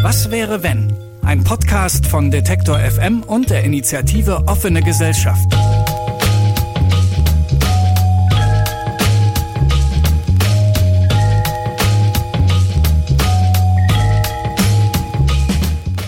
Was 0.00 0.30
wäre 0.30 0.62
wenn? 0.62 0.96
Ein 1.22 1.42
Podcast 1.42 2.06
von 2.06 2.30
Detektor 2.30 2.78
FM 2.78 3.24
und 3.24 3.50
der 3.50 3.64
Initiative 3.64 4.44
Offene 4.46 4.80
Gesellschaft. 4.80 5.52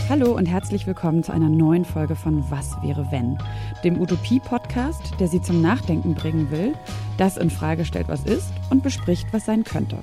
Hallo 0.09 0.37
und 0.37 0.47
herzlich 0.47 0.87
willkommen 0.87 1.25
zu 1.25 1.33
einer 1.33 1.49
neuen 1.49 1.85
Folge 1.85 2.15
von 2.15 2.49
Was 2.49 2.81
wäre 2.83 3.11
wenn, 3.11 3.39
dem 3.83 4.01
Utopie-Podcast, 4.01 5.15
der 5.19 5.27
Sie 5.27 5.43
zum 5.43 5.61
Nachdenken 5.61 6.15
bringen 6.15 6.53
will, 6.53 6.75
das 7.19 7.37
in 7.37 7.51
Frage 7.51 7.85
stellt, 7.85 8.07
was 8.07 8.25
ist 8.25 8.53
und 8.71 8.85
bespricht, 8.85 9.27
was 9.33 9.47
sein 9.47 9.65
könnte. 9.65 9.99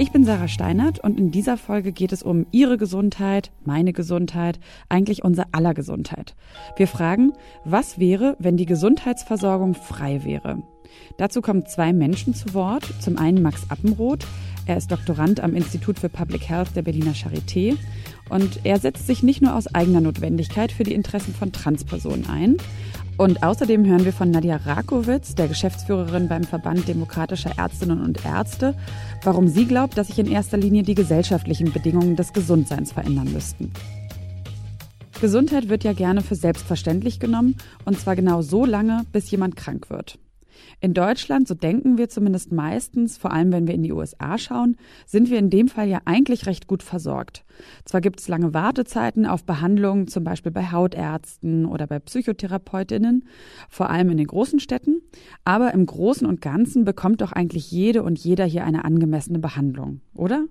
Ich 0.00 0.12
bin 0.12 0.24
Sarah 0.24 0.48
Steinert 0.48 0.98
und 0.98 1.18
in 1.18 1.30
dieser 1.30 1.58
Folge 1.58 1.92
geht 1.92 2.10
es 2.10 2.22
um 2.22 2.46
Ihre 2.52 2.78
Gesundheit, 2.78 3.52
meine 3.66 3.92
Gesundheit, 3.92 4.58
eigentlich 4.88 5.22
unser 5.22 5.48
aller 5.52 5.74
Gesundheit. 5.74 6.34
Wir 6.76 6.88
fragen, 6.88 7.34
was 7.66 7.98
wäre, 7.98 8.34
wenn 8.38 8.56
die 8.56 8.64
Gesundheitsversorgung 8.64 9.74
frei 9.74 10.24
wäre? 10.24 10.62
Dazu 11.18 11.42
kommen 11.42 11.66
zwei 11.66 11.92
Menschen 11.92 12.32
zu 12.32 12.54
Wort. 12.54 12.90
Zum 13.00 13.18
einen 13.18 13.42
Max 13.42 13.70
Appenroth. 13.70 14.26
Er 14.64 14.78
ist 14.78 14.90
Doktorand 14.90 15.40
am 15.40 15.54
Institut 15.54 15.98
für 15.98 16.08
Public 16.08 16.48
Health 16.48 16.74
der 16.74 16.82
Berliner 16.82 17.12
Charité 17.12 17.76
und 18.30 18.60
er 18.64 18.78
setzt 18.78 19.06
sich 19.06 19.22
nicht 19.22 19.42
nur 19.42 19.54
aus 19.54 19.74
eigener 19.74 20.00
Notwendigkeit 20.00 20.72
für 20.72 20.84
die 20.84 20.94
Interessen 20.94 21.34
von 21.34 21.52
Transpersonen 21.52 22.26
ein, 22.26 22.56
und 23.20 23.42
außerdem 23.42 23.84
hören 23.84 24.06
wir 24.06 24.14
von 24.14 24.30
Nadja 24.30 24.56
Rakowitz, 24.56 25.34
der 25.34 25.46
Geschäftsführerin 25.46 26.26
beim 26.26 26.42
Verband 26.42 26.88
Demokratischer 26.88 27.50
Ärztinnen 27.58 28.00
und 28.00 28.24
Ärzte, 28.24 28.74
warum 29.24 29.46
sie 29.46 29.66
glaubt, 29.66 29.98
dass 29.98 30.06
sich 30.06 30.18
in 30.18 30.26
erster 30.26 30.56
Linie 30.56 30.84
die 30.84 30.94
gesellschaftlichen 30.94 31.70
Bedingungen 31.70 32.16
des 32.16 32.32
Gesundseins 32.32 32.92
verändern 32.92 33.30
müssten. 33.30 33.72
Gesundheit 35.20 35.68
wird 35.68 35.84
ja 35.84 35.92
gerne 35.92 36.22
für 36.22 36.34
selbstverständlich 36.34 37.20
genommen, 37.20 37.56
und 37.84 38.00
zwar 38.00 38.16
genau 38.16 38.40
so 38.40 38.64
lange, 38.64 39.04
bis 39.12 39.30
jemand 39.30 39.54
krank 39.54 39.90
wird. 39.90 40.18
In 40.82 40.94
Deutschland, 40.94 41.46
so 41.46 41.54
denken 41.54 41.98
wir 41.98 42.08
zumindest 42.08 42.52
meistens, 42.52 43.18
vor 43.18 43.32
allem 43.32 43.52
wenn 43.52 43.66
wir 43.66 43.74
in 43.74 43.82
die 43.82 43.92
USA 43.92 44.38
schauen, 44.38 44.78
sind 45.04 45.28
wir 45.28 45.38
in 45.38 45.50
dem 45.50 45.68
Fall 45.68 45.88
ja 45.88 46.00
eigentlich 46.06 46.46
recht 46.46 46.66
gut 46.66 46.82
versorgt. 46.82 47.44
Zwar 47.84 48.00
gibt 48.00 48.20
es 48.20 48.28
lange 48.28 48.54
Wartezeiten 48.54 49.26
auf 49.26 49.44
Behandlungen, 49.44 50.08
zum 50.08 50.24
Beispiel 50.24 50.52
bei 50.52 50.72
Hautärzten 50.72 51.66
oder 51.66 51.86
bei 51.86 51.98
Psychotherapeutinnen, 51.98 53.28
vor 53.68 53.90
allem 53.90 54.08
in 54.08 54.16
den 54.16 54.26
großen 54.26 54.58
Städten, 54.58 55.02
aber 55.44 55.74
im 55.74 55.84
Großen 55.84 56.26
und 56.26 56.40
Ganzen 56.40 56.86
bekommt 56.86 57.20
doch 57.20 57.32
eigentlich 57.32 57.70
jede 57.70 58.02
und 58.02 58.18
jeder 58.18 58.46
hier 58.46 58.64
eine 58.64 58.86
angemessene 58.86 59.38
Behandlung, 59.38 60.00
oder? 60.14 60.46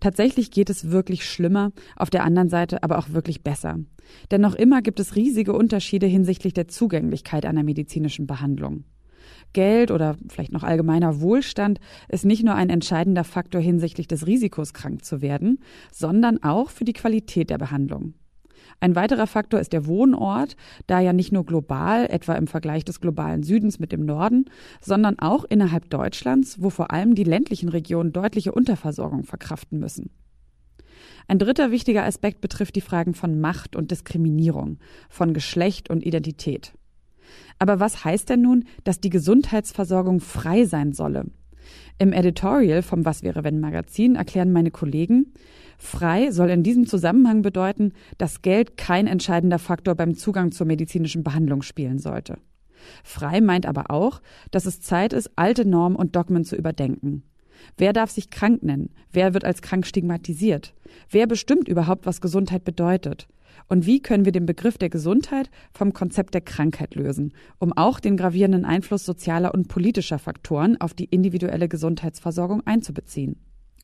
Tatsächlich 0.00 0.50
geht 0.50 0.68
es 0.68 0.90
wirklich 0.90 1.24
schlimmer, 1.24 1.72
auf 1.96 2.10
der 2.10 2.24
anderen 2.24 2.50
Seite 2.50 2.82
aber 2.82 2.98
auch 2.98 3.08
wirklich 3.08 3.42
besser. 3.42 3.78
Denn 4.30 4.42
noch 4.42 4.54
immer 4.54 4.82
gibt 4.82 5.00
es 5.00 5.16
riesige 5.16 5.54
Unterschiede 5.54 6.06
hinsichtlich 6.06 6.52
der 6.52 6.68
Zugänglichkeit 6.68 7.46
einer 7.46 7.62
medizinischen 7.62 8.26
Behandlung. 8.26 8.84
Geld 9.52 9.90
oder 9.90 10.16
vielleicht 10.28 10.52
noch 10.52 10.62
allgemeiner 10.62 11.20
Wohlstand 11.20 11.80
ist 12.08 12.24
nicht 12.24 12.44
nur 12.44 12.54
ein 12.54 12.70
entscheidender 12.70 13.24
Faktor 13.24 13.60
hinsichtlich 13.60 14.08
des 14.08 14.26
Risikos, 14.26 14.72
krank 14.72 15.04
zu 15.04 15.22
werden, 15.22 15.58
sondern 15.92 16.42
auch 16.42 16.70
für 16.70 16.84
die 16.84 16.92
Qualität 16.92 17.50
der 17.50 17.58
Behandlung. 17.58 18.14
Ein 18.78 18.94
weiterer 18.94 19.26
Faktor 19.26 19.60
ist 19.60 19.72
der 19.72 19.86
Wohnort, 19.86 20.56
da 20.86 21.00
ja 21.00 21.12
nicht 21.12 21.32
nur 21.32 21.44
global, 21.44 22.06
etwa 22.06 22.34
im 22.34 22.46
Vergleich 22.46 22.84
des 22.84 23.00
globalen 23.00 23.42
Südens 23.42 23.78
mit 23.78 23.92
dem 23.92 24.06
Norden, 24.06 24.46
sondern 24.80 25.18
auch 25.18 25.44
innerhalb 25.44 25.90
Deutschlands, 25.90 26.62
wo 26.62 26.70
vor 26.70 26.90
allem 26.90 27.14
die 27.14 27.24
ländlichen 27.24 27.68
Regionen 27.68 28.12
deutliche 28.12 28.52
Unterversorgung 28.52 29.24
verkraften 29.24 29.78
müssen. 29.78 30.10
Ein 31.28 31.38
dritter 31.38 31.70
wichtiger 31.70 32.04
Aspekt 32.04 32.40
betrifft 32.40 32.74
die 32.74 32.80
Fragen 32.80 33.14
von 33.14 33.40
Macht 33.40 33.76
und 33.76 33.90
Diskriminierung, 33.90 34.78
von 35.08 35.34
Geschlecht 35.34 35.90
und 35.90 36.04
Identität. 36.04 36.72
Aber 37.58 37.80
was 37.80 38.04
heißt 38.04 38.28
denn 38.28 38.42
nun, 38.42 38.64
dass 38.84 39.00
die 39.00 39.10
Gesundheitsversorgung 39.10 40.20
frei 40.20 40.64
sein 40.64 40.92
solle? 40.92 41.26
Im 41.98 42.12
Editorial 42.12 42.82
vom 42.82 43.04
Was 43.04 43.22
wäre 43.22 43.44
wenn 43.44 43.60
Magazin 43.60 44.16
erklären 44.16 44.52
meine 44.52 44.70
Kollegen, 44.70 45.34
frei 45.76 46.30
soll 46.30 46.50
in 46.50 46.62
diesem 46.62 46.86
Zusammenhang 46.86 47.42
bedeuten, 47.42 47.92
dass 48.18 48.42
Geld 48.42 48.76
kein 48.76 49.06
entscheidender 49.06 49.58
Faktor 49.58 49.94
beim 49.94 50.14
Zugang 50.14 50.52
zur 50.52 50.66
medizinischen 50.66 51.22
Behandlung 51.22 51.62
spielen 51.62 51.98
sollte. 51.98 52.38
Frei 53.04 53.40
meint 53.40 53.66
aber 53.66 53.90
auch, 53.90 54.22
dass 54.50 54.66
es 54.66 54.80
Zeit 54.80 55.12
ist, 55.12 55.30
alte 55.36 55.66
Normen 55.66 55.96
und 55.96 56.16
Dogmen 56.16 56.44
zu 56.44 56.56
überdenken. 56.56 57.22
Wer 57.76 57.92
darf 57.92 58.10
sich 58.10 58.30
krank 58.30 58.62
nennen? 58.62 58.90
Wer 59.12 59.34
wird 59.34 59.44
als 59.44 59.62
krank 59.62 59.86
stigmatisiert? 59.86 60.74
Wer 61.08 61.26
bestimmt 61.26 61.68
überhaupt, 61.68 62.06
was 62.06 62.20
Gesundheit 62.20 62.64
bedeutet? 62.64 63.28
Und 63.68 63.86
wie 63.86 64.00
können 64.00 64.24
wir 64.24 64.32
den 64.32 64.46
Begriff 64.46 64.78
der 64.78 64.90
Gesundheit 64.90 65.50
vom 65.72 65.92
Konzept 65.92 66.34
der 66.34 66.40
Krankheit 66.40 66.94
lösen, 66.94 67.32
um 67.58 67.72
auch 67.72 68.00
den 68.00 68.16
gravierenden 68.16 68.64
Einfluss 68.64 69.04
sozialer 69.04 69.54
und 69.54 69.68
politischer 69.68 70.18
Faktoren 70.18 70.80
auf 70.80 70.94
die 70.94 71.04
individuelle 71.04 71.68
Gesundheitsversorgung 71.68 72.62
einzubeziehen? 72.66 73.36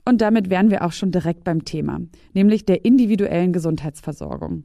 Und 0.05 0.21
damit 0.21 0.51
wären 0.51 0.71
wir 0.71 0.85
auch 0.85 0.93
schon 0.93 1.11
direkt 1.11 1.45
beim 1.45 1.65
Thema, 1.65 2.01
nämlich 2.33 2.65
der 2.65 2.85
individuellen 2.85 3.53
Gesundheitsversorgung. 3.53 4.65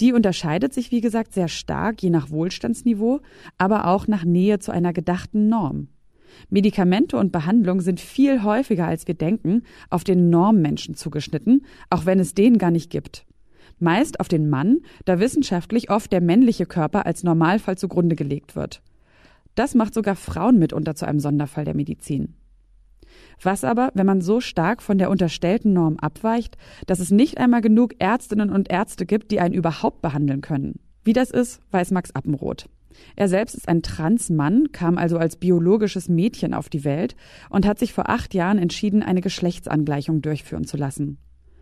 Die 0.00 0.12
unterscheidet 0.12 0.72
sich, 0.72 0.90
wie 0.90 1.02
gesagt, 1.02 1.34
sehr 1.34 1.48
stark 1.48 2.02
je 2.02 2.10
nach 2.10 2.30
Wohlstandsniveau, 2.30 3.20
aber 3.58 3.86
auch 3.86 4.06
nach 4.06 4.24
Nähe 4.24 4.58
zu 4.58 4.72
einer 4.72 4.92
gedachten 4.92 5.48
Norm. 5.48 5.88
Medikamente 6.50 7.16
und 7.16 7.32
Behandlung 7.32 7.80
sind 7.80 8.00
viel 8.00 8.42
häufiger, 8.42 8.86
als 8.86 9.06
wir 9.06 9.14
denken, 9.14 9.62
auf 9.90 10.04
den 10.04 10.30
Normmenschen 10.30 10.94
zugeschnitten, 10.94 11.64
auch 11.90 12.06
wenn 12.06 12.18
es 12.18 12.34
den 12.34 12.58
gar 12.58 12.70
nicht 12.70 12.90
gibt 12.90 13.24
meist 13.82 14.20
auf 14.20 14.28
den 14.28 14.48
Mann, 14.48 14.78
da 15.04 15.18
wissenschaftlich 15.18 15.90
oft 15.90 16.12
der 16.12 16.22
männliche 16.22 16.66
Körper 16.66 17.04
als 17.04 17.24
Normalfall 17.24 17.76
zugrunde 17.76 18.16
gelegt 18.16 18.56
wird. 18.56 18.80
Das 19.54 19.74
macht 19.74 19.92
sogar 19.92 20.16
Frauen 20.16 20.58
mitunter 20.58 20.94
zu 20.94 21.06
einem 21.06 21.20
Sonderfall 21.20 21.66
der 21.66 21.74
Medizin. 21.74 22.34
Was 23.42 23.64
aber, 23.64 23.90
wenn 23.94 24.06
man 24.06 24.22
so 24.22 24.40
stark 24.40 24.82
von 24.82 24.96
der 24.96 25.10
unterstellten 25.10 25.74
Norm 25.74 25.98
abweicht, 25.98 26.56
dass 26.86 27.00
es 27.00 27.10
nicht 27.10 27.36
einmal 27.36 27.60
genug 27.60 27.94
Ärztinnen 27.98 28.50
und 28.50 28.70
Ärzte 28.70 29.04
gibt, 29.04 29.30
die 29.30 29.40
einen 29.40 29.54
überhaupt 29.54 30.00
behandeln 30.00 30.40
können? 30.40 30.78
Wie 31.04 31.12
das 31.12 31.30
ist, 31.30 31.60
weiß 31.72 31.90
Max 31.90 32.12
Appenroth. 32.12 32.68
Er 33.16 33.28
selbst 33.28 33.54
ist 33.54 33.68
ein 33.68 33.82
Transmann, 33.82 34.72
kam 34.72 34.98
also 34.98 35.18
als 35.18 35.36
biologisches 35.36 36.08
Mädchen 36.08 36.54
auf 36.54 36.68
die 36.68 36.84
Welt 36.84 37.16
und 37.50 37.66
hat 37.66 37.78
sich 37.78 37.92
vor 37.92 38.08
acht 38.08 38.34
Jahren 38.34 38.58
entschieden, 38.58 39.02
eine 39.02 39.20
Geschlechtsangleichung 39.20 40.22
durchführen 40.22 40.64
zu 40.64 40.76
lassen 40.76 41.18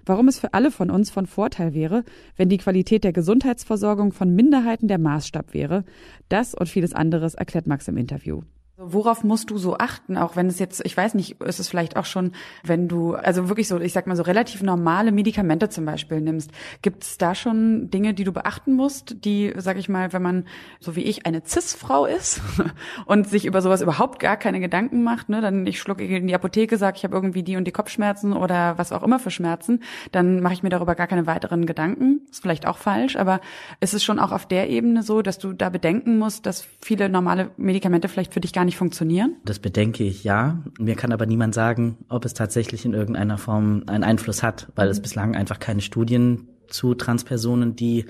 warum 0.07 0.27
es 0.27 0.41
für 0.41 0.55
alle 0.55 0.73
von 0.73 0.91
uns 0.91 1.11
von 1.11 1.27
Vorteil 1.27 1.73
wäre, 1.73 2.05
wenn 2.37 2.49
die 2.49 2.59
Qualität 2.59 3.05
der 3.05 3.13
Gesundheitsversorgung 3.13 4.13
von 4.13 4.35
Minderheiten 4.35 4.89
der 4.89 4.99
Maßstab 4.99 5.55
wäre. 5.55 5.85
Das 6.29 6.55
und 6.55 6.69
vieles 6.69 6.95
anderes 6.95 7.35
erklärt 7.35 7.69
Max 7.69 7.87
im 7.87 7.97
Interview. 7.97 8.43
Worauf 8.83 9.25
musst 9.25 9.51
du 9.51 9.59
so 9.59 9.77
achten, 9.77 10.17
auch 10.17 10.37
wenn 10.37 10.47
es 10.47 10.59
jetzt, 10.59 10.83
ich 10.87 10.97
weiß 10.97 11.13
nicht, 11.13 11.39
ist 11.43 11.61
es 11.61 11.69
vielleicht 11.69 11.99
auch 11.99 12.07
schon, 12.07 12.33
wenn 12.65 12.89
du, 12.89 13.13
also 13.13 13.51
wirklich 13.51 13.69
so, 13.69 13.79
ich 13.79 13.93
sag 13.93 14.07
mal 14.07 14.17
so 14.17 14.23
relativ 14.23 14.63
normale 14.63 15.13
Medikamente 15.13 15.69
zum 15.69 15.85
Beispiel 15.85 16.23
nimmst, 16.23 16.51
gibt 16.81 17.05
es 17.05 17.19
da 17.19 17.35
schon 17.35 17.91
Dinge, 17.91 18.15
die 18.15 18.25
du 18.25 18.33
beachten 18.33 18.73
musst, 18.73 19.23
die, 19.27 19.53
sag 19.59 19.77
ich 19.77 19.91
mal, 19.91 20.15
wenn 20.15 20.23
man, 20.23 20.47
so 20.79 20.97
wie 20.97 21.03
ich, 21.03 21.27
eine 21.27 21.43
Cis-Frau 21.45 22.07
ist 22.07 22.41
und 23.05 23.29
sich 23.29 23.45
über 23.45 23.61
sowas 23.61 23.83
überhaupt 23.83 24.19
gar 24.19 24.39
keine 24.39 24.61
Gedanken 24.61 25.03
macht, 25.03 25.29
ne, 25.29 25.43
dann 25.43 25.67
ich 25.67 25.79
schlucke 25.79 26.03
in 26.03 26.27
die 26.27 26.35
Apotheke, 26.35 26.79
sag 26.79 26.97
ich 26.97 27.05
habe 27.05 27.15
irgendwie 27.15 27.43
die 27.43 27.57
und 27.59 27.67
die 27.67 27.73
Kopfschmerzen 27.73 28.33
oder 28.33 28.79
was 28.79 28.93
auch 28.93 29.03
immer 29.03 29.19
für 29.19 29.31
Schmerzen, 29.31 29.83
dann 30.11 30.41
mache 30.41 30.55
ich 30.55 30.63
mir 30.63 30.71
darüber 30.71 30.95
gar 30.95 31.07
keine 31.07 31.27
weiteren 31.27 31.67
Gedanken. 31.67 32.23
Ist 32.31 32.41
vielleicht 32.41 32.67
auch 32.67 32.79
falsch, 32.79 33.17
aber 33.17 33.43
ist 33.81 33.93
es 33.93 34.03
schon 34.03 34.19
auch 34.19 34.33
auf 34.33 34.47
der 34.47 34.71
Ebene 34.71 35.03
so, 35.03 35.21
dass 35.21 35.39
du 35.39 35.53
da 35.53 35.69
bedenken 35.69 36.19
musst, 36.19 36.47
dass 36.47 36.67
viele 36.81 37.11
normale 37.11 37.51
Medikamente 37.59 38.09
vielleicht 38.09 38.33
für 38.33 38.41
dich 38.41 38.55
gar 38.55 38.65
nicht 38.65 38.70
nicht 38.71 38.79
funktionieren? 38.79 39.37
Das 39.45 39.59
bedenke 39.59 40.05
ich 40.05 40.23
ja. 40.23 40.63
Mir 40.79 40.95
kann 40.95 41.13
aber 41.13 41.27
niemand 41.27 41.57
sagen, 41.57 41.99
ob 42.09 42.25
es 42.25 42.35
tatsächlich 42.35 42.85
in 42.85 42.95
irgendeiner 42.95 43.37
Form 43.37 43.83
einen 43.89 44.05
Einfluss 44.05 44.45
hat, 44.45 44.69
weil 44.77 44.87
mhm. 44.87 44.93
es 44.93 45.03
bislang 45.03 45.35
einfach 45.35 45.59
keine 45.59 45.81
Studien 45.81 46.47
zu 46.69 46.95
Transpersonen, 46.95 47.75
die 47.75 48.05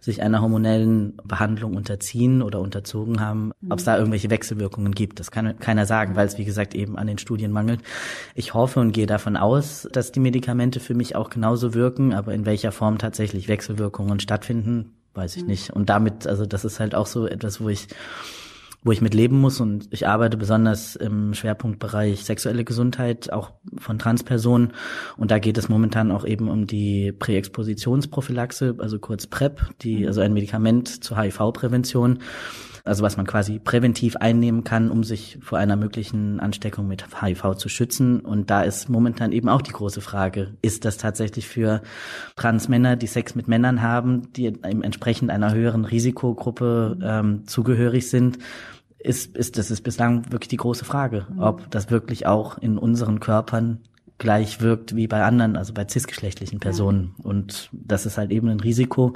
sich 0.00 0.22
einer 0.22 0.40
hormonellen 0.40 1.18
Behandlung 1.24 1.76
unterziehen 1.76 2.40
oder 2.40 2.58
unterzogen 2.60 3.20
haben, 3.20 3.52
mhm. 3.60 3.70
ob 3.70 3.80
es 3.80 3.84
da 3.84 3.98
irgendwelche 3.98 4.30
Wechselwirkungen 4.30 4.92
gibt. 4.92 5.20
Das 5.20 5.30
kann 5.30 5.58
keiner 5.58 5.84
sagen, 5.84 6.16
weil 6.16 6.26
es, 6.26 6.38
wie 6.38 6.46
gesagt, 6.46 6.74
eben 6.74 6.96
an 6.96 7.06
den 7.06 7.18
Studien 7.18 7.52
mangelt. 7.52 7.80
Ich 8.34 8.54
hoffe 8.54 8.80
und 8.80 8.92
gehe 8.92 9.06
davon 9.06 9.36
aus, 9.36 9.86
dass 9.92 10.10
die 10.10 10.20
Medikamente 10.20 10.80
für 10.80 10.94
mich 10.94 11.16
auch 11.16 11.28
genauso 11.28 11.74
wirken, 11.74 12.14
aber 12.14 12.32
in 12.32 12.46
welcher 12.46 12.72
Form 12.72 12.96
tatsächlich 12.96 13.46
Wechselwirkungen 13.46 14.20
stattfinden, 14.20 14.94
weiß 15.12 15.36
ich 15.36 15.42
mhm. 15.42 15.48
nicht. 15.48 15.70
Und 15.70 15.90
damit, 15.90 16.26
also 16.26 16.46
das 16.46 16.64
ist 16.64 16.80
halt 16.80 16.94
auch 16.94 17.06
so 17.06 17.26
etwas, 17.26 17.60
wo 17.60 17.68
ich 17.68 17.88
wo 18.84 18.92
ich 18.92 19.00
mit 19.00 19.14
leben 19.14 19.40
muss 19.40 19.60
und 19.60 19.88
ich 19.90 20.06
arbeite 20.06 20.36
besonders 20.36 20.94
im 20.96 21.34
Schwerpunktbereich 21.34 22.24
sexuelle 22.24 22.64
Gesundheit, 22.64 23.32
auch 23.32 23.52
von 23.76 23.98
Transpersonen 23.98 24.72
und 25.16 25.30
da 25.30 25.38
geht 25.38 25.58
es 25.58 25.68
momentan 25.68 26.10
auch 26.10 26.24
eben 26.24 26.48
um 26.48 26.66
die 26.66 27.12
Präexpositionsprophylaxe, 27.12 28.76
also 28.78 28.98
kurz 28.98 29.26
PrEP, 29.26 29.62
die, 29.82 30.00
mhm. 30.00 30.06
also 30.06 30.20
ein 30.20 30.32
Medikament 30.32 31.04
zur 31.04 31.20
HIV-Prävention 31.20 32.20
also 32.88 33.02
was 33.02 33.16
man 33.16 33.26
quasi 33.26 33.58
präventiv 33.58 34.16
einnehmen 34.16 34.64
kann, 34.64 34.90
um 34.90 35.04
sich 35.04 35.38
vor 35.40 35.58
einer 35.58 35.76
möglichen 35.76 36.40
Ansteckung 36.40 36.88
mit 36.88 37.04
HIV 37.20 37.54
zu 37.56 37.68
schützen. 37.68 38.20
Und 38.20 38.50
da 38.50 38.62
ist 38.62 38.88
momentan 38.88 39.32
eben 39.32 39.48
auch 39.48 39.62
die 39.62 39.72
große 39.72 40.00
Frage, 40.00 40.54
ist 40.62 40.84
das 40.84 40.96
tatsächlich 40.96 41.46
für 41.46 41.82
Transmänner, 42.36 42.96
die 42.96 43.06
Sex 43.06 43.34
mit 43.34 43.46
Männern 43.46 43.82
haben, 43.82 44.32
die 44.32 44.46
entsprechend 44.62 45.30
einer 45.30 45.52
höheren 45.54 45.84
Risikogruppe 45.84 46.98
ähm, 47.02 47.46
zugehörig 47.46 48.10
sind, 48.10 48.38
ist, 48.98 49.36
ist, 49.36 49.58
das 49.58 49.70
ist 49.70 49.82
bislang 49.82 50.32
wirklich 50.32 50.48
die 50.48 50.56
große 50.56 50.84
Frage, 50.84 51.26
ob 51.38 51.70
das 51.70 51.90
wirklich 51.90 52.26
auch 52.26 52.58
in 52.58 52.78
unseren 52.78 53.20
Körpern 53.20 53.80
gleich 54.18 54.60
wirkt 54.60 54.96
wie 54.96 55.06
bei 55.06 55.22
anderen, 55.22 55.56
also 55.56 55.72
bei 55.72 55.86
cisgeschlechtlichen 55.88 56.58
Personen. 56.58 57.14
Und 57.22 57.70
das 57.72 58.04
ist 58.04 58.18
halt 58.18 58.30
eben 58.30 58.48
ein 58.48 58.60
Risiko, 58.60 59.14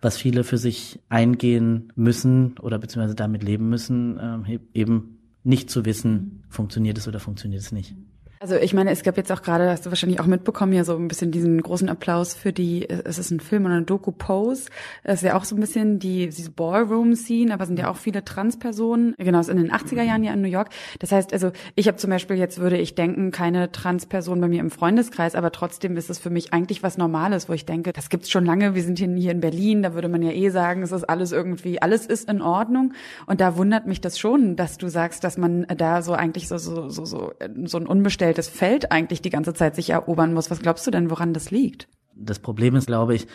was 0.00 0.16
viele 0.16 0.44
für 0.44 0.58
sich 0.58 1.00
eingehen 1.08 1.92
müssen 1.96 2.56
oder 2.58 2.78
beziehungsweise 2.78 3.16
damit 3.16 3.42
leben 3.42 3.68
müssen, 3.68 4.18
äh, 4.46 4.58
eben 4.72 5.18
nicht 5.42 5.70
zu 5.70 5.84
wissen, 5.84 6.44
funktioniert 6.48 6.96
es 6.98 7.06
oder 7.06 7.20
funktioniert 7.20 7.62
es 7.62 7.72
nicht. 7.72 7.94
Also 8.44 8.56
ich 8.56 8.74
meine, 8.74 8.90
es 8.90 9.02
gab 9.02 9.16
jetzt 9.16 9.32
auch 9.32 9.40
gerade, 9.40 9.70
hast 9.70 9.86
du 9.86 9.90
wahrscheinlich 9.90 10.20
auch 10.20 10.26
mitbekommen, 10.26 10.74
ja 10.74 10.84
so 10.84 10.94
ein 10.94 11.08
bisschen 11.08 11.30
diesen 11.30 11.62
großen 11.62 11.88
Applaus 11.88 12.34
für 12.34 12.52
die, 12.52 12.86
es 12.86 13.16
ist 13.16 13.30
ein 13.30 13.40
Film 13.40 13.64
oder 13.64 13.76
eine 13.76 13.84
Doku 13.86 14.12
Pose. 14.12 14.68
Es 15.02 15.22
ist 15.22 15.22
ja 15.22 15.34
auch 15.34 15.44
so 15.44 15.56
ein 15.56 15.60
bisschen 15.60 15.98
die, 15.98 16.28
diese 16.28 16.50
Ballroom-Scene, 16.50 17.54
aber 17.54 17.64
sind 17.64 17.78
ja 17.78 17.90
auch 17.90 17.96
viele 17.96 18.22
Transpersonen. 18.22 19.14
Genau, 19.16 19.38
es 19.38 19.48
ist 19.48 19.54
in 19.54 19.62
den 19.62 19.72
80er 19.72 20.02
Jahren 20.02 20.22
ja 20.24 20.34
in 20.34 20.42
New 20.42 20.48
York. 20.48 20.68
Das 20.98 21.10
heißt, 21.10 21.32
also 21.32 21.52
ich 21.74 21.88
habe 21.88 21.96
zum 21.96 22.10
Beispiel, 22.10 22.36
jetzt 22.36 22.58
würde 22.58 22.76
ich 22.76 22.94
denken, 22.94 23.30
keine 23.30 23.72
Transperson 23.72 24.38
bei 24.42 24.48
mir 24.48 24.60
im 24.60 24.70
Freundeskreis, 24.70 25.36
aber 25.36 25.50
trotzdem 25.50 25.96
ist 25.96 26.10
es 26.10 26.18
für 26.18 26.28
mich 26.28 26.52
eigentlich 26.52 26.82
was 26.82 26.98
Normales, 26.98 27.48
wo 27.48 27.54
ich 27.54 27.64
denke, 27.64 27.94
das 27.94 28.10
gibt's 28.10 28.28
schon 28.28 28.44
lange, 28.44 28.74
wir 28.74 28.82
sind 28.82 28.98
hier, 28.98 29.32
in 29.32 29.40
Berlin, 29.40 29.82
da 29.82 29.94
würde 29.94 30.10
man 30.10 30.20
ja 30.20 30.32
eh 30.32 30.50
sagen, 30.50 30.82
es 30.82 30.92
ist 30.92 31.04
alles 31.04 31.32
irgendwie, 31.32 31.80
alles 31.80 32.04
ist 32.04 32.28
in 32.28 32.42
Ordnung. 32.42 32.92
Und 33.24 33.40
da 33.40 33.56
wundert 33.56 33.86
mich 33.86 34.02
das 34.02 34.18
schon, 34.18 34.54
dass 34.54 34.76
du 34.76 34.88
sagst, 34.88 35.24
dass 35.24 35.38
man 35.38 35.66
da 35.78 36.02
so 36.02 36.12
eigentlich 36.12 36.46
so, 36.46 36.58
so, 36.58 36.90
so, 36.90 37.06
so, 37.06 37.32
so 37.64 37.78
ein 37.78 37.86
unbestelltes 37.86 38.33
das 38.38 38.48
Feld 38.48 38.92
eigentlich 38.92 39.22
die 39.22 39.30
ganze 39.30 39.54
Zeit 39.54 39.74
sich 39.74 39.90
erobern 39.90 40.34
muss. 40.34 40.50
Was 40.50 40.60
glaubst 40.60 40.86
du 40.86 40.90
denn, 40.90 41.10
woran 41.10 41.32
das 41.32 41.50
liegt? 41.50 41.88
Das 42.16 42.38
Problem 42.38 42.76
ist, 42.76 42.86
glaube 42.86 43.14
ich, 43.14 43.26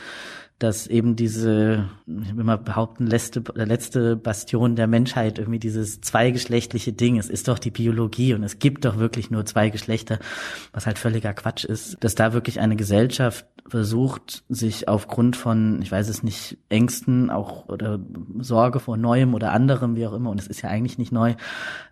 dass 0.59 0.87
eben 0.87 1.15
diese, 1.15 1.89
ich 2.05 2.35
will 2.35 2.43
mal 2.43 2.57
behaupten, 2.57 3.07
letzte, 3.07 3.41
letzte 3.55 4.17
Bastion 4.17 4.75
der 4.75 4.87
Menschheit, 4.87 5.39
irgendwie 5.39 5.59
dieses 5.59 6.01
zweigeschlechtliche 6.01 6.91
Ding, 6.91 7.17
es 7.17 7.29
ist 7.29 7.47
doch 7.47 7.59
die 7.59 7.71
Biologie 7.71 8.33
und 8.33 8.43
es 8.43 8.59
gibt 8.59 8.83
doch 8.83 8.97
wirklich 8.97 9.31
nur 9.31 9.45
zwei 9.45 9.69
Geschlechter, 9.69 10.19
was 10.73 10.85
halt 10.85 10.99
völliger 10.99 11.33
Quatsch 11.33 11.63
ist, 11.63 11.97
dass 12.01 12.13
da 12.15 12.33
wirklich 12.33 12.59
eine 12.59 12.75
Gesellschaft 12.75 13.45
versucht, 13.67 14.43
sich 14.49 14.89
aufgrund 14.89 15.37
von, 15.37 15.81
ich 15.81 15.91
weiß 15.91 16.09
es 16.09 16.23
nicht, 16.23 16.57
Ängsten 16.67 17.29
auch 17.29 17.69
oder 17.69 17.99
Sorge 18.39 18.81
vor 18.81 18.97
Neuem 18.97 19.33
oder 19.33 19.53
anderem, 19.53 19.95
wie 19.95 20.07
auch 20.07 20.13
immer, 20.13 20.29
und 20.29 20.41
es 20.41 20.47
ist 20.47 20.61
ja 20.61 20.69
eigentlich 20.69 20.97
nicht 20.97 21.13
neu, 21.13 21.35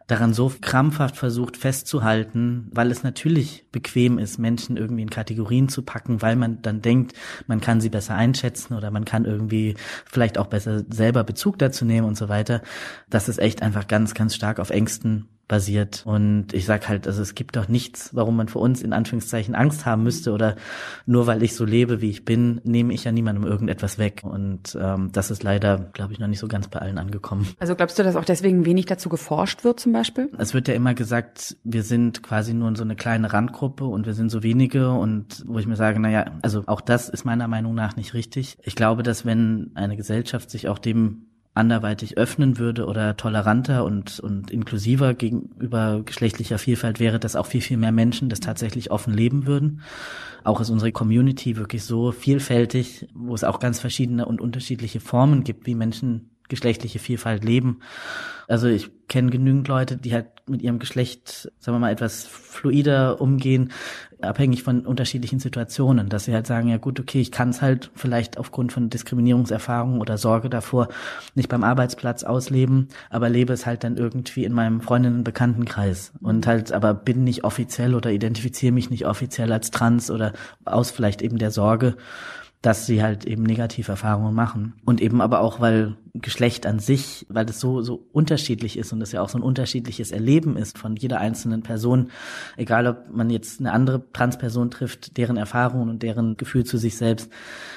daran 0.07 0.33
so 0.33 0.51
krampfhaft 0.61 1.17
versucht 1.17 1.57
festzuhalten, 1.57 2.69
weil 2.73 2.91
es 2.91 3.03
natürlich 3.03 3.65
bequem 3.71 4.17
ist, 4.17 4.37
Menschen 4.37 4.77
irgendwie 4.77 5.03
in 5.03 5.09
Kategorien 5.09 5.67
zu 5.67 5.83
packen, 5.83 6.21
weil 6.21 6.37
man 6.37 6.61
dann 6.61 6.81
denkt, 6.81 7.13
man 7.45 7.61
kann 7.61 7.81
sie 7.81 7.89
besser 7.89 8.15
einschätzen 8.15 8.73
oder 8.73 8.89
man 8.89 9.05
kann 9.05 9.25
irgendwie 9.25 9.75
vielleicht 10.05 10.37
auch 10.37 10.47
besser 10.47 10.83
selber 10.89 11.23
Bezug 11.25 11.59
dazu 11.59 11.83
nehmen 11.83 12.07
und 12.07 12.17
so 12.17 12.29
weiter. 12.29 12.61
Das 13.09 13.27
ist 13.27 13.37
echt 13.37 13.61
einfach 13.61 13.87
ganz, 13.87 14.13
ganz 14.13 14.33
stark 14.33 14.59
auf 14.59 14.69
Ängsten 14.69 15.27
basiert. 15.47 16.03
Und 16.05 16.53
ich 16.53 16.65
sag 16.65 16.89
halt, 16.89 17.07
also 17.07 17.21
es 17.21 17.35
gibt 17.35 17.55
doch 17.55 17.67
nichts, 17.67 18.13
warum 18.13 18.35
man 18.35 18.47
für 18.47 18.59
uns 18.59 18.81
in 18.81 18.93
Anführungszeichen 18.93 19.55
Angst 19.55 19.85
haben 19.85 20.03
müsste 20.03 20.31
oder 20.31 20.55
nur 21.05 21.27
weil 21.27 21.41
ich 21.43 21.55
so 21.55 21.63
lebe, 21.63 22.01
wie 22.01 22.09
ich 22.09 22.25
bin, 22.25 22.59
nehme 22.63 22.93
ich 22.93 23.05
ja 23.05 23.11
niemandem 23.11 23.45
irgendetwas 23.45 23.97
weg. 23.97 24.21
Und 24.23 24.77
ähm, 24.79 25.09
das 25.13 25.31
ist 25.31 25.43
leider, 25.43 25.89
glaube 25.93 26.13
ich, 26.13 26.19
noch 26.19 26.27
nicht 26.27 26.39
so 26.39 26.47
ganz 26.47 26.67
bei 26.67 26.79
allen 26.79 26.97
angekommen. 26.97 27.47
Also 27.59 27.75
glaubst 27.75 27.97
du, 27.97 28.03
dass 28.03 28.15
auch 28.15 28.25
deswegen 28.25 28.65
wenig 28.65 28.85
dazu 28.85 29.09
geforscht 29.09 29.63
wird 29.63 29.79
zum 29.79 29.93
Beispiel? 29.93 30.29
Es 30.37 30.53
wird 30.53 30.67
ja 30.67 30.73
immer 30.73 30.93
gesagt, 30.93 31.55
wir 31.63 31.83
sind 31.83 32.23
quasi 32.23 32.53
nur 32.53 32.75
so 32.75 32.83
eine 32.83 32.95
kleine 32.95 33.31
Randgruppe 33.31 33.85
und 33.85 34.05
wir 34.05 34.13
sind 34.13 34.29
so 34.29 34.43
wenige 34.43 34.91
und 34.91 35.43
wo 35.47 35.59
ich 35.59 35.67
mir 35.67 35.77
sage, 35.77 35.99
naja, 35.99 36.25
also 36.41 36.63
auch 36.65 36.81
das 36.81 37.07
ist 37.07 37.23
meiner 37.23 37.47
Meinung 37.47 37.73
nach 37.73 37.95
nicht 37.95 38.13
richtig. 38.13 38.57
Ich 38.63 38.75
glaube, 38.75 39.03
dass 39.03 39.25
wenn 39.25 39.71
eine 39.75 39.95
Gesellschaft 39.95 40.49
sich 40.49 40.67
auch 40.67 40.79
dem 40.79 41.26
anderweitig 41.57 42.17
öffnen 42.17 42.57
würde 42.57 42.85
oder 42.85 43.17
toleranter 43.17 43.83
und, 43.83 44.19
und 44.19 44.51
inklusiver 44.51 45.13
gegenüber 45.13 46.01
geschlechtlicher 46.05 46.57
Vielfalt 46.57 46.99
wäre, 46.99 47.19
dass 47.19 47.35
auch 47.35 47.45
viel, 47.45 47.61
viel 47.61 47.77
mehr 47.77 47.91
Menschen 47.91 48.29
das 48.29 48.39
tatsächlich 48.39 48.91
offen 48.91 49.13
leben 49.13 49.45
würden. 49.45 49.81
Auch 50.43 50.61
ist 50.61 50.69
unsere 50.69 50.93
Community 50.93 51.57
wirklich 51.57 51.83
so 51.83 52.11
vielfältig, 52.11 53.07
wo 53.13 53.33
es 53.33 53.43
auch 53.43 53.59
ganz 53.59 53.79
verschiedene 53.79 54.25
und 54.25 54.39
unterschiedliche 54.39 55.01
Formen 55.01 55.43
gibt, 55.43 55.65
wie 55.65 55.75
Menschen 55.75 56.29
geschlechtliche 56.47 56.99
Vielfalt 56.99 57.43
leben. 57.43 57.79
Also 58.47 58.67
ich 58.67 58.89
kenne 59.09 59.29
genügend 59.29 59.67
Leute, 59.67 59.97
die 59.97 60.13
halt 60.13 60.27
mit 60.47 60.61
ihrem 60.61 60.79
Geschlecht, 60.79 61.51
sagen 61.59 61.75
wir 61.75 61.79
mal, 61.79 61.91
etwas 61.91 62.25
fluider 62.25 63.19
umgehen, 63.19 63.71
abhängig 64.21 64.63
von 64.63 64.85
unterschiedlichen 64.85 65.39
Situationen, 65.39 66.07
dass 66.07 66.25
sie 66.25 66.33
halt 66.33 66.47
sagen, 66.47 66.69
ja 66.69 66.77
gut, 66.77 66.99
okay, 66.99 67.19
ich 67.19 67.31
kann 67.31 67.49
es 67.49 67.61
halt 67.61 67.91
vielleicht 67.93 68.37
aufgrund 68.37 68.71
von 68.71 68.89
Diskriminierungserfahrungen 68.89 69.99
oder 69.99 70.17
Sorge 70.17 70.49
davor 70.49 70.87
nicht 71.35 71.49
beim 71.49 71.65
Arbeitsplatz 71.65 72.23
ausleben, 72.23 72.87
aber 73.09 73.29
lebe 73.29 73.51
es 73.51 73.65
halt 73.65 73.83
dann 73.83 73.97
irgendwie 73.97 74.45
in 74.45 74.53
meinem 74.53 74.79
Freundinnen- 74.79 75.17
und 75.17 75.23
Bekanntenkreis 75.23 76.13
und 76.21 76.47
halt 76.47 76.71
aber 76.71 76.93
bin 76.93 77.25
nicht 77.25 77.43
offiziell 77.43 77.95
oder 77.95 78.11
identifiziere 78.11 78.71
mich 78.71 78.89
nicht 78.89 79.05
offiziell 79.05 79.51
als 79.51 79.71
trans 79.71 80.09
oder 80.09 80.31
aus 80.63 80.89
vielleicht 80.89 81.21
eben 81.21 81.37
der 81.37 81.51
Sorge, 81.51 81.97
dass 82.61 82.85
sie 82.85 83.03
halt 83.03 83.25
eben 83.25 83.43
Negativerfahrungen 83.43 84.33
machen. 84.33 84.73
Und 84.83 84.99
eben 84.99 85.21
aber 85.21 85.41
auch, 85.41 85.59
weil 85.59 85.95
Geschlecht 86.13 86.65
an 86.65 86.79
sich, 86.79 87.25
weil 87.29 87.45
das 87.45 87.59
so, 87.59 87.81
so 87.81 88.07
unterschiedlich 88.11 88.77
ist 88.77 88.93
und 88.93 89.01
es 89.01 89.11
ja 89.11 89.21
auch 89.21 89.29
so 89.29 89.37
ein 89.37 89.43
unterschiedliches 89.43 90.11
Erleben 90.11 90.57
ist 90.57 90.77
von 90.77 90.95
jeder 90.95 91.19
einzelnen 91.19 91.63
Person, 91.63 92.09
egal 92.55 92.87
ob 92.87 93.09
man 93.11 93.29
jetzt 93.29 93.59
eine 93.59 93.71
andere 93.71 94.03
Transperson 94.13 94.71
trifft, 94.71 95.17
deren 95.17 95.37
Erfahrungen 95.37 95.89
und 95.89 96.03
deren 96.03 96.37
Gefühl 96.37 96.65
zu 96.65 96.77
sich 96.77 96.97
selbst, 96.97 97.31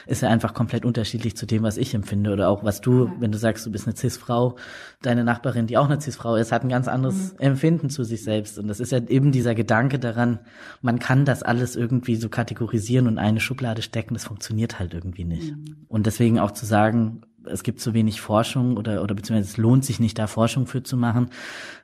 ist 0.07 0.23
ja 0.23 0.29
einfach 0.29 0.55
komplett 0.55 0.85
unterschiedlich 0.85 1.37
zu 1.37 1.47
dem, 1.47 1.63
was 1.63 1.77
ich 1.77 1.95
empfinde 1.95 2.33
oder 2.33 2.49
auch 2.49 2.65
was 2.65 2.81
du, 2.81 3.11
wenn 3.19 3.33
du 3.33 3.39
sagst, 3.39 3.67
du 3.67 3.71
bist 3.71 3.87
eine 3.87 3.97
Cis-Frau, 3.97 4.57
deine 5.03 5.25
Nachbarin, 5.25 5.67
die 5.67 5.79
auch 5.79 5.89
eine 5.89 6.01
Cis-Frau 6.01 6.37
ist, 6.37 6.53
hat 6.53 6.63
ein 6.63 6.69
ganz 6.69 6.89
anderes 6.89 7.33
mhm. 7.33 7.41
Empfinden 7.41 7.91
zu 7.91 8.05
sich 8.05 8.23
selbst 8.23 8.59
und 8.59 8.69
das 8.69 8.81
ist 8.81 8.93
ja 8.93 8.99
eben 8.99 9.33
dieser 9.33 9.55
Gedanke 9.55 9.99
daran, 9.99 10.41
man 10.83 10.99
kann 10.99 11.25
das 11.25 11.43
alles 11.43 11.77
irgendwie 11.77 12.17
so 12.17 12.29
kategorisieren 12.29 13.07
und 13.07 13.19
eine 13.19 13.41
Schublade 13.41 13.83
stecken, 13.83 14.15
das 14.15 14.25
funktioniert 14.25 14.79
halt 14.79 14.95
irgendwie 14.95 15.25
nicht. 15.25 15.53
Mhm. 15.53 15.87
Und 15.89 16.07
deswegen 16.07 16.39
auch 16.39 16.53
zu 16.53 16.67
sagen, 16.67 17.23
es 17.47 17.63
gibt 17.63 17.81
zu 17.81 17.95
wenig 17.95 18.21
Forschung 18.21 18.77
oder, 18.77 19.03
oder 19.03 19.15
beziehungsweise 19.15 19.51
es 19.51 19.57
lohnt 19.57 19.85
sich 19.85 20.01
nicht, 20.01 20.19
da 20.19 20.27
Forschung 20.27 20.67
für 20.67 20.83
zu 20.83 20.97
machen. 20.97 21.31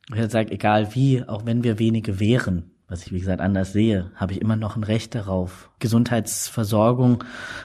Ich 0.09 0.15
hätte 0.15 0.27
gesagt, 0.27 0.51
egal 0.51 0.95
wie, 0.95 1.23
auch 1.27 1.47
wenn 1.47 1.65
wir 1.65 1.79
wenige 1.79 2.21
wären, 2.21 2.71
was 2.89 3.05
ich 3.05 3.13
wie 3.13 3.19
gesagt 3.19 3.41
anders 3.41 3.73
sehe, 3.73 4.11
habe 4.15 4.33
ich 4.33 4.41
immer 4.41 4.57
noch 4.57 4.77
ein 4.77 4.85
Recht 4.85 5.15
darauf, 5.15 5.71
Gesundheitsversorgung 5.79 7.25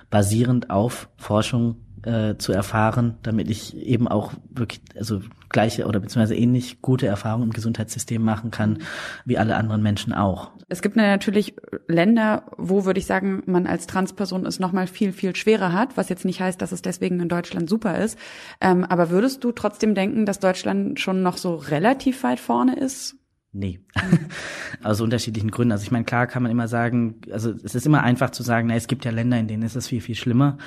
basierend 0.09 0.69
auf 0.69 1.09
Forschung 1.17 1.75
äh, 2.03 2.37
zu 2.37 2.51
erfahren, 2.51 3.17
damit 3.21 3.49
ich 3.49 3.77
eben 3.77 4.07
auch 4.07 4.33
wirklich 4.49 4.81
also 4.97 5.21
gleiche 5.49 5.85
oder 5.85 5.99
beziehungsweise 5.99 6.35
ähnlich 6.35 6.81
gute 6.81 7.05
Erfahrungen 7.05 7.45
im 7.45 7.53
Gesundheitssystem 7.53 8.23
machen 8.23 8.49
kann 8.49 8.79
wie 9.25 9.37
alle 9.37 9.55
anderen 9.55 9.83
Menschen 9.83 10.13
auch. 10.13 10.51
Es 10.69 10.81
gibt 10.81 10.95
natürlich 10.95 11.50
Länder, 11.87 12.43
wo 12.57 12.85
würde 12.85 12.99
ich 12.99 13.05
sagen, 13.05 13.43
man 13.45 13.67
als 13.67 13.87
Transperson 13.87 14.45
es 14.45 14.59
noch 14.59 14.71
mal 14.71 14.87
viel 14.87 15.13
viel 15.13 15.35
schwerer 15.35 15.73
hat, 15.73 15.97
was 15.97 16.09
jetzt 16.09 16.25
nicht 16.25 16.41
heißt, 16.41 16.61
dass 16.61 16.71
es 16.71 16.81
deswegen 16.81 17.19
in 17.19 17.29
Deutschland 17.29 17.69
super 17.69 17.97
ist. 17.97 18.17
Ähm, 18.59 18.83
aber 18.83 19.09
würdest 19.09 19.43
du 19.43 19.51
trotzdem 19.51 19.95
denken, 19.95 20.25
dass 20.25 20.39
Deutschland 20.39 20.99
schon 20.99 21.23
noch 21.23 21.37
so 21.37 21.55
relativ 21.55 22.23
weit 22.23 22.39
vorne 22.39 22.75
ist? 22.77 23.15
Nee. 23.53 23.81
Aus 24.83 25.01
unterschiedlichen 25.01 25.51
Gründen. 25.51 25.73
Also 25.73 25.83
ich 25.83 25.91
meine, 25.91 26.05
klar 26.05 26.25
kann 26.27 26.43
man 26.43 26.51
immer 26.51 26.67
sagen, 26.67 27.21
also 27.31 27.51
es 27.51 27.75
ist 27.75 27.85
immer 27.85 28.01
einfach 28.01 28.29
zu 28.29 28.43
sagen, 28.43 28.67
na, 28.67 28.75
es 28.75 28.87
gibt 28.87 29.03
ja 29.03 29.11
Länder, 29.11 29.37
in 29.37 29.47
denen 29.47 29.63
ist 29.63 29.75
es 29.75 29.87
viel, 29.87 30.01
viel 30.01 30.15
schlimmer. 30.15 30.57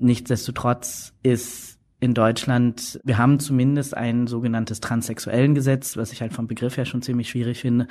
Nichtsdestotrotz 0.00 1.12
ist 1.22 1.78
in 2.00 2.12
Deutschland, 2.12 3.00
wir 3.04 3.18
haben 3.18 3.38
zumindest 3.38 3.96
ein 3.96 4.26
sogenanntes 4.26 4.80
transsexuellen 4.80 5.54
Gesetz, 5.54 5.96
was 5.96 6.12
ich 6.12 6.20
halt 6.20 6.32
vom 6.34 6.46
Begriff 6.46 6.76
her 6.76 6.84
schon 6.84 7.02
ziemlich 7.02 7.30
schwierig 7.30 7.60
finde, 7.60 7.86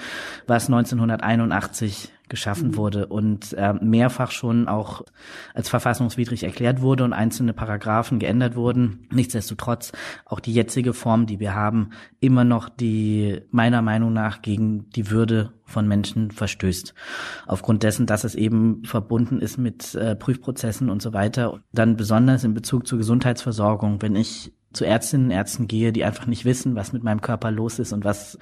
was 0.45 0.67
1981 0.67 2.11
geschaffen 2.29 2.69
mhm. 2.69 2.77
wurde 2.77 3.07
und 3.07 3.53
äh, 3.53 3.73
mehrfach 3.73 4.31
schon 4.31 4.67
auch 4.67 5.03
als 5.53 5.69
verfassungswidrig 5.69 6.43
erklärt 6.43 6.81
wurde 6.81 7.03
und 7.03 7.13
einzelne 7.13 7.53
Paragraphen 7.53 8.19
geändert 8.19 8.55
wurden. 8.55 9.07
Nichtsdestotrotz 9.11 9.91
auch 10.25 10.39
die 10.39 10.53
jetzige 10.53 10.93
Form, 10.93 11.25
die 11.25 11.39
wir 11.39 11.53
haben, 11.53 11.91
immer 12.19 12.43
noch 12.43 12.69
die 12.69 13.41
meiner 13.51 13.81
Meinung 13.81 14.13
nach 14.13 14.41
gegen 14.41 14.89
die 14.91 15.09
Würde 15.09 15.53
von 15.65 15.87
Menschen 15.87 16.31
verstößt. 16.31 16.93
Aufgrund 17.45 17.83
dessen, 17.83 18.05
dass 18.05 18.23
es 18.23 18.35
eben 18.35 18.83
verbunden 18.83 19.39
ist 19.39 19.57
mit 19.57 19.95
äh, 19.95 20.15
Prüfprozessen 20.15 20.89
und 20.89 21.01
so 21.01 21.13
weiter. 21.13 21.59
Dann 21.71 21.97
besonders 21.97 22.43
in 22.43 22.53
Bezug 22.53 22.87
zur 22.87 22.97
Gesundheitsversorgung, 22.97 24.01
wenn 24.01 24.15
ich 24.15 24.53
zu 24.73 24.85
Ärztinnen 24.85 25.27
und 25.27 25.31
Ärzten 25.31 25.67
gehe, 25.67 25.91
die 25.91 26.03
einfach 26.03 26.25
nicht 26.25 26.45
wissen, 26.45 26.75
was 26.75 26.93
mit 26.93 27.03
meinem 27.03 27.21
Körper 27.21 27.51
los 27.51 27.79
ist 27.79 27.93
und 27.93 28.03
was 28.03 28.37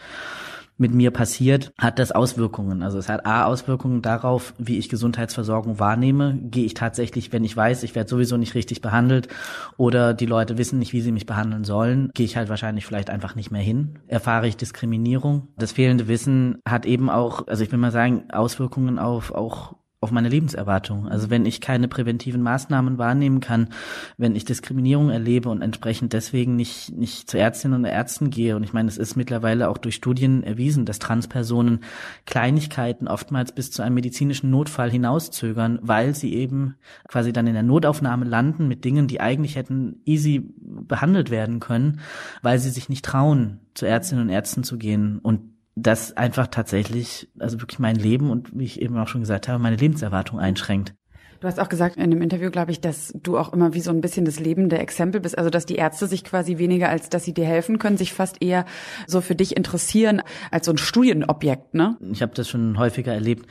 mit 0.81 0.93
mir 0.93 1.11
passiert, 1.11 1.71
hat 1.77 1.99
das 1.99 2.11
Auswirkungen. 2.11 2.83
Also 2.83 2.97
es 2.97 3.07
hat 3.07 3.25
A 3.25 3.45
Auswirkungen 3.45 4.01
darauf, 4.01 4.53
wie 4.57 4.77
ich 4.77 4.89
Gesundheitsversorgung 4.89 5.79
wahrnehme. 5.79 6.37
Gehe 6.41 6.65
ich 6.65 6.73
tatsächlich, 6.73 7.31
wenn 7.31 7.45
ich 7.45 7.55
weiß, 7.55 7.83
ich 7.83 7.95
werde 7.95 8.09
sowieso 8.09 8.35
nicht 8.35 8.55
richtig 8.55 8.81
behandelt 8.81 9.29
oder 9.77 10.13
die 10.13 10.25
Leute 10.25 10.57
wissen 10.57 10.79
nicht, 10.79 10.91
wie 10.91 11.01
sie 11.01 11.11
mich 11.11 11.25
behandeln 11.25 11.63
sollen, 11.63 12.09
gehe 12.13 12.25
ich 12.25 12.35
halt 12.35 12.49
wahrscheinlich 12.49 12.85
vielleicht 12.85 13.09
einfach 13.09 13.35
nicht 13.35 13.51
mehr 13.51 13.61
hin. 13.61 13.99
Erfahre 14.07 14.47
ich 14.47 14.57
Diskriminierung. 14.57 15.47
Das 15.57 15.71
fehlende 15.71 16.07
Wissen 16.07 16.59
hat 16.67 16.85
eben 16.85 17.09
auch, 17.09 17.47
also 17.47 17.63
ich 17.63 17.71
will 17.71 17.79
mal 17.79 17.91
sagen, 17.91 18.31
Auswirkungen 18.31 18.99
auf 18.99 19.31
auch 19.33 19.75
auf 20.03 20.09
meine 20.09 20.29
Lebenserwartung. 20.29 21.07
Also 21.07 21.29
wenn 21.29 21.45
ich 21.45 21.61
keine 21.61 21.87
präventiven 21.87 22.41
Maßnahmen 22.41 22.97
wahrnehmen 22.97 23.39
kann, 23.39 23.69
wenn 24.17 24.35
ich 24.35 24.45
Diskriminierung 24.45 25.11
erlebe 25.11 25.49
und 25.49 25.61
entsprechend 25.61 26.13
deswegen 26.13 26.55
nicht, 26.55 26.91
nicht 26.97 27.29
zu 27.29 27.37
Ärztinnen 27.37 27.81
und 27.81 27.85
Ärzten 27.85 28.31
gehe. 28.31 28.55
Und 28.55 28.63
ich 28.63 28.73
meine, 28.73 28.89
es 28.89 28.97
ist 28.97 29.15
mittlerweile 29.15 29.69
auch 29.69 29.77
durch 29.77 29.93
Studien 29.93 30.41
erwiesen, 30.41 30.85
dass 30.85 30.97
Transpersonen 30.97 31.81
Kleinigkeiten 32.25 33.07
oftmals 33.07 33.51
bis 33.51 33.69
zu 33.69 33.83
einem 33.83 33.93
medizinischen 33.93 34.49
Notfall 34.49 34.89
hinauszögern, 34.89 35.77
weil 35.83 36.15
sie 36.15 36.33
eben 36.33 36.77
quasi 37.07 37.31
dann 37.31 37.45
in 37.45 37.53
der 37.53 37.61
Notaufnahme 37.61 38.25
landen 38.25 38.67
mit 38.67 38.83
Dingen, 38.83 39.05
die 39.05 39.21
eigentlich 39.21 39.55
hätten 39.55 40.01
easy 40.05 40.51
behandelt 40.57 41.29
werden 41.29 41.59
können, 41.59 41.99
weil 42.41 42.57
sie 42.57 42.71
sich 42.71 42.89
nicht 42.89 43.05
trauen, 43.05 43.59
zu 43.75 43.85
Ärztinnen 43.85 44.23
und 44.23 44.29
Ärzten 44.31 44.63
zu 44.63 44.79
gehen. 44.79 45.19
Und 45.19 45.50
das 45.75 46.15
einfach 46.17 46.47
tatsächlich, 46.47 47.29
also 47.39 47.61
wirklich 47.61 47.79
mein 47.79 47.95
Leben 47.95 48.29
und 48.29 48.57
wie 48.57 48.65
ich 48.65 48.81
eben 48.81 48.97
auch 48.97 49.07
schon 49.07 49.21
gesagt 49.21 49.47
habe, 49.47 49.61
meine 49.61 49.77
Lebenserwartung 49.77 50.39
einschränkt. 50.39 50.93
Du 51.41 51.47
hast 51.47 51.59
auch 51.59 51.69
gesagt 51.69 51.97
in 51.97 52.11
dem 52.11 52.21
Interview, 52.21 52.51
glaube 52.51 52.71
ich, 52.71 52.81
dass 52.81 53.11
du 53.15 53.35
auch 53.35 53.51
immer 53.51 53.73
wie 53.73 53.79
so 53.79 53.89
ein 53.89 53.99
bisschen 53.99 54.25
das 54.25 54.39
lebende 54.39 54.77
Exempel 54.77 55.19
bist. 55.21 55.39
Also, 55.39 55.49
dass 55.49 55.65
die 55.65 55.75
Ärzte 55.75 56.05
sich 56.05 56.23
quasi 56.23 56.59
weniger 56.59 56.89
als 56.89 57.09
dass 57.09 57.23
sie 57.23 57.33
dir 57.33 57.45
helfen 57.45 57.79
können, 57.79 57.97
sich 57.97 58.13
fast 58.13 58.43
eher 58.43 58.63
so 59.07 59.21
für 59.21 59.33
dich 59.33 59.57
interessieren 59.57 60.21
als 60.51 60.67
so 60.67 60.71
ein 60.71 60.77
Studienobjekt, 60.77 61.73
ne? 61.73 61.97
Ich 62.11 62.21
habe 62.21 62.35
das 62.35 62.47
schon 62.47 62.77
häufiger 62.77 63.11
erlebt, 63.11 63.47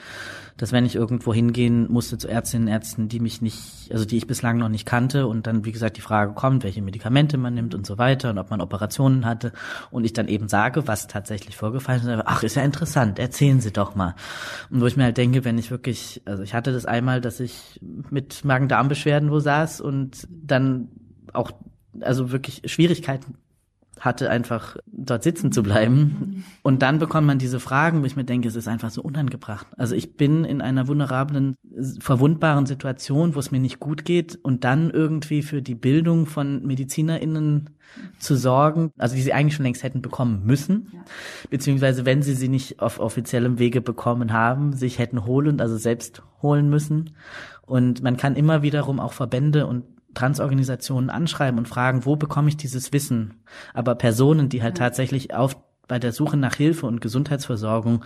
dass 0.60 0.72
wenn 0.72 0.84
ich 0.84 0.94
irgendwo 0.94 1.32
hingehen 1.32 1.90
musste 1.90 2.18
zu 2.18 2.28
Ärztinnen 2.28 2.68
und 2.68 2.74
Ärzten, 2.74 3.08
die 3.08 3.18
mich 3.18 3.40
nicht, 3.40 3.90
also 3.90 4.04
die 4.04 4.18
ich 4.18 4.26
bislang 4.26 4.58
noch 4.58 4.68
nicht 4.68 4.84
kannte 4.84 5.26
und 5.26 5.46
dann, 5.46 5.64
wie 5.64 5.72
gesagt, 5.72 5.96
die 5.96 6.02
Frage 6.02 6.34
kommt, 6.34 6.64
welche 6.64 6.82
Medikamente 6.82 7.38
man 7.38 7.54
nimmt 7.54 7.74
und 7.74 7.86
so 7.86 7.96
weiter 7.96 8.28
und 8.28 8.36
ob 8.36 8.50
man 8.50 8.60
Operationen 8.60 9.24
hatte 9.24 9.52
und 9.90 10.04
ich 10.04 10.12
dann 10.12 10.28
eben 10.28 10.48
sage, 10.48 10.86
was 10.86 11.06
tatsächlich 11.06 11.56
vorgefallen 11.56 12.06
ist, 12.06 12.22
ach, 12.26 12.42
ist 12.42 12.56
ja 12.56 12.62
interessant, 12.62 13.18
erzählen 13.18 13.62
Sie 13.62 13.72
doch 13.72 13.94
mal. 13.94 14.14
Und 14.68 14.82
wo 14.82 14.86
ich 14.86 14.98
mir 14.98 15.04
halt 15.04 15.16
denke, 15.16 15.46
wenn 15.46 15.56
ich 15.56 15.70
wirklich, 15.70 16.20
also 16.26 16.42
ich 16.42 16.52
hatte 16.52 16.74
das 16.74 16.84
einmal, 16.84 17.22
dass 17.22 17.40
ich 17.40 17.80
mit 18.10 18.44
Magen-Darm-Beschwerden 18.44 19.30
wo 19.30 19.40
saß 19.40 19.80
und 19.80 20.28
dann 20.30 20.88
auch 21.32 21.52
also 22.02 22.32
wirklich 22.32 22.60
Schwierigkeiten 22.66 23.36
hatte, 24.00 24.30
einfach 24.30 24.76
dort 24.86 25.22
sitzen 25.22 25.52
zu 25.52 25.62
bleiben. 25.62 26.44
Und 26.62 26.82
dann 26.82 26.98
bekommt 26.98 27.26
man 27.26 27.38
diese 27.38 27.60
Fragen, 27.60 28.00
wo 28.00 28.06
ich 28.06 28.16
mir 28.16 28.24
denke, 28.24 28.48
es 28.48 28.56
ist 28.56 28.66
einfach 28.66 28.90
so 28.90 29.02
unangebracht. 29.02 29.66
Also 29.76 29.94
ich 29.94 30.16
bin 30.16 30.44
in 30.44 30.62
einer 30.62 30.88
vulnerablen, 30.88 31.56
verwundbaren 32.00 32.66
Situation, 32.66 33.34
wo 33.34 33.38
es 33.38 33.50
mir 33.50 33.60
nicht 33.60 33.78
gut 33.78 34.04
geht 34.04 34.38
und 34.42 34.64
dann 34.64 34.90
irgendwie 34.90 35.42
für 35.42 35.60
die 35.60 35.74
Bildung 35.74 36.26
von 36.26 36.66
MedizinerInnen 36.66 37.70
zu 38.18 38.36
sorgen, 38.36 38.92
also 38.98 39.16
die 39.16 39.22
sie 39.22 39.32
eigentlich 39.32 39.54
schon 39.54 39.64
längst 39.64 39.82
hätten 39.82 40.00
bekommen 40.00 40.42
müssen, 40.46 40.92
beziehungsweise 41.50 42.06
wenn 42.06 42.22
sie 42.22 42.34
sie 42.34 42.48
nicht 42.48 42.80
auf 42.80 43.00
offiziellem 43.00 43.58
Wege 43.58 43.80
bekommen 43.80 44.32
haben, 44.32 44.72
sich 44.72 44.98
hätten 44.98 45.26
holen, 45.26 45.60
also 45.60 45.76
selbst 45.76 46.22
holen 46.40 46.70
müssen. 46.70 47.10
Und 47.66 48.02
man 48.02 48.16
kann 48.16 48.36
immer 48.36 48.62
wiederum 48.62 48.98
auch 48.98 49.12
Verbände 49.12 49.66
und 49.66 49.84
Transorganisationen 50.14 51.10
anschreiben 51.10 51.58
und 51.58 51.68
fragen, 51.68 52.04
wo 52.04 52.16
bekomme 52.16 52.48
ich 52.48 52.56
dieses 52.56 52.92
Wissen? 52.92 53.42
Aber 53.74 53.94
Personen, 53.94 54.48
die 54.48 54.62
halt 54.62 54.76
tatsächlich 54.76 55.34
auf 55.34 55.56
bei 55.90 55.98
der 55.98 56.12
Suche 56.12 56.36
nach 56.36 56.54
Hilfe 56.54 56.86
und 56.86 57.00
Gesundheitsversorgung 57.00 58.04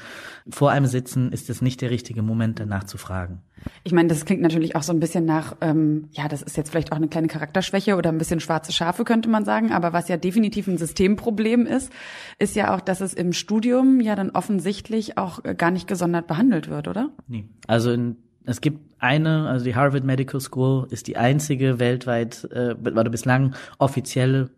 vor 0.49 0.71
einem 0.71 0.87
sitzen, 0.87 1.31
ist 1.33 1.51
es 1.51 1.61
nicht 1.61 1.83
der 1.83 1.91
richtige 1.91 2.23
Moment, 2.23 2.59
danach 2.59 2.85
zu 2.85 2.97
fragen. 2.97 3.43
Ich 3.83 3.93
meine, 3.93 4.09
das 4.09 4.25
klingt 4.25 4.41
natürlich 4.41 4.75
auch 4.75 4.83
so 4.83 4.91
ein 4.95 5.01
bisschen 5.01 5.27
nach, 5.27 5.55
ähm, 5.61 6.09
ja, 6.13 6.27
das 6.27 6.41
ist 6.41 6.57
jetzt 6.57 6.71
vielleicht 6.71 6.93
auch 6.93 6.97
eine 6.97 7.09
kleine 7.09 7.29
Charakterschwäche 7.29 7.97
oder 7.97 8.09
ein 8.09 8.17
bisschen 8.17 8.41
schwarze 8.41 8.73
Schafe, 8.73 9.05
könnte 9.05 9.29
man 9.29 9.45
sagen. 9.45 9.71
Aber 9.71 9.93
was 9.93 10.09
ja 10.09 10.17
definitiv 10.17 10.67
ein 10.67 10.79
Systemproblem 10.79 11.67
ist, 11.67 11.93
ist 12.39 12.57
ja 12.57 12.75
auch, 12.75 12.81
dass 12.81 13.03
es 13.03 13.13
im 13.13 13.35
Studium 13.35 14.01
ja 14.01 14.17
dann 14.17 14.31
offensichtlich 14.31 15.19
auch 15.19 15.43
gar 15.59 15.71
nicht 15.71 15.87
gesondert 15.87 16.27
behandelt 16.27 16.71
wird, 16.71 16.89
oder? 16.89 17.11
Nee. 17.29 17.45
Also 17.67 17.93
in 17.93 18.17
es 18.47 18.61
gibt 18.61 18.94
eine, 19.05 19.49
also 19.49 19.65
die 19.65 19.77
Harvard 19.77 20.03
Medical 20.03 20.41
School 20.41 20.87
ist 20.91 21.07
die 21.07 21.17
einzige 21.17 21.79
weltweit 21.79 22.49
äh, 22.51 22.75
oder 22.75 23.11
bislang 23.11 23.55
offizielle 23.79 24.51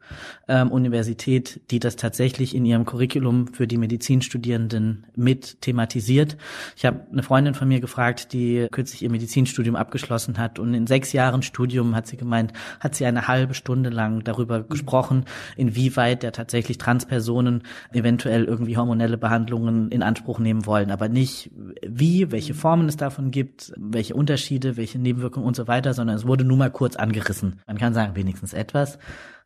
ähm, 0.48 0.70
Universität, 0.70 1.60
die 1.70 1.80
das 1.80 1.96
tatsächlich 1.96 2.54
in 2.54 2.64
ihrem 2.64 2.84
Curriculum 2.84 3.48
für 3.48 3.66
die 3.66 3.76
Medizinstudierenden 3.76 5.04
mit 5.16 5.60
thematisiert. 5.60 6.36
Ich 6.76 6.86
habe 6.86 7.00
eine 7.10 7.24
Freundin 7.24 7.54
von 7.54 7.66
mir 7.66 7.80
gefragt, 7.80 8.32
die 8.32 8.68
kürzlich 8.70 9.02
ihr 9.02 9.10
Medizinstudium 9.10 9.74
abgeschlossen 9.74 10.38
hat 10.38 10.60
und 10.60 10.72
in 10.74 10.86
sechs 10.86 11.12
Jahren 11.12 11.42
Studium 11.42 11.96
hat 11.96 12.06
sie 12.06 12.16
gemeint, 12.16 12.52
hat 12.78 12.94
sie 12.94 13.04
eine 13.04 13.26
halbe 13.26 13.54
Stunde 13.54 13.90
lang 13.90 14.22
darüber 14.22 14.62
gesprochen, 14.62 15.24
inwieweit 15.56 16.22
der 16.22 16.30
tatsächlich 16.30 16.78
Transpersonen 16.78 17.64
eventuell 17.92 18.44
irgendwie 18.44 18.76
hormonelle 18.76 19.18
Behandlungen 19.18 19.90
in 19.90 20.04
Anspruch 20.04 20.38
nehmen 20.38 20.66
wollen, 20.66 20.92
aber 20.92 21.08
nicht 21.08 21.50
wie, 21.84 22.30
welche 22.30 22.54
Formen 22.54 22.88
es 22.88 22.96
davon 22.96 23.32
gibt, 23.32 23.72
welche 23.76 24.14
Unterschiede, 24.14 24.35
welche 24.76 24.98
Nebenwirkungen 24.98 25.46
und 25.46 25.56
so 25.56 25.66
weiter, 25.66 25.94
sondern 25.94 26.16
es 26.16 26.26
wurde 26.26 26.44
nur 26.44 26.56
mal 26.56 26.70
kurz 26.70 26.96
angerissen. 26.96 27.60
Man 27.66 27.78
kann 27.78 27.94
sagen, 27.94 28.16
wenigstens 28.16 28.52
etwas. 28.52 28.98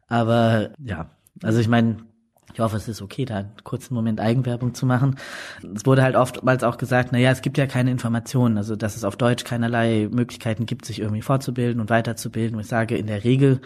Aber 0.08 0.70
ja, 0.78 1.10
also 1.42 1.60
ich 1.60 1.68
meine, 1.68 1.98
ich 2.52 2.60
hoffe, 2.60 2.76
es 2.76 2.88
ist 2.88 3.00
okay, 3.00 3.24
da 3.24 3.38
einen 3.38 3.52
kurzen 3.64 3.94
Moment 3.94 4.20
Eigenwerbung 4.20 4.74
zu 4.74 4.86
machen. 4.86 5.16
Es 5.74 5.86
wurde 5.86 6.02
halt 6.02 6.16
oftmals 6.16 6.64
auch 6.64 6.78
gesagt, 6.78 7.10
na 7.12 7.18
ja, 7.18 7.30
es 7.30 7.42
gibt 7.42 7.58
ja 7.58 7.66
keine 7.66 7.90
Informationen, 7.90 8.56
also 8.56 8.76
dass 8.76 8.96
es 8.96 9.04
auf 9.04 9.16
Deutsch 9.16 9.44
keinerlei 9.44 10.08
Möglichkeiten 10.10 10.66
gibt, 10.66 10.84
sich 10.84 11.00
irgendwie 11.00 11.22
fortzubilden 11.22 11.80
und 11.80 11.90
weiterzubilden. 11.90 12.56
Und 12.56 12.62
ich 12.62 12.68
sage, 12.68 12.96
in 12.96 13.06
der 13.06 13.24
Regel 13.24 13.60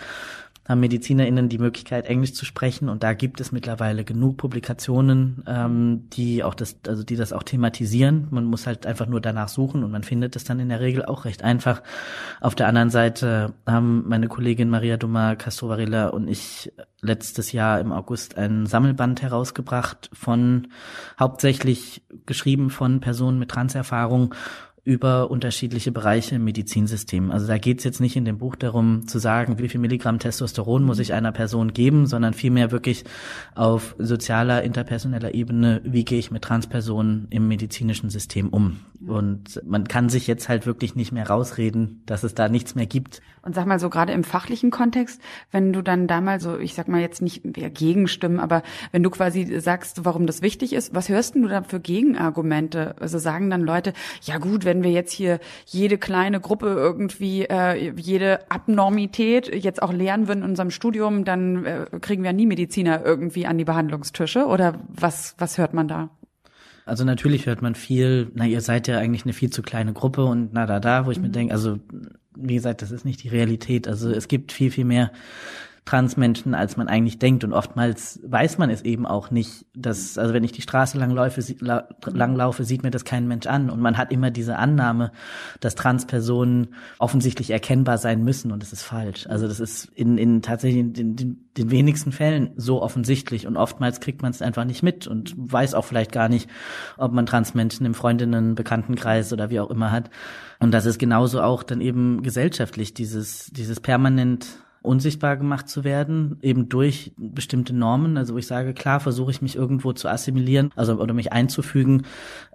haben 0.66 0.80
MedizinerInnen 0.80 1.48
die 1.48 1.58
Möglichkeit, 1.58 2.06
Englisch 2.06 2.32
zu 2.32 2.44
sprechen 2.44 2.88
und 2.88 3.02
da 3.02 3.12
gibt 3.12 3.40
es 3.40 3.52
mittlerweile 3.52 4.04
genug 4.04 4.38
Publikationen, 4.38 5.44
ähm, 5.46 6.08
die 6.10 6.42
auch 6.42 6.54
das, 6.54 6.76
also 6.86 7.02
die 7.02 7.16
das 7.16 7.32
auch 7.32 7.42
thematisieren. 7.42 8.28
Man 8.30 8.44
muss 8.44 8.66
halt 8.66 8.86
einfach 8.86 9.06
nur 9.06 9.20
danach 9.20 9.48
suchen 9.48 9.84
und 9.84 9.90
man 9.90 10.04
findet 10.04 10.36
es 10.36 10.44
dann 10.44 10.60
in 10.60 10.70
der 10.70 10.80
Regel 10.80 11.04
auch 11.04 11.26
recht 11.26 11.42
einfach. 11.42 11.82
Auf 12.40 12.54
der 12.54 12.66
anderen 12.66 12.90
Seite 12.90 13.52
haben 13.66 14.08
meine 14.08 14.28
Kollegin 14.28 14.70
Maria 14.70 14.96
Duma 14.96 15.34
Castrovarilla 15.34 16.08
und 16.08 16.28
ich 16.28 16.72
letztes 17.02 17.52
Jahr 17.52 17.80
im 17.80 17.92
August 17.92 18.38
ein 18.38 18.64
Sammelband 18.64 19.20
herausgebracht 19.20 20.10
von 20.14 20.68
hauptsächlich 21.20 22.02
geschrieben 22.24 22.70
von 22.70 23.00
Personen 23.00 23.38
mit 23.38 23.50
Transerfahrung 23.50 24.34
über 24.84 25.30
unterschiedliche 25.30 25.92
Bereiche 25.92 26.34
im 26.34 26.44
Medizinsystem. 26.44 27.30
Also 27.30 27.46
da 27.46 27.56
geht 27.56 27.78
es 27.78 27.84
jetzt 27.84 28.00
nicht 28.00 28.16
in 28.16 28.26
dem 28.26 28.36
Buch 28.36 28.54
darum 28.54 29.08
zu 29.08 29.18
sagen, 29.18 29.58
wie 29.58 29.68
viel 29.68 29.80
Milligramm 29.80 30.18
Testosteron 30.18 30.84
muss 30.84 30.98
ich 30.98 31.14
einer 31.14 31.32
Person 31.32 31.72
geben, 31.72 32.06
sondern 32.06 32.34
vielmehr 32.34 32.70
wirklich 32.70 33.04
auf 33.54 33.96
sozialer, 33.98 34.62
interpersoneller 34.62 35.32
Ebene, 35.34 35.80
wie 35.84 36.04
gehe 36.04 36.18
ich 36.18 36.30
mit 36.30 36.42
Transpersonen 36.42 37.28
im 37.30 37.48
medizinischen 37.48 38.10
System 38.10 38.50
um. 38.50 38.80
Und 39.06 39.60
man 39.64 39.88
kann 39.88 40.08
sich 40.08 40.26
jetzt 40.26 40.48
halt 40.48 40.66
wirklich 40.66 40.94
nicht 40.94 41.12
mehr 41.12 41.28
rausreden, 41.28 42.02
dass 42.06 42.22
es 42.22 42.34
da 42.34 42.48
nichts 42.48 42.74
mehr 42.74 42.86
gibt. 42.86 43.22
Und 43.42 43.54
sag 43.54 43.66
mal 43.66 43.78
so 43.78 43.90
gerade 43.90 44.12
im 44.12 44.24
fachlichen 44.24 44.70
Kontext, 44.70 45.20
wenn 45.50 45.74
du 45.74 45.82
dann 45.82 46.06
da 46.06 46.22
mal 46.22 46.40
so, 46.40 46.58
ich 46.58 46.74
sag 46.74 46.88
mal 46.88 47.00
jetzt 47.00 47.20
nicht 47.20 47.56
mehr 47.58 47.68
gegenstimmen, 47.68 48.40
aber 48.40 48.62
wenn 48.90 49.02
du 49.02 49.10
quasi 49.10 49.60
sagst, 49.60 50.06
warum 50.06 50.26
das 50.26 50.40
wichtig 50.40 50.72
ist, 50.72 50.94
was 50.94 51.10
hörst 51.10 51.34
du 51.34 51.46
da 51.46 51.62
für 51.62 51.80
Gegenargumente? 51.80 52.96
Also 53.00 53.18
sagen 53.18 53.50
dann 53.50 53.60
Leute, 53.60 53.92
ja 54.22 54.38
gut, 54.38 54.64
wenn 54.64 54.73
wir 54.82 54.90
jetzt 54.90 55.12
hier 55.12 55.38
jede 55.66 55.98
kleine 55.98 56.40
Gruppe 56.40 56.66
irgendwie, 56.66 57.44
äh, 57.44 57.92
jede 57.96 58.50
Abnormität 58.50 59.54
jetzt 59.54 59.82
auch 59.82 59.92
lernen 59.92 60.26
würden 60.26 60.42
in 60.42 60.50
unserem 60.50 60.70
Studium, 60.70 61.24
dann 61.24 61.64
äh, 61.64 61.86
kriegen 62.00 62.22
wir 62.22 62.32
nie 62.32 62.46
Mediziner 62.46 63.04
irgendwie 63.04 63.46
an 63.46 63.58
die 63.58 63.64
Behandlungstische 63.64 64.46
oder 64.46 64.80
was, 64.88 65.34
was 65.38 65.58
hört 65.58 65.74
man 65.74 65.88
da? 65.88 66.10
Also 66.86 67.04
natürlich 67.04 67.46
hört 67.46 67.62
man 67.62 67.74
viel, 67.74 68.30
na, 68.34 68.46
ihr 68.46 68.60
seid 68.60 68.88
ja 68.88 68.98
eigentlich 68.98 69.24
eine 69.24 69.32
viel 69.32 69.50
zu 69.50 69.62
kleine 69.62 69.92
Gruppe 69.92 70.24
und 70.24 70.52
na 70.52 70.66
da 70.66 70.80
da, 70.80 71.06
wo 71.06 71.10
ich 71.10 71.18
mhm. 71.18 71.24
mir 71.24 71.30
denke, 71.30 71.54
also 71.54 71.78
wie 72.36 72.54
gesagt, 72.54 72.82
das 72.82 72.90
ist 72.90 73.04
nicht 73.04 73.22
die 73.22 73.28
Realität. 73.28 73.88
Also 73.88 74.10
es 74.10 74.28
gibt 74.28 74.52
viel, 74.52 74.70
viel 74.70 74.84
mehr 74.84 75.12
Transmenschen, 75.84 76.54
als 76.54 76.78
man 76.78 76.88
eigentlich 76.88 77.18
denkt. 77.18 77.44
Und 77.44 77.52
oftmals 77.52 78.18
weiß 78.24 78.56
man 78.56 78.70
es 78.70 78.82
eben 78.82 79.06
auch 79.06 79.30
nicht, 79.30 79.66
dass, 79.74 80.16
also 80.16 80.32
wenn 80.32 80.42
ich 80.42 80.52
die 80.52 80.62
Straße 80.62 80.96
langlaufe, 80.96 81.42
langlaufe, 82.06 82.64
sieht 82.64 82.82
mir 82.82 82.90
das 82.90 83.04
kein 83.04 83.28
Mensch 83.28 83.46
an. 83.46 83.68
Und 83.68 83.80
man 83.80 83.98
hat 83.98 84.10
immer 84.10 84.30
diese 84.30 84.56
Annahme, 84.56 85.12
dass 85.60 85.74
Transpersonen 85.74 86.68
offensichtlich 86.98 87.50
erkennbar 87.50 87.98
sein 87.98 88.24
müssen. 88.24 88.50
Und 88.50 88.62
das 88.62 88.72
ist 88.72 88.82
falsch. 88.82 89.26
Also 89.26 89.46
das 89.46 89.60
ist 89.60 89.84
in, 89.94 90.16
in 90.16 90.40
tatsächlich 90.40 90.80
in 90.80 90.92
den, 90.94 91.16
den, 91.16 91.50
den 91.58 91.70
wenigsten 91.70 92.12
Fällen 92.12 92.52
so 92.56 92.80
offensichtlich. 92.80 93.46
Und 93.46 93.58
oftmals 93.58 94.00
kriegt 94.00 94.22
man 94.22 94.30
es 94.30 94.40
einfach 94.40 94.64
nicht 94.64 94.82
mit 94.82 95.06
und 95.06 95.34
weiß 95.36 95.74
auch 95.74 95.84
vielleicht 95.84 96.12
gar 96.12 96.30
nicht, 96.30 96.48
ob 96.96 97.12
man 97.12 97.26
Transmenschen 97.26 97.84
im 97.84 97.92
Freundinnen, 97.92 98.54
Bekanntenkreis 98.54 99.34
oder 99.34 99.50
wie 99.50 99.60
auch 99.60 99.70
immer 99.70 99.92
hat. 99.92 100.08
Und 100.60 100.72
das 100.72 100.86
ist 100.86 100.98
genauso 100.98 101.42
auch 101.42 101.62
dann 101.62 101.82
eben 101.82 102.22
gesellschaftlich, 102.22 102.94
dieses, 102.94 103.50
dieses 103.52 103.80
permanent 103.80 104.63
unsichtbar 104.84 105.36
gemacht 105.36 105.68
zu 105.68 105.82
werden, 105.82 106.36
eben 106.42 106.68
durch 106.68 107.12
bestimmte 107.16 107.74
Normen. 107.74 108.18
Also 108.18 108.34
wo 108.34 108.38
ich 108.38 108.46
sage, 108.46 108.74
klar 108.74 109.00
versuche 109.00 109.30
ich 109.30 109.40
mich 109.40 109.56
irgendwo 109.56 109.92
zu 109.94 110.08
assimilieren, 110.08 110.70
also 110.76 111.00
oder 111.00 111.14
mich 111.14 111.32
einzufügen, 111.32 112.02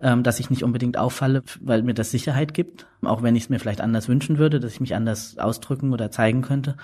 ähm, 0.02 0.22
dass 0.22 0.40
ich 0.40 0.50
nicht 0.50 0.64
unbedingt 0.64 0.98
auffalle, 0.98 1.42
weil 1.60 1.82
mir 1.82 1.96
das 1.96 2.12
Sicherheit 2.12 2.54
gibt, 2.54 2.86
auch 3.02 3.24
wenn 3.24 3.36
ich 3.36 3.44
es 3.44 3.50
mir 3.50 3.60
vielleicht 3.60 3.82
anders 3.82 4.08
wünschen 4.08 4.38
würde, 4.38 4.60
dass 4.60 4.74
ich 4.74 4.80
mich 4.80 4.96
anders 4.96 5.40
ausdrücken 5.40 5.92
oder 5.92 6.12
zeigen 6.12 6.44
könnte. 6.44 6.78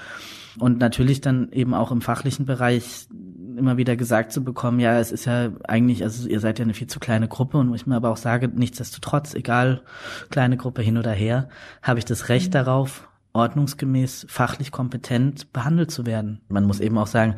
Und 0.57 0.79
natürlich 0.79 1.21
dann 1.21 1.51
eben 1.51 1.73
auch 1.73 1.91
im 1.91 2.01
fachlichen 2.01 2.45
Bereich 2.45 3.07
immer 3.55 3.77
wieder 3.77 3.95
gesagt 3.95 4.31
zu 4.31 4.43
bekommen, 4.43 4.79
ja, 4.79 4.99
es 4.99 5.11
ist 5.11 5.25
ja 5.25 5.51
eigentlich, 5.67 6.03
also 6.03 6.27
ihr 6.27 6.39
seid 6.39 6.57
ja 6.59 6.63
eine 6.63 6.73
viel 6.73 6.87
zu 6.87 6.99
kleine 6.99 7.27
Gruppe 7.27 7.57
und 7.57 7.69
wo 7.69 7.75
ich 7.75 7.85
mir 7.85 7.95
aber 7.95 8.09
auch 8.09 8.17
sage, 8.17 8.47
nichtsdestotrotz, 8.47 9.35
egal 9.35 9.81
kleine 10.29 10.57
Gruppe 10.57 10.81
hin 10.81 10.97
oder 10.97 11.11
her, 11.11 11.49
habe 11.83 11.99
ich 11.99 12.05
das 12.05 12.29
Recht 12.29 12.47
mhm. 12.47 12.53
darauf, 12.53 13.07
ordnungsgemäß, 13.35 14.25
fachlich 14.29 14.71
kompetent 14.71 15.51
behandelt 15.53 15.91
zu 15.91 16.05
werden. 16.05 16.39
Man 16.47 16.65
muss 16.65 16.79
eben 16.79 16.97
auch 16.97 17.07
sagen, 17.07 17.35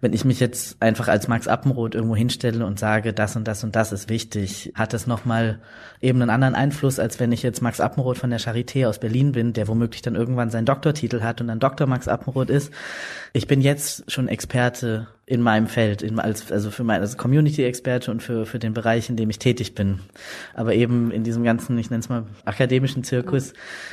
wenn 0.00 0.12
ich 0.12 0.24
mich 0.24 0.38
jetzt 0.38 0.80
einfach 0.80 1.08
als 1.08 1.28
Max 1.28 1.48
Appenroth 1.48 1.94
irgendwo 1.94 2.14
hinstelle 2.14 2.64
und 2.66 2.78
sage, 2.78 3.12
das 3.12 3.36
und 3.36 3.48
das 3.48 3.64
und 3.64 3.74
das 3.74 3.92
ist 3.92 4.08
wichtig, 4.08 4.72
hat 4.74 4.92
das 4.92 5.06
nochmal 5.06 5.60
eben 6.00 6.20
einen 6.20 6.30
anderen 6.30 6.54
Einfluss, 6.54 6.98
als 6.98 7.18
wenn 7.18 7.32
ich 7.32 7.42
jetzt 7.42 7.62
Max 7.62 7.80
Appenroth 7.80 8.18
von 8.18 8.30
der 8.30 8.40
Charité 8.40 8.86
aus 8.86 9.00
Berlin 9.00 9.32
bin, 9.32 9.52
der 9.52 9.66
womöglich 9.66 10.02
dann 10.02 10.14
irgendwann 10.14 10.50
seinen 10.50 10.66
Doktortitel 10.66 11.22
hat 11.22 11.40
und 11.40 11.48
dann 11.48 11.58
Dr. 11.58 11.86
Max 11.86 12.06
Appenroth 12.06 12.50
ist. 12.50 12.72
Ich 13.32 13.46
bin 13.46 13.60
jetzt 13.60 14.10
schon 14.10 14.28
Experte 14.28 15.08
in 15.30 15.42
meinem 15.42 15.68
Feld, 15.68 16.02
in, 16.02 16.18
als, 16.18 16.50
also 16.50 16.72
für 16.72 16.82
mein, 16.82 17.00
als 17.00 17.16
Community-Experte 17.16 18.10
und 18.10 18.20
für, 18.20 18.46
für 18.46 18.58
den 18.58 18.74
Bereich, 18.74 19.08
in 19.08 19.14
dem 19.14 19.30
ich 19.30 19.38
tätig 19.38 19.76
bin. 19.76 20.00
Aber 20.54 20.74
eben 20.74 21.12
in 21.12 21.22
diesem 21.22 21.44
ganzen, 21.44 21.78
ich 21.78 21.88
nenne 21.88 22.00
es 22.00 22.08
mal, 22.08 22.24
akademischen 22.44 23.04
Zirkus, 23.04 23.52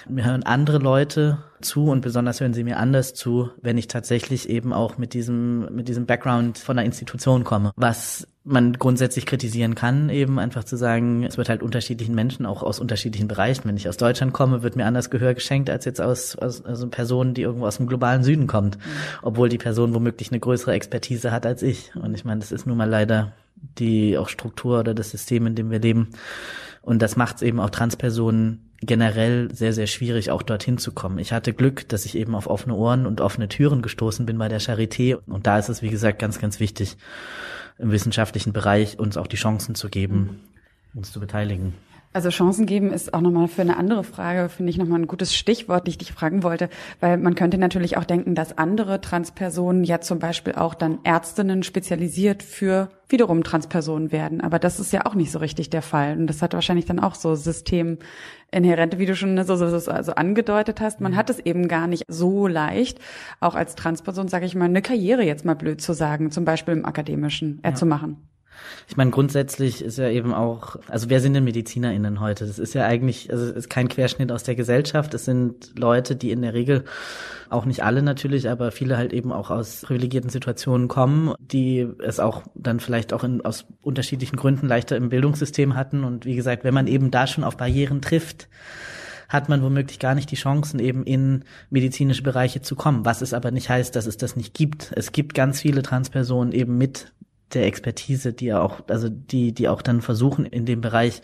mir 0.10 0.26
hören 0.26 0.42
andere 0.42 0.80
Leute 0.80 1.38
zu 1.62 1.90
und 1.90 2.02
besonders 2.02 2.40
hören 2.40 2.54
sie 2.54 2.64
mir 2.64 2.78
anders 2.78 3.14
zu, 3.14 3.50
wenn 3.62 3.78
ich 3.78 3.88
tatsächlich 3.88 4.50
eben 4.50 4.74
auch 4.74 4.98
mit 4.98 5.14
diesem, 5.14 5.74
mit 5.74 5.88
diesem 5.88 6.06
Background 6.06 6.58
von 6.58 6.78
einer 6.78 6.86
Institution 6.86 7.44
komme. 7.44 7.72
Was 7.76 8.28
man 8.44 8.74
grundsätzlich 8.74 9.26
kritisieren 9.26 9.76
kann, 9.76 10.10
eben 10.10 10.40
einfach 10.40 10.64
zu 10.64 10.78
sagen, 10.78 11.24
es 11.24 11.38
wird 11.38 11.50
halt 11.50 11.62
unterschiedlichen 11.62 12.16
Menschen, 12.16 12.46
auch 12.46 12.64
aus 12.64 12.80
unterschiedlichen 12.80 13.28
Bereichen. 13.28 13.66
Wenn 13.66 13.76
ich 13.76 13.90
aus 13.90 13.98
Deutschland 13.98 14.34
komme, 14.34 14.64
wird 14.64 14.76
mir 14.76 14.86
anders 14.86 15.10
Gehör 15.10 15.34
geschenkt 15.34 15.70
als 15.70 15.86
jetzt 15.86 16.00
aus, 16.00 16.36
aus 16.38 16.64
also 16.64 16.88
Personen, 16.88 17.34
die 17.34 17.42
irgendwo 17.42 17.68
aus 17.68 17.78
dem 17.78 17.88
globalen 17.88 18.24
Süden 18.24 18.48
kommt. 18.48 18.78
Obwohl 19.22 19.50
die 19.50 19.58
Person 19.58 19.94
womöglich 19.94 20.32
eine 20.32 20.40
größere 20.40 20.74
Expertise 20.74 21.32
hat 21.32 21.46
als 21.46 21.62
ich. 21.62 21.96
Und 21.96 22.14
ich 22.14 22.24
meine, 22.24 22.40
das 22.40 22.52
ist 22.52 22.66
nun 22.66 22.78
mal 22.78 22.90
leider 22.90 23.34
die 23.80 24.18
auch 24.18 24.30
Struktur 24.30 24.80
oder 24.80 24.94
das 24.94 25.12
System, 25.12 25.48
in 25.48 25.56
dem 25.56 25.70
wir 25.70 25.80
leben. 25.80 26.10
Und 26.82 27.02
das 27.02 27.18
macht 27.18 27.38
es 27.38 27.42
eben 27.42 27.60
auch 27.60 27.70
Transpersonen 27.70 28.67
generell 28.82 29.54
sehr, 29.54 29.74
sehr 29.74 29.88
schwierig, 29.88 30.30
auch 30.30 30.44
dorthin 30.44 30.78
zu 30.78 30.92
kommen. 30.92 31.18
Ich 31.20 31.34
hatte 31.34 31.54
Glück, 31.54 31.90
dass 31.90 32.06
ich 32.06 32.16
eben 32.16 32.36
auf 32.36 32.48
offene 32.48 32.76
Ohren 32.76 33.06
und 33.06 33.22
offene 33.22 33.48
Türen 33.48 33.82
gestoßen 33.82 34.26
bin 34.26 34.38
bei 34.38 34.50
der 34.50 34.62
Charité. 34.62 35.16
Und 35.26 35.48
da 35.48 35.58
ist 35.58 35.70
es, 35.70 35.82
wie 35.82 35.90
gesagt, 35.90 36.20
ganz, 36.20 36.40
ganz 36.40 36.60
wichtig, 36.60 36.98
im 37.80 37.92
wissenschaftlichen 37.92 38.54
Bereich 38.54 39.00
uns 39.00 39.18
auch 39.18 39.28
die 39.28 39.36
Chancen 39.36 39.76
zu 39.76 39.90
geben, 39.90 40.42
uns 40.94 41.12
zu 41.12 41.20
beteiligen. 41.20 41.74
Also 42.18 42.30
Chancen 42.30 42.66
geben 42.66 42.92
ist 42.92 43.14
auch 43.14 43.22
nochmal 43.22 43.48
für 43.48 43.62
eine 43.62 43.78
andere 43.78 44.04
Frage, 44.04 44.50
finde 44.50 44.72
ich 44.72 44.80
nochmal 44.80 45.00
ein 45.00 45.06
gutes 45.06 45.36
Stichwort, 45.36 45.86
die 45.86 45.92
ich 45.92 45.98
dich 46.00 46.12
fragen 46.12 46.42
wollte, 46.42 46.68
weil 47.00 47.20
man 47.20 47.36
könnte 47.36 47.60
natürlich 47.60 47.96
auch 47.96 48.06
denken, 48.06 48.34
dass 48.34 48.58
andere 48.58 49.02
Transpersonen 49.02 49.84
ja 49.84 50.02
zum 50.02 50.18
Beispiel 50.18 50.56
auch 50.56 50.74
dann 50.74 50.98
Ärztinnen 51.04 51.62
spezialisiert 51.62 52.42
für 52.42 52.90
wiederum 53.08 53.44
Transpersonen 53.44 54.12
werden. 54.12 54.42
Aber 54.42 54.58
das 54.58 54.80
ist 54.80 54.92
ja 54.92 55.06
auch 55.06 55.14
nicht 55.14 55.32
so 55.32 55.38
richtig 55.38 55.70
der 55.70 55.84
Fall. 55.84 56.18
Und 56.18 56.26
das 56.26 56.42
hat 56.42 56.56
wahrscheinlich 56.56 56.86
dann 56.88 57.00
auch 57.00 57.14
so 57.14 57.36
Systeminhärente, 57.36 58.98
wie 58.98 59.06
du 59.06 59.16
schon 59.16 59.38
so, 59.44 59.56
so, 59.56 59.78
so 59.78 59.92
also 59.92 60.14
angedeutet 60.14 60.82
hast. 60.82 61.00
Man 61.00 61.16
hat 61.16 61.30
es 61.30 61.38
eben 61.38 61.68
gar 61.68 61.86
nicht 61.86 62.04
so 62.08 62.48
leicht, 62.48 62.98
auch 63.42 63.54
als 63.54 63.76
Transperson, 63.76 64.28
sage 64.28 64.48
ich 64.48 64.56
mal, 64.56 64.66
eine 64.66 64.82
Karriere 64.82 65.22
jetzt 65.22 65.46
mal 65.46 65.56
blöd 65.56 65.82
zu 65.82 65.94
sagen, 65.94 66.32
zum 66.32 66.46
Beispiel 66.46 66.74
im 66.74 66.86
Akademischen 66.86 67.60
äh, 67.62 67.70
ja. 67.70 67.76
zu 67.76 67.86
machen. 67.86 68.28
Ich 68.88 68.98
meine, 68.98 69.12
grundsätzlich 69.12 69.84
ist 69.84 69.98
ja 69.98 70.10
eben 70.10 70.34
auch, 70.34 70.78
also 70.88 71.10
wer 71.10 71.20
sind 71.20 71.34
denn 71.34 71.44
MedizinerInnen 71.44 72.20
heute? 72.20 72.46
Das 72.46 72.60
ist 72.60 72.74
ja 72.74 72.86
eigentlich, 72.86 73.32
also 73.32 73.46
es 73.46 73.52
ist 73.52 73.70
kein 73.70 73.88
Querschnitt 73.88 74.32
aus 74.32 74.44
der 74.44 74.56
Gesellschaft. 74.56 75.14
Es 75.14 75.26
sind 75.26 75.78
Leute, 75.78 76.16
die 76.16 76.32
in 76.32 76.42
der 76.42 76.54
Regel, 76.54 76.84
auch 77.50 77.66
nicht 77.66 77.84
alle 77.84 78.02
natürlich, 78.02 78.50
aber 78.50 78.72
viele 78.72 78.98
halt 78.98 79.14
eben 79.14 79.32
auch 79.32 79.50
aus 79.52 79.82
privilegierten 79.82 80.30
Situationen 80.30 80.88
kommen, 80.88 81.34
die 81.40 81.88
es 82.00 82.20
auch 82.20 82.44
dann 82.56 82.80
vielleicht 82.80 83.14
auch 83.14 83.24
in, 83.24 83.44
aus 83.44 83.66
unterschiedlichen 83.82 84.36
Gründen 84.36 84.68
leichter 84.68 84.98
im 84.98 85.10
Bildungssystem 85.10 85.76
hatten. 85.76 86.04
Und 86.04 86.26
wie 86.26 86.36
gesagt, 86.36 86.64
wenn 86.64 86.74
man 86.74 86.88
eben 86.88 87.12
da 87.12 87.28
schon 87.28 87.44
auf 87.44 87.58
Barrieren 87.58 88.02
trifft, 88.02 88.50
hat 89.30 89.50
man 89.50 89.62
womöglich 89.62 90.00
gar 90.00 90.16
nicht 90.16 90.32
die 90.32 90.36
Chancen, 90.36 90.80
eben 90.80 91.04
in 91.04 91.44
medizinische 91.70 92.24
Bereiche 92.24 92.62
zu 92.62 92.76
kommen. 92.76 93.06
Was 93.06 93.22
es 93.22 93.34
aber 93.34 93.52
nicht 93.52 93.70
heißt, 93.70 93.96
dass 93.96 94.08
es 94.08 94.18
das 94.18 94.36
nicht 94.36 94.54
gibt. 94.54 94.94
Es 94.96 95.12
gibt 95.12 95.34
ganz 95.34 95.62
viele 95.62 95.82
Transpersonen 95.82 96.54
eben 96.54 96.78
mit 96.78 97.12
der 97.54 97.66
Expertise, 97.66 98.34
die 98.34 98.54
auch, 98.54 98.82
also 98.90 99.10
die, 99.10 99.54
die 99.54 99.70
auch 99.70 99.82
dann 99.82 100.02
versuchen, 100.02 100.46
in 100.46 100.66
dem 100.66 100.82
Bereich 100.82 101.22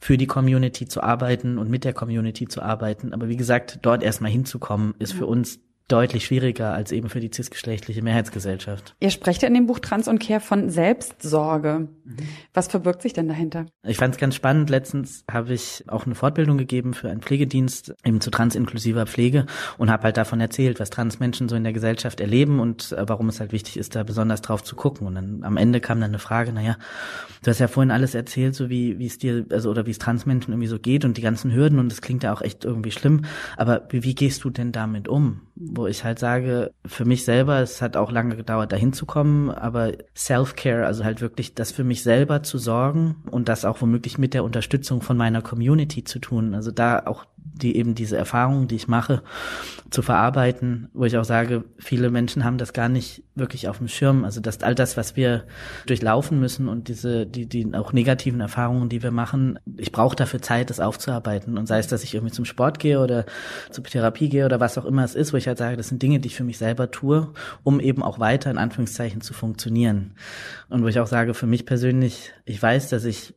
für 0.00 0.18
die 0.18 0.26
Community 0.26 0.86
zu 0.86 1.02
arbeiten 1.02 1.56
und 1.56 1.70
mit 1.70 1.84
der 1.84 1.94
Community 1.94 2.46
zu 2.46 2.60
arbeiten. 2.60 3.14
Aber 3.14 3.28
wie 3.28 3.36
gesagt, 3.36 3.78
dort 3.82 4.02
erstmal 4.02 4.30
hinzukommen, 4.30 4.94
ist 4.98 5.14
für 5.14 5.26
uns 5.26 5.60
deutlich 5.88 6.24
schwieriger 6.24 6.72
als 6.72 6.92
eben 6.92 7.10
für 7.10 7.20
die 7.20 7.30
cisgeschlechtliche 7.30 8.00
Mehrheitsgesellschaft. 8.00 8.96
Ihr 9.00 9.10
sprecht 9.10 9.42
ja 9.42 9.48
in 9.48 9.54
dem 9.54 9.66
Buch 9.66 9.80
Trans 9.80 10.08
und 10.08 10.18
Care 10.18 10.40
von 10.40 10.70
Selbstsorge. 10.70 11.88
Mhm. 12.04 12.16
Was 12.54 12.68
verbirgt 12.68 13.02
sich 13.02 13.12
denn 13.12 13.28
dahinter? 13.28 13.66
Ich 13.82 13.98
fand 13.98 14.14
es 14.14 14.20
ganz 14.20 14.34
spannend. 14.34 14.70
Letztens 14.70 15.24
habe 15.30 15.52
ich 15.52 15.84
auch 15.88 16.06
eine 16.06 16.14
Fortbildung 16.14 16.56
gegeben 16.56 16.94
für 16.94 17.10
einen 17.10 17.20
Pflegedienst 17.20 17.94
eben 18.02 18.22
zu 18.22 18.30
transinklusiver 18.30 19.06
Pflege 19.06 19.44
und 19.76 19.90
habe 19.90 20.04
halt 20.04 20.16
davon 20.16 20.40
erzählt, 20.40 20.80
was 20.80 20.88
Transmenschen 20.88 21.50
so 21.50 21.56
in 21.56 21.64
der 21.64 21.74
Gesellschaft 21.74 22.20
erleben 22.20 22.60
und 22.60 22.92
äh, 22.92 23.06
warum 23.06 23.28
es 23.28 23.40
halt 23.40 23.52
wichtig 23.52 23.76
ist, 23.76 23.94
da 23.94 24.04
besonders 24.04 24.40
drauf 24.40 24.64
zu 24.64 24.76
gucken. 24.76 25.06
Und 25.06 25.16
dann 25.16 25.44
am 25.44 25.58
Ende 25.58 25.80
kam 25.80 26.00
dann 26.00 26.10
eine 26.10 26.18
Frage, 26.18 26.52
naja, 26.52 26.78
du 27.42 27.50
hast 27.50 27.58
ja 27.58 27.68
vorhin 27.68 27.90
alles 27.90 28.14
erzählt, 28.14 28.54
so 28.54 28.70
wie 28.70 28.98
wie 28.98 29.06
es 29.06 29.18
dir, 29.18 29.44
also 29.50 29.70
oder 29.70 29.84
wie 29.84 29.90
es 29.90 29.98
Transmenschen 29.98 30.52
irgendwie 30.52 30.68
so 30.68 30.78
geht 30.78 31.04
und 31.04 31.18
die 31.18 31.22
ganzen 31.22 31.52
Hürden 31.52 31.78
und 31.78 31.92
das 31.92 32.00
klingt 32.00 32.22
ja 32.22 32.32
auch 32.32 32.40
echt 32.40 32.64
irgendwie 32.64 32.90
schlimm. 32.90 33.26
Aber 33.58 33.86
wie, 33.90 34.02
wie 34.02 34.14
gehst 34.14 34.44
du 34.44 34.50
denn 34.50 34.72
damit 34.72 35.08
um? 35.08 35.42
Wo 35.56 35.86
ich 35.86 36.04
halt 36.04 36.18
sage, 36.18 36.72
für 36.84 37.04
mich 37.04 37.24
selber, 37.24 37.60
es 37.60 37.80
hat 37.80 37.96
auch 37.96 38.10
lange 38.10 38.36
gedauert, 38.36 38.72
dahin 38.72 38.92
zu 38.92 39.06
kommen, 39.06 39.50
aber 39.50 39.92
Self-Care, 40.16 40.84
also 40.84 41.04
halt 41.04 41.20
wirklich 41.20 41.54
das 41.54 41.70
für 41.70 41.84
mich 41.84 42.02
selber 42.02 42.42
zu 42.42 42.58
sorgen 42.58 43.22
und 43.30 43.48
das 43.48 43.64
auch 43.64 43.80
womöglich 43.80 44.18
mit 44.18 44.34
der 44.34 44.44
Unterstützung 44.44 45.00
von 45.00 45.16
meiner 45.16 45.42
Community 45.42 46.02
zu 46.02 46.18
tun. 46.18 46.54
Also 46.54 46.72
da 46.72 47.04
auch 47.06 47.24
die 47.54 47.76
eben 47.76 47.94
diese 47.94 48.16
Erfahrungen, 48.16 48.68
die 48.68 48.74
ich 48.74 48.88
mache, 48.88 49.22
zu 49.90 50.02
verarbeiten, 50.02 50.88
wo 50.92 51.04
ich 51.04 51.16
auch 51.16 51.24
sage, 51.24 51.64
viele 51.78 52.10
Menschen 52.10 52.44
haben 52.44 52.58
das 52.58 52.72
gar 52.72 52.88
nicht 52.88 53.22
wirklich 53.36 53.68
auf 53.68 53.78
dem 53.78 53.88
Schirm. 53.88 54.24
Also 54.24 54.40
dass 54.40 54.62
all 54.62 54.74
das, 54.74 54.96
was 54.96 55.14
wir 55.14 55.44
durchlaufen 55.86 56.40
müssen 56.40 56.68
und 56.68 56.88
diese, 56.88 57.26
die, 57.26 57.46
die 57.46 57.72
auch 57.74 57.92
negativen 57.92 58.40
Erfahrungen, 58.40 58.88
die 58.88 59.02
wir 59.02 59.12
machen, 59.12 59.58
ich 59.76 59.92
brauche 59.92 60.16
dafür 60.16 60.42
Zeit, 60.42 60.70
das 60.70 60.80
aufzuarbeiten. 60.80 61.56
Und 61.56 61.66
sei 61.66 61.78
es, 61.78 61.86
dass 61.86 62.02
ich 62.02 62.14
irgendwie 62.14 62.34
zum 62.34 62.44
Sport 62.44 62.80
gehe 62.80 63.00
oder 63.00 63.24
zur 63.70 63.84
Therapie 63.84 64.28
gehe 64.28 64.44
oder 64.44 64.58
was 64.58 64.76
auch 64.76 64.84
immer 64.84 65.04
es 65.04 65.14
ist, 65.14 65.32
wo 65.32 65.36
ich 65.36 65.46
halt 65.46 65.58
sage, 65.58 65.76
das 65.76 65.88
sind 65.88 66.02
Dinge, 66.02 66.18
die 66.18 66.28
ich 66.28 66.36
für 66.36 66.44
mich 66.44 66.58
selber 66.58 66.90
tue, 66.90 67.32
um 67.62 67.78
eben 67.78 68.02
auch 68.02 68.18
weiter 68.18 68.50
in 68.50 68.58
Anführungszeichen 68.58 69.20
zu 69.20 69.32
funktionieren. 69.32 70.14
Und 70.68 70.82
wo 70.82 70.88
ich 70.88 70.98
auch 70.98 71.06
sage, 71.06 71.34
für 71.34 71.46
mich 71.46 71.66
persönlich, 71.66 72.32
ich 72.44 72.60
weiß, 72.60 72.88
dass 72.88 73.04
ich 73.04 73.34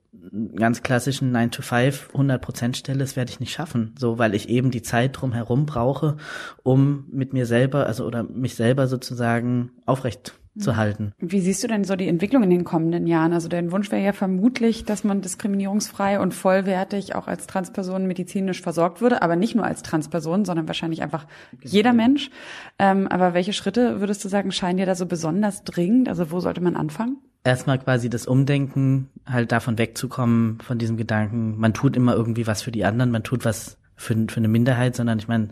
ganz 0.56 0.84
klassischen 0.84 1.32
9 1.32 1.52
to 1.52 1.62
5 1.62 2.10
100% 2.14 2.76
Stelle, 2.76 3.00
das 3.00 3.16
werde 3.16 3.32
ich 3.32 3.40
nicht 3.40 3.54
schaffen, 3.54 3.94
so 3.98 4.18
weil 4.18 4.36
ich 4.36 4.50
eben 4.50 4.72
die 4.72 4.82
Zeit 4.82 5.20
drumherum 5.20 5.66
brauche, 5.66 6.18
um 6.64 7.06
mit 7.12 7.34
mir 7.34 7.46
selber, 7.46 7.86
also 7.86 8.06
oder 8.06 8.24
mich 8.24 8.56
selber 8.56 8.88
sozusagen 8.88 9.72
aufrecht 9.86 10.34
zu 10.60 10.76
halten. 10.76 11.14
Wie 11.20 11.40
siehst 11.40 11.64
du 11.64 11.68
denn 11.68 11.84
so 11.84 11.96
die 11.96 12.08
Entwicklung 12.08 12.44
in 12.44 12.50
den 12.50 12.64
kommenden 12.64 13.08
Jahren? 13.08 13.34
Also 13.34 13.48
dein 13.48 13.72
Wunsch 13.72 13.92
wäre 13.92 14.04
ja 14.04 14.14
vermutlich, 14.14 14.86
dass 14.86 15.04
man 15.04 15.22
diskriminierungsfrei 15.22 16.20
und 16.20 16.34
vollwertig 16.34 17.16
auch 17.16 17.28
als 17.28 17.48
Transperson 17.48 18.08
medizinisch 18.08 18.62
versorgt 18.62 19.02
würde, 19.02 19.22
aber 19.22 19.36
nicht 19.36 19.56
nur 19.56 19.66
als 19.66 19.84
Transperson, 19.84 20.46
sondern 20.46 20.68
wahrscheinlich 20.68 21.02
einfach 21.02 21.26
jeder 21.64 21.94
Mensch. 21.94 22.30
Ähm, 22.80 23.08
aber 23.08 23.34
welche 23.34 23.54
Schritte 23.54 24.00
würdest 24.00 24.24
du 24.26 24.30
sagen, 24.30 24.52
scheinen 24.52 24.78
dir 24.78 24.86
da 24.86 24.96
so 24.96 25.06
besonders 25.06 25.64
dringend? 25.64 26.10
Also 26.10 26.32
wo 26.32 26.40
sollte 26.40 26.62
man 26.62 26.76
anfangen? 26.76 27.18
Erstmal 27.44 27.80
quasi 27.80 28.10
das 28.10 28.28
Umdenken, 28.28 29.10
halt 29.26 29.52
davon 29.52 29.78
wegzukommen, 29.78 30.60
von 30.60 30.78
diesem 30.78 30.98
Gedanken, 30.98 31.58
man 31.58 31.74
tut 31.74 31.96
immer 31.96 32.16
irgendwie 32.16 32.48
was 32.48 32.62
für 32.62 32.72
die 32.72 32.86
anderen, 32.86 33.12
man 33.12 33.24
tut 33.24 33.46
was 33.46 33.78
für, 33.98 34.16
für 34.30 34.38
eine 34.38 34.48
Minderheit, 34.48 34.96
sondern 34.96 35.18
ich 35.18 35.28
meine, 35.28 35.50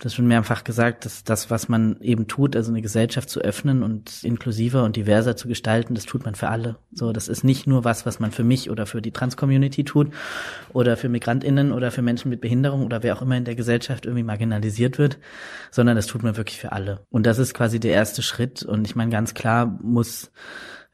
das 0.00 0.14
schon 0.14 0.26
mehrfach 0.26 0.64
gesagt, 0.64 1.04
dass 1.04 1.24
das, 1.24 1.50
was 1.50 1.68
man 1.68 2.00
eben 2.00 2.26
tut, 2.26 2.56
also 2.56 2.72
eine 2.72 2.80
Gesellschaft 2.80 3.28
zu 3.28 3.40
öffnen 3.40 3.82
und 3.82 4.24
inklusiver 4.24 4.82
und 4.82 4.96
diverser 4.96 5.36
zu 5.36 5.46
gestalten, 5.46 5.94
das 5.94 6.06
tut 6.06 6.24
man 6.24 6.34
für 6.34 6.48
alle. 6.48 6.76
So, 6.92 7.12
das 7.12 7.28
ist 7.28 7.44
nicht 7.44 7.66
nur 7.66 7.84
was, 7.84 8.06
was 8.06 8.18
man 8.18 8.32
für 8.32 8.44
mich 8.44 8.70
oder 8.70 8.86
für 8.86 9.02
die 9.02 9.12
Trans-Community 9.12 9.84
tut 9.84 10.10
oder 10.72 10.96
für 10.96 11.10
MigrantInnen 11.10 11.70
oder 11.70 11.90
für 11.90 12.02
Menschen 12.02 12.30
mit 12.30 12.40
Behinderung 12.40 12.84
oder 12.84 13.02
wer 13.02 13.14
auch 13.14 13.22
immer 13.22 13.36
in 13.36 13.44
der 13.44 13.56
Gesellschaft 13.56 14.06
irgendwie 14.06 14.24
marginalisiert 14.24 14.98
wird, 14.98 15.18
sondern 15.70 15.94
das 15.94 16.06
tut 16.06 16.22
man 16.22 16.36
wirklich 16.36 16.58
für 16.58 16.72
alle. 16.72 17.00
Und 17.10 17.26
das 17.26 17.38
ist 17.38 17.52
quasi 17.52 17.78
der 17.78 17.92
erste 17.92 18.22
Schritt. 18.22 18.62
Und 18.62 18.86
ich 18.86 18.96
meine, 18.96 19.10
ganz 19.10 19.34
klar 19.34 19.66
muss 19.82 20.32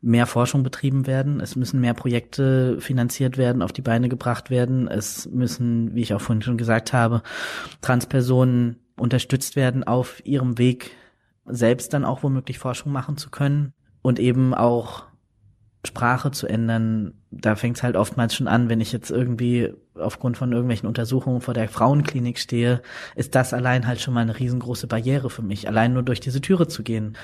mehr 0.01 0.27
Forschung 0.27 0.63
betrieben 0.63 1.07
werden. 1.07 1.41
Es 1.41 1.57
müssen 1.57 1.81
mehr 1.81 1.95
Projekte 1.95 2.81
finanziert 2.81 3.37
werden, 3.37 3.63
auf 3.63 3.73
die 3.73 3.83
Beine 3.83 4.09
gebracht 4.09 4.51
werden. 4.51 4.87
Es 4.89 5.29
müssen, 5.29 5.95
wie 5.95 6.03
ich 6.03 6.15
auch 6.15 6.21
vorhin 6.21 6.43
schon 6.43 6.59
gesagt 6.59 6.93
habe, 6.93 7.23
Transpersonen 7.81 8.77
unterstützt 8.97 9.57
werden 9.57 9.85
auf 9.85 10.25
ihrem 10.25 10.59
Weg 10.59 10.93
selbst 11.47 11.95
dann 11.95 12.05
auch 12.05 12.23
womöglich 12.23 12.59
Forschung 12.59 12.93
machen 12.93 13.17
zu 13.17 13.31
können 13.31 13.73
und 14.03 14.19
eben 14.19 14.55
auch 14.55 15.05
Sprache 15.87 16.31
zu 16.31 16.47
ändern, 16.47 17.15
da 17.31 17.55
fängt 17.55 17.77
es 17.77 17.83
halt 17.83 17.97
oftmals 17.97 18.35
schon 18.35 18.49
an, 18.49 18.69
wenn 18.69 18.81
ich 18.81 18.93
jetzt 18.93 19.11
irgendwie 19.11 19.73
aufgrund 20.01 20.37
von 20.37 20.53
irgendwelchen 20.53 20.89
Untersuchungen 20.89 21.41
vor 21.41 21.55
der 21.55 21.69
Frauenklinik 21.69 22.39
stehe, 22.39 22.83
ist 23.15 23.35
das 23.35 23.53
allein 23.53 23.87
halt 23.87 24.01
schon 24.01 24.15
mal 24.15 24.21
eine 24.21 24.39
riesengroße 24.39 24.87
Barriere 24.87 25.31
für 25.31 25.43
mich, 25.43 25.69
allein 25.69 25.93
nur 25.93 26.03
durch 26.03 26.21
diese 26.21 26.41
Türe 26.41 26.69
zu 26.69 26.83
gehen. 26.83 27.17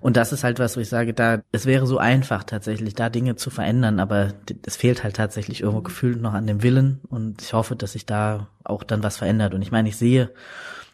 Und 0.00 0.16
das 0.16 0.32
ist 0.32 0.44
halt 0.44 0.58
was, 0.58 0.76
wo 0.76 0.80
ich 0.80 0.88
sage, 0.88 1.14
da, 1.14 1.42
es 1.52 1.66
wäre 1.66 1.86
so 1.86 1.98
einfach 1.98 2.44
tatsächlich, 2.44 2.94
da 2.94 3.10
Dinge 3.10 3.36
zu 3.36 3.50
verändern, 3.50 4.00
aber 4.00 4.32
es 4.66 4.76
fehlt 4.76 5.04
halt 5.04 5.16
tatsächlich 5.16 5.60
irgendwo 5.60 5.82
gefühlt 5.82 6.20
noch 6.20 6.34
an 6.34 6.46
dem 6.46 6.62
Willen 6.62 7.00
und 7.08 7.42
ich 7.42 7.52
hoffe, 7.52 7.76
dass 7.76 7.92
sich 7.92 8.06
da 8.06 8.48
auch 8.64 8.84
dann 8.84 9.02
was 9.02 9.18
verändert. 9.18 9.54
Und 9.54 9.62
ich 9.62 9.72
meine, 9.72 9.88
ich 9.88 9.96
sehe, 9.96 10.30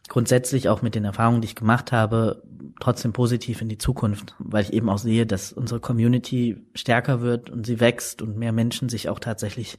grundsätzlich 0.09 0.69
auch 0.69 0.83
mit 0.83 0.95
den 0.95 1.05
Erfahrungen, 1.05 1.41
die 1.41 1.47
ich 1.47 1.55
gemacht 1.55 1.93
habe, 1.93 2.43
trotzdem 2.81 3.13
positiv 3.13 3.63
in 3.63 3.69
die 3.69 3.79
Zukunft, 3.79 4.35
weil 4.39 4.63
ich 4.63 4.73
eben 4.73 4.89
auch 4.89 4.99
sehe, 4.99 5.27
dass 5.27 5.53
unsere 5.53 5.81
Community 5.81 6.59
stärker 6.75 7.21
wird 7.21 7.51
und 7.51 7.67
sie 7.67 7.81
wächst 7.81 8.23
und 8.23 8.37
mehr 8.37 8.53
Menschen 8.53 8.89
sich 8.89 9.09
auch 9.09 9.19
tatsächlich 9.19 9.79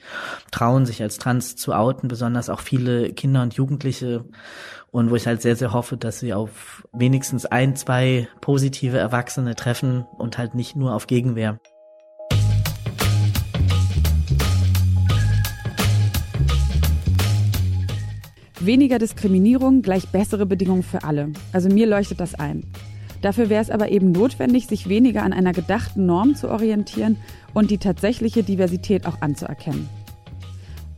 trauen, 0.52 0.86
sich 0.86 1.02
als 1.02 1.18
trans 1.18 1.56
zu 1.56 1.74
outen, 1.74 2.08
besonders 2.08 2.50
auch 2.50 2.60
viele 2.60 3.14
Kinder 3.14 3.42
und 3.44 3.54
Jugendliche 3.54 4.26
und 4.92 5.12
wo 5.12 5.16
ich 5.16 5.28
halt 5.28 5.42
sehr, 5.42 5.56
sehr 5.56 5.74
hoffe, 5.74 5.98
dass 5.98 6.20
sie 6.20 6.34
auf 6.34 6.88
wenigstens 6.92 7.46
ein, 7.46 7.76
zwei 7.76 8.28
positive 8.42 8.98
Erwachsene 8.98 9.56
treffen 9.56 10.06
und 10.18 10.38
halt 10.38 10.56
nicht 10.56 10.76
nur 10.76 10.94
auf 10.94 11.08
Gegenwehr. 11.08 11.60
Weniger 18.60 18.98
Diskriminierung 18.98 19.84
gleich 19.84 20.08
bessere 20.10 20.48
Bedingungen 20.48 20.82
für 20.82 21.04
alle. 21.04 21.30
Also 21.52 21.70
mir 21.70 21.86
leuchtet 21.86 22.20
das 22.20 22.34
ein. 22.34 22.64
Dafür 23.22 23.50
wäre 23.50 23.62
es 23.62 23.70
aber 23.70 23.90
eben 23.90 24.12
notwendig, 24.12 24.68
sich 24.68 24.90
weniger 24.90 25.24
an 25.24 25.34
einer 25.34 25.54
gedachten 25.54 26.08
Norm 26.08 26.36
zu 26.36 26.50
orientieren 26.50 27.18
und 27.54 27.70
die 27.70 27.78
tatsächliche 27.78 28.44
Diversität 28.44 29.06
auch 29.06 29.22
anzuerkennen. 29.22 29.88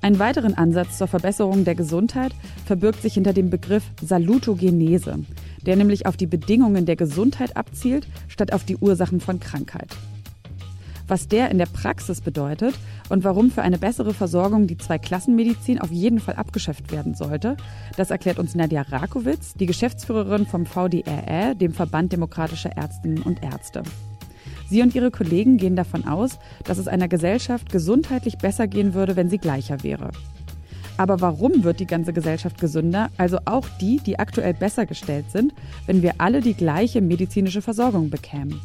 Einen 0.01 0.19
weiteren 0.19 0.53
Ansatz 0.53 0.97
zur 0.97 1.07
Verbesserung 1.07 1.65
der 1.65 1.75
Gesundheit 1.75 2.33
verbirgt 2.65 3.01
sich 3.01 3.15
hinter 3.15 3.33
dem 3.33 3.49
Begriff 3.49 3.83
Salutogenese, 4.01 5.19
der 5.65 5.75
nämlich 5.75 6.05
auf 6.05 6.15
die 6.15 6.27
Bedingungen 6.27 6.85
der 6.85 6.95
Gesundheit 6.95 7.57
abzielt, 7.57 8.07
statt 8.29 8.53
auf 8.53 8.63
die 8.63 8.77
Ursachen 8.77 9.19
von 9.19 9.41
Krankheit. 9.41 9.89
Was 11.09 11.27
der 11.27 11.49
in 11.49 11.57
der 11.57 11.65
Praxis 11.65 12.21
bedeutet 12.21 12.75
und 13.09 13.23
warum 13.23 13.49
für 13.49 13.63
eine 13.63 13.79
bessere 13.79 14.13
Versorgung 14.13 14.67
die 14.67 14.77
Zweiklassenmedizin 14.77 15.81
auf 15.81 15.89
jeden 15.89 16.19
Fall 16.19 16.35
abgeschafft 16.35 16.91
werden 16.91 17.15
sollte, 17.15 17.57
das 17.97 18.11
erklärt 18.11 18.37
uns 18.37 18.53
Nadja 18.53 18.83
Rakowitz, 18.83 19.55
die 19.55 19.65
Geschäftsführerin 19.65 20.45
vom 20.45 20.67
VDRE, 20.67 21.55
dem 21.55 21.73
Verband 21.73 22.13
Demokratischer 22.13 22.77
Ärztinnen 22.77 23.23
und 23.23 23.41
Ärzte. 23.41 23.81
Sie 24.69 24.83
und 24.83 24.93
ihre 24.93 25.09
Kollegen 25.09 25.57
gehen 25.57 25.75
davon 25.75 26.07
aus, 26.07 26.37
dass 26.63 26.77
es 26.77 26.87
einer 26.87 27.07
Gesellschaft 27.07 27.71
gesundheitlich 27.71 28.37
besser 28.37 28.67
gehen 28.67 28.93
würde, 28.93 29.15
wenn 29.15 29.31
sie 29.31 29.39
gleicher 29.39 29.81
wäre. 29.81 30.11
Aber 30.97 31.21
warum 31.21 31.63
wird 31.63 31.79
die 31.79 31.87
ganze 31.87 32.13
Gesellschaft 32.13 32.59
gesünder, 32.59 33.09
also 33.17 33.39
auch 33.45 33.65
die, 33.81 33.97
die 33.97 34.19
aktuell 34.19 34.53
besser 34.53 34.85
gestellt 34.85 35.31
sind, 35.31 35.55
wenn 35.87 36.03
wir 36.03 36.15
alle 36.19 36.41
die 36.41 36.53
gleiche 36.53 37.01
medizinische 37.01 37.63
Versorgung 37.63 38.11
bekämen? 38.11 38.61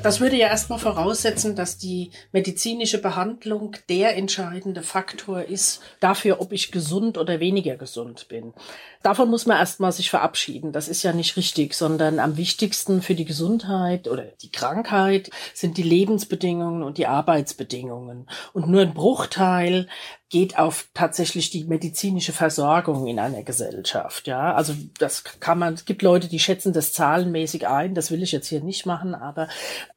Das 0.00 0.20
würde 0.20 0.36
ja 0.36 0.48
erstmal 0.48 0.78
voraussetzen, 0.78 1.54
dass 1.54 1.76
die 1.76 2.10
medizinische 2.32 3.00
Behandlung 3.00 3.76
der 3.88 4.16
entscheidende 4.16 4.82
Faktor 4.82 5.42
ist 5.42 5.82
dafür, 6.00 6.40
ob 6.40 6.52
ich 6.52 6.72
gesund 6.72 7.18
oder 7.18 7.40
weniger 7.40 7.76
gesund 7.76 8.26
bin. 8.28 8.54
Davon 9.02 9.28
muss 9.28 9.46
man 9.46 9.58
erstmal 9.58 9.92
sich 9.92 10.08
verabschieden. 10.08 10.72
Das 10.72 10.88
ist 10.88 11.02
ja 11.02 11.12
nicht 11.12 11.36
richtig, 11.36 11.74
sondern 11.74 12.20
am 12.20 12.36
wichtigsten 12.36 13.02
für 13.02 13.14
die 13.14 13.24
Gesundheit 13.24 14.08
oder 14.08 14.24
die 14.42 14.50
Krankheit 14.50 15.30
sind 15.52 15.76
die 15.76 15.82
Lebensbedingungen 15.82 16.82
und 16.82 16.98
die 16.98 17.06
Arbeitsbedingungen. 17.06 18.28
Und 18.52 18.68
nur 18.68 18.82
ein 18.82 18.94
Bruchteil 18.94 19.88
geht 20.32 20.58
auf 20.58 20.86
tatsächlich 20.94 21.50
die 21.50 21.64
medizinische 21.64 22.32
Versorgung 22.32 23.06
in 23.06 23.18
einer 23.18 23.42
Gesellschaft. 23.42 24.26
Ja, 24.26 24.54
also 24.54 24.72
das 24.98 25.24
kann 25.40 25.58
man, 25.58 25.74
es 25.74 25.84
gibt 25.84 26.00
Leute, 26.00 26.26
die 26.26 26.38
schätzen 26.38 26.72
das 26.72 26.94
zahlenmäßig 26.94 27.68
ein. 27.68 27.94
Das 27.94 28.10
will 28.10 28.22
ich 28.22 28.32
jetzt 28.32 28.48
hier 28.48 28.62
nicht 28.62 28.86
machen, 28.86 29.14
aber 29.14 29.46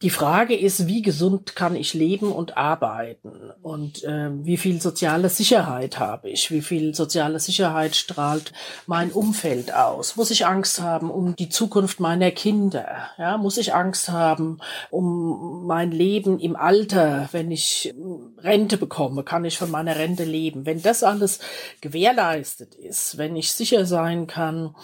die 0.02 0.10
Frage 0.10 0.54
ist, 0.54 0.88
wie 0.88 1.02
gesund 1.02 1.56
kann 1.56 1.78
ich 1.78 1.93
leben 1.93 2.34
und 2.34 2.58
arbeiten? 2.58 3.32
Und 3.62 4.04
äh, 4.04 4.30
wie 4.43 4.58
viel 4.58 4.82
soziale 4.82 5.30
Sicherheit 5.30 6.00
habe 6.00 6.30
ich? 6.30 6.52
Wie 6.52 6.62
viel 6.62 6.93
soziale 6.93 7.39
Sicherheit 7.39 7.95
strahlt 7.95 8.52
mein 8.88 9.12
Umfeld 9.12 9.74
aus? 9.74 10.17
Muss 10.17 10.32
ich 10.32 10.45
Angst 10.45 10.82
haben 10.82 11.10
um 11.10 11.38
die 11.38 11.48
Zukunft 11.48 12.02
meiner 12.02 12.32
Kinder? 12.32 13.08
Ja, 13.17 13.38
muss 13.38 13.58
ich 13.58 13.74
Angst 13.74 14.10
haben 14.10 14.58
um 14.89 15.65
mein 15.65 15.91
Leben 15.91 16.39
im 16.39 16.58
Alter, 16.58 17.30
wenn 17.32 17.52
ich 17.52 17.95
Rente 18.39 18.76
bekomme? 18.76 19.24
Kann 19.24 19.45
ich 19.45 19.58
von 19.58 19.71
meiner 19.71 19.95
Rente 19.95 20.24
leben. 20.25 20.65
Wenn 20.65 20.81
das 20.81 21.03
alles 21.03 21.39
gewährleistet 21.81 22.75
ist, 22.75 23.17
wenn 23.17 23.35
ich 23.35 23.51
sicher 23.51 23.85
sein 23.85 24.27
kann, 24.27 24.75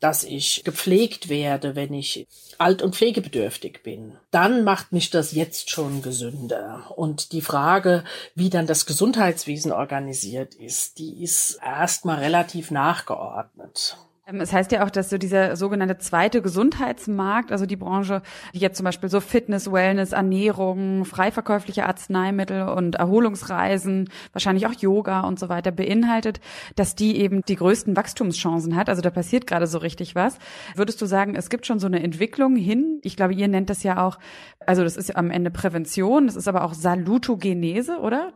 dass 0.00 0.24
ich 0.24 0.62
gepflegt 0.64 1.28
werde, 1.28 1.74
wenn 1.74 1.94
ich 1.94 2.26
alt- 2.58 2.82
und 2.82 2.94
pflegebedürftig 2.94 3.82
bin, 3.82 4.16
dann 4.30 4.64
macht 4.64 4.92
mich 4.92 5.10
das 5.10 5.32
jetzt 5.32 5.70
schon 5.70 6.02
gesünder. 6.02 6.92
Und 6.96 7.32
die 7.32 7.40
Frage, 7.40 8.04
wie 8.34 8.50
dann 8.50 8.66
das 8.66 8.86
Gesundheitswesen 8.86 9.72
organisiert 9.72 10.54
ist, 10.54 10.98
die 10.98 11.22
ist 11.22 11.58
erstmal 11.62 12.18
relativ 12.18 12.70
nachgeordnet. 12.70 13.96
Ähm, 14.26 14.40
es 14.40 14.52
heißt 14.52 14.72
ja 14.72 14.84
auch, 14.84 14.90
dass 14.90 15.10
so 15.10 15.18
dieser 15.18 15.56
sogenannte 15.56 15.98
zweite 15.98 16.42
Gesundheitsmarkt, 16.42 17.52
also 17.52 17.64
die 17.64 17.76
Branche, 17.76 18.22
die 18.54 18.58
jetzt 18.58 18.76
zum 18.76 18.84
Beispiel 18.84 19.08
so 19.08 19.20
Fitness, 19.20 19.70
Wellness, 19.70 20.12
Ernährung, 20.12 21.04
freiverkäufliche 21.04 21.86
Arzneimittel 21.86 22.68
und 22.68 22.96
Erholungsreisen, 22.96 24.10
wahrscheinlich 24.32 24.66
auch 24.66 24.72
Yoga 24.72 25.20
und 25.20 25.38
so 25.38 25.48
weiter 25.48 25.70
beinhaltet, 25.70 26.40
dass 26.74 26.96
die 26.96 27.16
eben 27.18 27.42
die 27.42 27.56
größten 27.56 27.96
Wachstumschancen 27.96 28.74
hat. 28.74 28.88
Also 28.88 29.00
da 29.00 29.10
passiert 29.10 29.46
gerade 29.46 29.66
so 29.66 29.78
richtig 29.78 30.14
was. 30.14 30.38
Würdest 30.74 31.00
du 31.00 31.06
sagen, 31.06 31.36
es 31.36 31.48
gibt 31.48 31.66
schon 31.66 31.78
so 31.78 31.86
eine 31.86 32.02
Entwicklung 32.02 32.56
hin? 32.56 33.00
Ich 33.02 33.16
glaube, 33.16 33.34
ihr 33.34 33.48
nennt 33.48 33.70
das 33.70 33.82
ja 33.84 34.04
auch, 34.04 34.18
also 34.66 34.82
das 34.82 34.96
ist 34.96 35.14
am 35.16 35.30
Ende 35.30 35.50
Prävention, 35.50 36.26
das 36.26 36.36
ist 36.36 36.48
aber 36.48 36.64
auch 36.64 36.74
Salutogenese, 36.74 37.98
oder? 37.98 38.32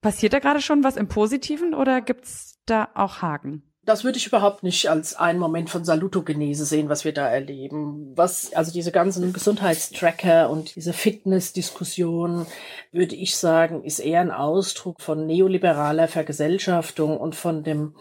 Passiert 0.00 0.32
da 0.32 0.38
gerade 0.40 0.60
schon 0.60 0.82
was 0.84 0.96
im 0.96 1.08
Positiven 1.08 1.74
oder 1.74 2.00
gibt's 2.00 2.58
da 2.66 2.88
auch 2.94 3.22
Haken? 3.22 3.67
Das 3.88 4.04
würde 4.04 4.18
ich 4.18 4.26
überhaupt 4.26 4.64
nicht 4.64 4.90
als 4.90 5.14
einen 5.14 5.38
Moment 5.38 5.70
von 5.70 5.82
Salutogenese 5.82 6.66
sehen, 6.66 6.90
was 6.90 7.06
wir 7.06 7.14
da 7.14 7.26
erleben. 7.26 8.12
Was, 8.14 8.52
also 8.52 8.70
diese 8.70 8.92
ganzen 8.92 9.32
Gesundheitstracker 9.32 10.50
und 10.50 10.76
diese 10.76 10.92
Fitnessdiskussion, 10.92 12.46
würde 12.92 13.14
ich 13.14 13.38
sagen, 13.38 13.82
ist 13.82 14.00
eher 14.00 14.20
ein 14.20 14.30
Ausdruck 14.30 15.00
von 15.00 15.26
neoliberaler 15.26 16.06
Vergesellschaftung 16.06 17.16
und 17.16 17.34
von 17.34 17.64
dem 17.64 17.94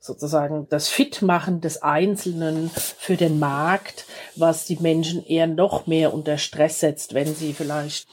sozusagen 0.00 0.66
das 0.70 0.88
Fitmachen 0.88 1.60
des 1.60 1.82
Einzelnen 1.82 2.68
für 2.74 3.16
den 3.16 3.38
Markt, 3.38 4.06
was 4.34 4.64
die 4.64 4.78
Menschen 4.80 5.24
eher 5.24 5.46
noch 5.46 5.86
mehr 5.86 6.14
unter 6.14 6.36
Stress 6.36 6.80
setzt, 6.80 7.14
wenn 7.14 7.32
sie 7.32 7.52
vielleicht 7.52 8.08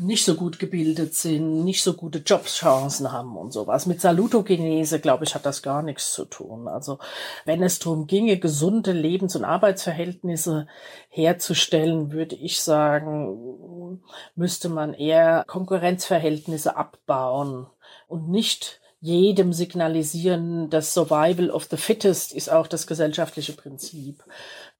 nicht 0.00 0.24
so 0.24 0.34
gut 0.34 0.58
gebildet 0.58 1.14
sind, 1.14 1.64
nicht 1.64 1.82
so 1.82 1.92
gute 1.92 2.18
Jobchancen 2.18 3.12
haben 3.12 3.36
und 3.36 3.52
sowas. 3.52 3.86
Mit 3.86 4.00
Salutogenese, 4.00 5.00
glaube 5.00 5.24
ich, 5.24 5.34
hat 5.34 5.46
das 5.46 5.62
gar 5.62 5.82
nichts 5.82 6.12
zu 6.12 6.24
tun. 6.24 6.68
Also 6.68 6.98
wenn 7.44 7.62
es 7.62 7.78
darum 7.78 8.06
ginge, 8.06 8.38
gesunde 8.38 8.92
Lebens- 8.92 9.36
und 9.36 9.44
Arbeitsverhältnisse 9.44 10.66
herzustellen, 11.08 12.12
würde 12.12 12.36
ich 12.36 12.60
sagen, 12.60 14.00
müsste 14.34 14.68
man 14.68 14.94
eher 14.94 15.44
Konkurrenzverhältnisse 15.46 16.76
abbauen 16.76 17.66
und 18.08 18.28
nicht 18.28 18.80
jedem 19.02 19.54
signalisieren, 19.54 20.68
das 20.68 20.92
Survival 20.92 21.50
of 21.50 21.64
the 21.70 21.78
Fittest 21.78 22.34
ist 22.34 22.50
auch 22.50 22.66
das 22.66 22.86
gesellschaftliche 22.86 23.54
Prinzip. 23.54 24.22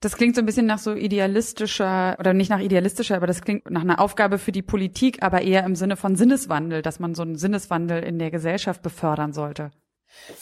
Das 0.03 0.17
klingt 0.17 0.35
so 0.35 0.41
ein 0.41 0.47
bisschen 0.47 0.65
nach 0.65 0.79
so 0.79 0.95
idealistischer, 0.95 2.17
oder 2.19 2.33
nicht 2.33 2.49
nach 2.49 2.61
idealistischer, 2.61 3.17
aber 3.17 3.27
das 3.27 3.43
klingt 3.43 3.71
nach 3.71 3.83
einer 3.83 4.01
Aufgabe 4.01 4.39
für 4.39 4.51
die 4.51 4.63
Politik, 4.63 5.23
aber 5.23 5.43
eher 5.43 5.63
im 5.65 5.77
Sinne 5.77 5.97
von 5.97 6.17
Sinneswandel, 6.17 6.81
dass 6.81 7.01
man 7.01 7.15
so 7.15 7.23
einen 7.23 7.37
Sinneswandel 7.37 8.03
in 8.03 8.19
der 8.19 8.31
Gesellschaft 8.31 8.81
befördern 8.81 9.35
sollte. 9.35 9.71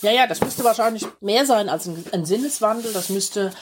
Ja, 0.00 0.12
ja, 0.12 0.26
das 0.26 0.40
müsste 0.40 0.64
wahrscheinlich 0.64 1.06
mehr 1.20 1.44
sein 1.44 1.68
als 1.68 1.86
ein, 1.86 2.04
ein 2.12 2.24
Sinneswandel. 2.24 2.92
Das 2.92 3.08
müsste 3.08 3.52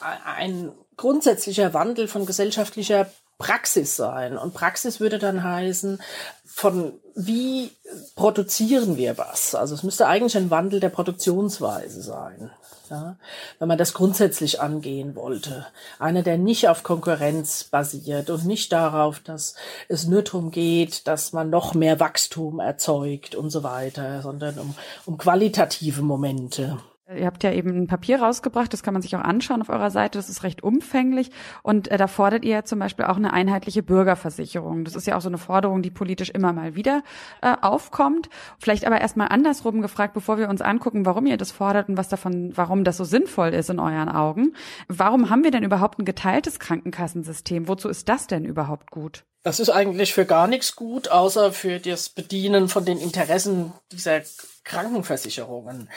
ein 0.00 0.72
grundsätzlicher 0.96 1.74
Wandel 1.74 2.08
von 2.08 2.26
gesellschaftlicher 2.26 3.10
Praxis 3.38 3.96
sein. 3.96 4.36
Und 4.36 4.54
Praxis 4.54 5.00
würde 5.00 5.18
dann 5.18 5.42
heißen, 5.42 6.00
von 6.44 7.00
wie 7.14 7.70
produzieren 8.14 8.96
wir 8.96 9.18
was? 9.18 9.54
Also 9.54 9.74
es 9.74 9.82
müsste 9.82 10.06
eigentlich 10.06 10.36
ein 10.36 10.50
Wandel 10.50 10.78
der 10.78 10.90
Produktionsweise 10.90 12.02
sein. 12.02 12.50
Ja, 12.90 13.16
wenn 13.60 13.68
man 13.68 13.78
das 13.78 13.94
grundsätzlich 13.94 14.60
angehen 14.60 15.14
wollte. 15.14 15.64
Einer, 16.00 16.24
der 16.24 16.38
nicht 16.38 16.68
auf 16.68 16.82
Konkurrenz 16.82 17.62
basiert 17.62 18.30
und 18.30 18.46
nicht 18.46 18.72
darauf, 18.72 19.20
dass 19.20 19.54
es 19.88 20.08
nur 20.08 20.22
darum 20.22 20.50
geht, 20.50 21.06
dass 21.06 21.32
man 21.32 21.50
noch 21.50 21.72
mehr 21.74 22.00
Wachstum 22.00 22.58
erzeugt 22.58 23.36
und 23.36 23.50
so 23.50 23.62
weiter, 23.62 24.22
sondern 24.22 24.58
um, 24.58 24.74
um 25.06 25.18
qualitative 25.18 26.02
Momente. 26.02 26.78
Ihr 27.16 27.26
habt 27.26 27.42
ja 27.42 27.52
eben 27.52 27.70
ein 27.70 27.86
Papier 27.88 28.22
rausgebracht, 28.22 28.72
das 28.72 28.84
kann 28.84 28.94
man 28.94 29.02
sich 29.02 29.16
auch 29.16 29.20
anschauen 29.20 29.62
auf 29.62 29.68
eurer 29.68 29.90
Seite, 29.90 30.18
das 30.18 30.28
ist 30.28 30.44
recht 30.44 30.62
umfänglich 30.62 31.30
und 31.62 31.88
äh, 31.88 31.96
da 31.96 32.06
fordert 32.06 32.44
ihr 32.44 32.52
ja 32.52 32.64
zum 32.64 32.78
Beispiel 32.78 33.06
auch 33.06 33.16
eine 33.16 33.32
einheitliche 33.32 33.82
Bürgerversicherung. 33.82 34.84
Das 34.84 34.94
ist 34.94 35.08
ja 35.08 35.16
auch 35.16 35.20
so 35.20 35.28
eine 35.28 35.38
Forderung, 35.38 35.82
die 35.82 35.90
politisch 35.90 36.30
immer 36.30 36.52
mal 36.52 36.76
wieder 36.76 37.02
äh, 37.42 37.56
aufkommt. 37.60 38.28
Vielleicht 38.58 38.86
aber 38.86 39.00
erstmal 39.00 39.28
andersrum 39.28 39.82
gefragt, 39.82 40.14
bevor 40.14 40.38
wir 40.38 40.48
uns 40.48 40.62
angucken, 40.62 41.04
warum 41.04 41.26
ihr 41.26 41.36
das 41.36 41.50
fordert 41.50 41.88
und 41.88 41.96
was 41.96 42.08
davon, 42.08 42.52
warum 42.54 42.84
das 42.84 42.96
so 42.96 43.04
sinnvoll 43.04 43.48
ist 43.48 43.70
in 43.70 43.80
euren 43.80 44.08
Augen. 44.08 44.54
Warum 44.86 45.30
haben 45.30 45.42
wir 45.42 45.50
denn 45.50 45.64
überhaupt 45.64 45.98
ein 45.98 46.04
geteiltes 46.04 46.60
Krankenkassensystem? 46.60 47.66
Wozu 47.66 47.88
ist 47.88 48.08
das 48.08 48.28
denn 48.28 48.44
überhaupt 48.44 48.92
gut? 48.92 49.24
Das 49.42 49.58
ist 49.58 49.70
eigentlich 49.70 50.12
für 50.12 50.26
gar 50.26 50.46
nichts 50.46 50.76
gut, 50.76 51.08
außer 51.08 51.52
für 51.52 51.80
das 51.80 52.10
Bedienen 52.10 52.68
von 52.68 52.84
den 52.84 52.98
Interessen 52.98 53.72
dieser 53.90 54.20
Krankenversicherungen. 54.64 55.88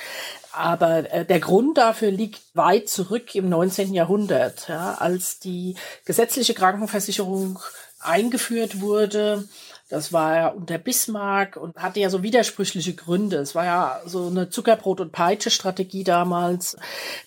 Aber 0.54 1.12
äh, 1.12 1.26
der 1.26 1.40
Grund 1.42 1.78
dafür 1.78 2.12
liegt 2.12 2.42
weit 2.54 2.88
zurück 2.88 3.36
im 3.36 3.50
19. 3.50 3.94
Jahrhundert, 3.94 4.70
ja, 4.70 4.96
als 4.96 5.40
die 5.40 5.76
gesetzliche 6.06 6.54
Krankenversicherung 6.54 7.60
eingeführt 8.00 8.82
wurde 8.82 9.48
das 9.90 10.14
war 10.14 10.36
ja 10.36 10.48
unter 10.48 10.78
Bismarck 10.78 11.58
und 11.58 11.76
hatte 11.78 12.00
ja 12.00 12.10
so 12.10 12.24
widersprüchliche 12.24 12.94
Gründe. 12.94 13.38
Es 13.38 13.54
war 13.54 13.66
ja 13.66 14.02
so 14.06 14.28
eine 14.28 14.50
Zuckerbrot- 14.50 15.02
und 15.02 15.12
Peitsche-Strategie 15.12 16.04
damals 16.04 16.78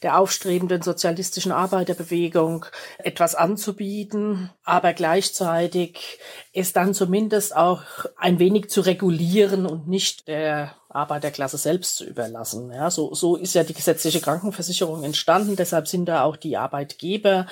der 0.03 0.19
aufstrebenden 0.19 0.83
sozialistischen 0.83 1.53
Arbeiterbewegung 1.53 2.65
etwas 2.99 3.35
anzubieten, 3.35 4.51
aber 4.65 4.95
gleichzeitig 4.95 6.19
es 6.53 6.73
dann 6.73 6.95
zumindest 6.95 7.55
auch 7.55 7.83
ein 8.17 8.39
wenig 8.39 8.71
zu 8.71 8.81
regulieren 8.81 9.67
und 9.67 9.87
nicht 9.87 10.27
der 10.27 10.75
Arbeiterklasse 10.89 11.59
selbst 11.59 11.97
zu 11.97 12.05
überlassen. 12.05 12.73
Ja, 12.73 12.91
so, 12.91 13.15
so 13.15 13.37
ist 13.37 13.55
ja 13.55 13.65
die 13.65 13.75
gesetzliche 13.75 14.21
Krankenversicherung 14.21 15.05
entstanden. 15.05 15.57
Deshalb 15.57 15.87
sind 15.89 16.07
da 16.07 16.23
auch 16.23 16.37
die 16.37 16.57
Arbeitgeber 16.57 17.47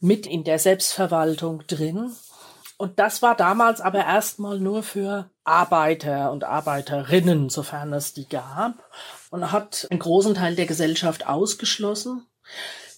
mit 0.00 0.26
in 0.26 0.44
der 0.44 0.58
Selbstverwaltung 0.58 1.66
drin. 1.66 2.12
Und 2.82 2.98
das 2.98 3.22
war 3.22 3.36
damals 3.36 3.80
aber 3.80 4.00
erstmal 4.00 4.58
nur 4.58 4.82
für 4.82 5.30
Arbeiter 5.44 6.32
und 6.32 6.42
Arbeiterinnen, 6.42 7.48
sofern 7.48 7.92
es 7.92 8.12
die 8.12 8.28
gab, 8.28 8.74
und 9.30 9.52
hat 9.52 9.86
einen 9.88 10.00
großen 10.00 10.34
Teil 10.34 10.56
der 10.56 10.66
Gesellschaft 10.66 11.28
ausgeschlossen, 11.28 12.26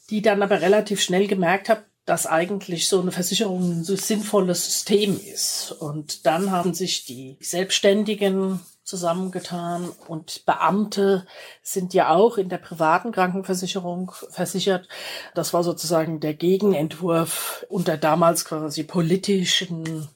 die 0.09 0.23
dann 0.23 0.43
aber 0.43 0.63
relativ 0.63 1.03
schnell 1.03 1.27
gemerkt 1.27 1.69
hat, 1.69 1.85
dass 2.07 2.27
eigentlich 2.27 2.89
so 2.89 3.03
eine 3.03 3.13
Versicherung 3.13 3.81
ein 3.81 3.85
sinnvolles 3.85 4.65
System 4.65 5.21
ist. 5.21 5.73
Und 5.73 6.25
dann 6.25 6.51
haben 6.51 6.73
sich 6.73 7.05
die 7.05 7.37
Selbstständigen 7.43 8.61
zusammengetan 8.85 9.91
und 10.09 10.45
Beamte 10.45 11.27
sind 11.63 11.95
ja 11.95 12.11
auch 12.11 12.37
in 12.37 12.51
der 12.51 12.59
privaten 12.59 13.13
Krankenversicherung 13.13 14.13
versichert. 14.29 14.89
Das 15.35 15.55
war 15.55 15.65
sozusagen 15.65 16.21
der 16.21 16.35
Gegenentwurf 16.35 17.65
unter 17.71 17.97
damals 17.97 18.45
quasi 18.45 18.85
politischen, 18.85 20.09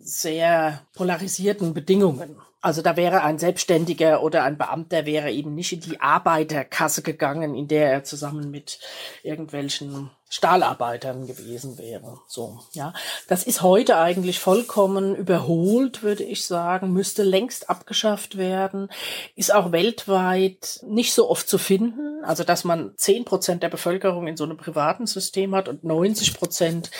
sehr 0.00 0.82
polarisierten 0.94 1.72
Bedingungen. 1.72 2.36
Also 2.60 2.82
da 2.82 2.96
wäre 2.96 3.22
ein 3.22 3.38
Selbstständiger 3.38 4.22
oder 4.22 4.42
ein 4.42 4.58
Beamter 4.58 5.06
wäre 5.06 5.30
eben 5.30 5.54
nicht 5.54 5.72
in 5.72 5.80
die 5.80 6.00
Arbeiterkasse 6.00 7.02
gegangen, 7.02 7.54
in 7.54 7.68
der 7.68 7.92
er 7.92 8.04
zusammen 8.04 8.50
mit 8.50 8.80
irgendwelchen 9.22 10.10
Stahlarbeitern 10.28 11.26
gewesen 11.26 11.78
wäre. 11.78 12.18
So, 12.26 12.60
ja. 12.72 12.92
Das 13.28 13.44
ist 13.44 13.62
heute 13.62 13.96
eigentlich 13.96 14.38
vollkommen 14.38 15.16
überholt, 15.16 16.02
würde 16.02 16.24
ich 16.24 16.46
sagen, 16.46 16.92
müsste 16.92 17.22
längst 17.22 17.70
abgeschafft 17.70 18.36
werden, 18.36 18.90
ist 19.36 19.54
auch 19.54 19.72
weltweit 19.72 20.80
nicht 20.86 21.14
so 21.14 21.30
oft 21.30 21.48
zu 21.48 21.56
finden. 21.56 22.24
Also, 22.24 22.44
dass 22.44 22.64
man 22.64 22.92
zehn 22.96 23.24
Prozent 23.24 23.62
der 23.62 23.70
Bevölkerung 23.70 24.26
in 24.26 24.36
so 24.36 24.44
einem 24.44 24.58
privaten 24.58 25.06
System 25.06 25.54
hat 25.54 25.68
und 25.68 25.84
90 25.84 26.34
Prozent 26.34 26.90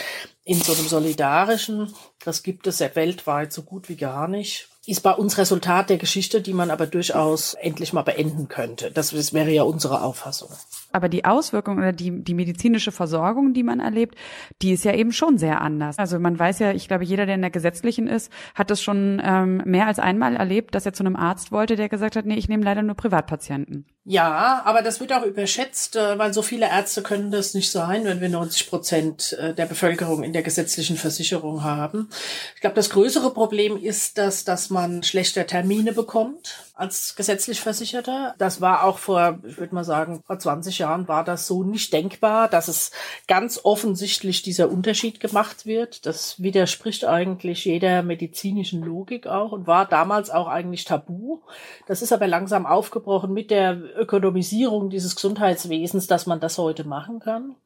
in 0.44 0.60
so 0.60 0.72
einem 0.72 0.88
solidarischen, 0.88 1.94
das 2.24 2.42
gibt 2.42 2.66
es 2.66 2.78
ja 2.78 2.94
weltweit 2.94 3.52
so 3.52 3.62
gut 3.62 3.88
wie 3.88 3.96
gar 3.96 4.28
nicht 4.28 4.68
ist 4.88 5.02
bei 5.02 5.12
uns 5.12 5.36
Resultat 5.36 5.90
der 5.90 5.98
Geschichte, 5.98 6.40
die 6.40 6.54
man 6.54 6.70
aber 6.70 6.86
durchaus 6.86 7.52
endlich 7.52 7.92
mal 7.92 8.02
beenden 8.02 8.48
könnte. 8.48 8.90
Das, 8.90 9.10
das 9.10 9.34
wäre 9.34 9.50
ja 9.50 9.62
unsere 9.62 10.02
Auffassung. 10.02 10.48
Aber 10.92 11.08
die 11.08 11.24
Auswirkung 11.24 11.78
oder 11.78 11.92
die, 11.92 12.22
die 12.22 12.34
medizinische 12.34 12.92
Versorgung, 12.92 13.52
die 13.52 13.62
man 13.62 13.80
erlebt, 13.80 14.16
die 14.62 14.72
ist 14.72 14.84
ja 14.84 14.94
eben 14.94 15.12
schon 15.12 15.38
sehr 15.38 15.60
anders. 15.60 15.98
Also 15.98 16.18
man 16.18 16.38
weiß 16.38 16.58
ja, 16.60 16.72
ich 16.72 16.88
glaube, 16.88 17.04
jeder, 17.04 17.26
der 17.26 17.34
in 17.34 17.42
der 17.42 17.50
gesetzlichen 17.50 18.06
ist, 18.06 18.32
hat 18.54 18.70
das 18.70 18.82
schon 18.82 19.20
ähm, 19.24 19.62
mehr 19.64 19.86
als 19.86 19.98
einmal 19.98 20.36
erlebt, 20.36 20.74
dass 20.74 20.86
er 20.86 20.92
zu 20.92 21.02
einem 21.02 21.16
Arzt 21.16 21.52
wollte, 21.52 21.76
der 21.76 21.88
gesagt 21.88 22.16
hat, 22.16 22.26
nee, 22.26 22.36
ich 22.36 22.48
nehme 22.48 22.64
leider 22.64 22.82
nur 22.82 22.94
Privatpatienten. 22.94 23.86
Ja, 24.10 24.62
aber 24.64 24.80
das 24.80 25.00
wird 25.00 25.12
auch 25.12 25.22
überschätzt, 25.22 25.94
äh, 25.94 26.18
weil 26.18 26.32
so 26.32 26.40
viele 26.40 26.64
Ärzte 26.64 27.02
können 27.02 27.30
das 27.30 27.52
nicht 27.52 27.70
sein, 27.70 28.06
wenn 28.06 28.22
wir 28.22 28.30
90 28.30 28.70
Prozent 28.70 29.34
äh, 29.34 29.52
der 29.52 29.66
Bevölkerung 29.66 30.22
in 30.22 30.32
der 30.32 30.42
gesetzlichen 30.42 30.96
Versicherung 30.96 31.62
haben. 31.62 32.08
Ich 32.54 32.62
glaube, 32.62 32.76
das 32.76 32.88
größere 32.88 33.34
Problem 33.34 33.76
ist, 33.76 34.16
dass, 34.16 34.44
dass 34.44 34.70
man 34.70 35.02
schlechter 35.02 35.46
Termine 35.46 35.92
bekommt 35.92 36.68
als 36.78 37.16
gesetzlich 37.16 37.60
Versicherter. 37.60 38.34
Das 38.38 38.60
war 38.60 38.84
auch 38.84 38.98
vor, 38.98 39.40
ich 39.46 39.58
würde 39.58 39.74
mal 39.74 39.84
sagen, 39.84 40.22
vor 40.24 40.38
20 40.38 40.78
Jahren 40.78 41.08
war 41.08 41.24
das 41.24 41.46
so 41.46 41.64
nicht 41.64 41.92
denkbar, 41.92 42.48
dass 42.48 42.68
es 42.68 42.92
ganz 43.26 43.60
offensichtlich 43.64 44.42
dieser 44.42 44.70
Unterschied 44.70 45.18
gemacht 45.18 45.66
wird. 45.66 46.06
Das 46.06 46.40
widerspricht 46.40 47.04
eigentlich 47.04 47.64
jeder 47.64 48.02
medizinischen 48.02 48.82
Logik 48.82 49.26
auch 49.26 49.50
und 49.50 49.66
war 49.66 49.86
damals 49.86 50.30
auch 50.30 50.46
eigentlich 50.46 50.84
tabu. 50.84 51.40
Das 51.88 52.00
ist 52.00 52.12
aber 52.12 52.28
langsam 52.28 52.64
aufgebrochen 52.64 53.34
mit 53.34 53.50
der 53.50 53.97
Ökonomisierung 53.98 54.90
dieses 54.90 55.14
Gesundheitswesens, 55.14 56.06
dass 56.06 56.26
man 56.26 56.40
das 56.40 56.58
heute 56.58 56.84
machen 56.84 57.20
kann. 57.20 57.56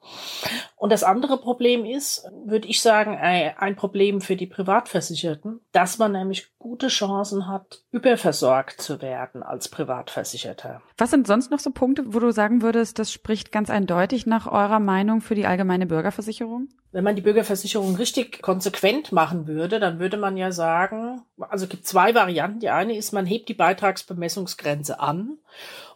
Und 0.77 0.90
das 0.90 1.05
andere 1.05 1.38
Problem 1.38 1.85
ist, 1.85 2.29
würde 2.45 2.66
ich 2.66 2.81
sagen, 2.81 3.16
ein 3.16 3.77
Problem 3.77 4.21
für 4.21 4.37
die 4.37 4.47
Privatversicherten, 4.47 5.61
dass 5.73 5.99
man 5.99 6.12
nämlich 6.12 6.49
gute 6.59 6.88
Chancen 6.88 7.47
hat, 7.47 7.83
überversorgt 7.90 8.81
zu 8.81 9.01
werden 9.03 9.42
als 9.42 9.68
Privatversicherter. 9.68 10.83
Was 10.99 11.11
sind 11.11 11.27
sonst 11.27 11.51
noch 11.51 11.59
so 11.61 11.71
Punkte, 11.71 12.14
wo 12.14 12.18
du 12.18 12.33
sagen 12.33 12.62
würdest, 12.62 12.99
das 12.99 13.12
spricht 13.12 13.53
ganz 13.53 13.71
eindeutig 13.71 14.27
nach 14.27 14.47
eurer 14.47 14.81
Meinung 14.81 15.21
für 15.21 15.35
die 15.35 15.47
allgemeine 15.47 15.87
Bürgerversicherung? 15.87 16.68
Wenn 16.92 17.05
man 17.05 17.16
die 17.16 17.23
Bürgerversicherung 17.23 17.97
richtig 17.97 18.42
konsequent 18.42 19.12
machen 19.12 19.47
würde, 19.47 19.81
dann 19.81 19.99
würde 19.99 20.18
man 20.18 20.37
ja 20.37 20.53
sagen, 20.53 21.23
also 21.38 21.64
es 21.64 21.71
gibt 21.71 21.87
zwei 21.87 22.14
Varianten. 22.14 22.61
Die 22.61 22.68
eine 22.68 22.97
ist, 22.97 23.12
man 23.12 23.25
hebt 23.25 23.49
die 23.49 23.55
Beitragsbemessungsgrenze 23.55 25.01
an 25.01 25.38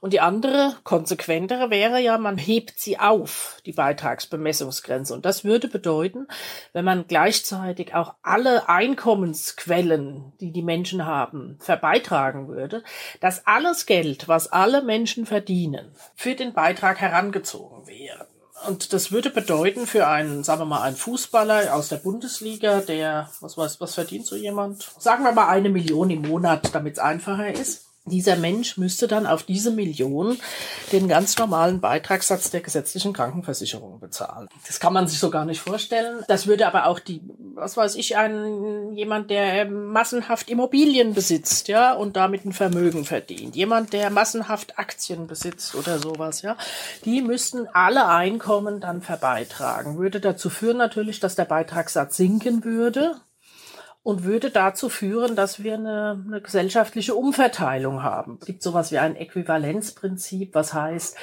und 0.01 0.13
die 0.13 0.21
andere, 0.21 0.77
konsequentere 0.85 1.71
wäre 1.71 2.01
ja, 2.01 2.19
man 2.19 2.39
hebt 2.39 2.79
sie 2.79 2.99
auf, 2.99 3.57
die 3.67 3.73
Beitragsbemessungsgrenze. 3.73 5.15
Und 5.15 5.25
das 5.25 5.45
würde 5.45 5.69
bedeuten, 5.69 6.29
wenn 6.73 6.85
man 6.85 7.07
gleichzeitig 7.07 7.95
auch 7.95 8.15
alle 8.23 8.69
Einkommensquellen, 8.69 10.33
die 10.41 10.53
die 10.53 10.63
Menschen 10.63 11.07
haben, 11.07 11.57
verbeitragen 11.61 12.49
würde, 12.49 12.83
dass 13.21 13.47
alles 13.47 13.87
Geld, 13.87 14.29
was 14.29 14.53
alle 14.53 14.83
Menschen 14.83 15.27
verdienen, 15.27 15.93
für 16.15 16.35
den 16.35 16.53
Beitrag 16.53 17.01
herangezogen 17.01 17.87
wäre. 17.87 18.27
Und 18.67 18.93
das 18.93 19.13
würde 19.13 19.31
bedeuten 19.31 19.87
für 19.87 20.07
einen, 20.07 20.43
sagen 20.43 20.63
wir 20.63 20.67
mal, 20.67 20.83
einen 20.83 20.97
Fußballer 20.97 21.75
aus 21.75 21.89
der 21.89 21.99
Bundesliga, 21.99 22.81
der, 22.81 23.29
was 23.41 23.59
weiß, 23.59 23.81
was 23.81 23.95
verdient 23.95 24.27
so 24.27 24.35
jemand? 24.35 24.89
Sagen 24.99 25.25
wir 25.25 25.33
mal 25.33 25.49
eine 25.49 25.69
Million 25.69 26.11
im 26.11 26.23
Monat, 26.23 26.75
damit 26.75 26.95
es 26.95 26.99
einfacher 26.99 27.53
ist 27.53 27.86
dieser 28.07 28.37
Mensch 28.37 28.79
müsste 28.79 29.09
dann 29.09 29.27
auf 29.27 29.43
diese 29.43 29.71
Million 29.71 30.39
den 30.93 31.09
ganz 31.09 31.37
normalen 31.39 31.81
Beitragssatz 31.81 32.51
der 32.51 32.61
gesetzlichen 32.61 33.13
Krankenversicherung 33.13 34.01
bezahlen. 34.01 34.49
Das 34.67 34.81
kann 34.81 34.93
man 34.93 35.09
sich 35.09 35.19
so 35.19 35.31
gar 35.31 35.45
nicht 35.45 35.61
vorstellen. 35.61 36.25
Das 36.29 36.47
würde 36.47 36.67
aber 36.67 36.87
auch 36.87 37.01
die, 37.01 37.21
was 37.55 37.77
weiß 37.77 37.97
ich, 37.97 38.17
ein, 38.17 38.93
jemand, 38.93 39.31
der 39.31 39.67
massenhaft 39.67 40.49
Immobilien 40.49 41.15
besitzt, 41.15 41.69
ja, 41.69 41.93
und 41.93 42.17
damit 42.17 42.45
ein 42.45 42.53
Vermögen 42.53 43.05
verdient. 43.05 43.57
Jemand, 43.57 43.93
der 43.93 44.11
massenhaft 44.11 44.79
Aktien 44.79 45.27
besitzt 45.27 45.75
oder 45.75 45.99
sowas, 45.99 46.43
ja. 46.43 46.57
Die 47.05 47.23
müssten 47.23 47.67
alle 47.73 48.07
Einkommen 48.07 48.81
dann 48.81 49.03
verbeitragen. 49.03 49.99
Würde 49.99 50.21
dazu 50.21 50.49
führen 50.51 50.77
natürlich, 50.77 51.21
dass 51.21 51.35
der 51.35 51.45
Beitragssatz 51.45 52.17
sinken 52.17 52.65
würde 52.65 53.17
und 54.07 54.23
würde 54.23 54.53
dazu 54.53 54.89
führen, 54.89 55.35
dass 55.35 55.65
wir 55.65 55.75
eine, 55.75 56.23
eine 56.29 56.41
gesellschaftliche 56.41 57.17
Umverteilung 57.17 58.05
haben. 58.05 58.39
Es 58.41 58.47
gibt 58.47 58.63
sowas 58.63 58.93
wie 58.93 58.99
ein 58.99 59.17
Äquivalenzprinzip, 59.17 60.55
was 60.55 60.73
heißt, 60.73 61.17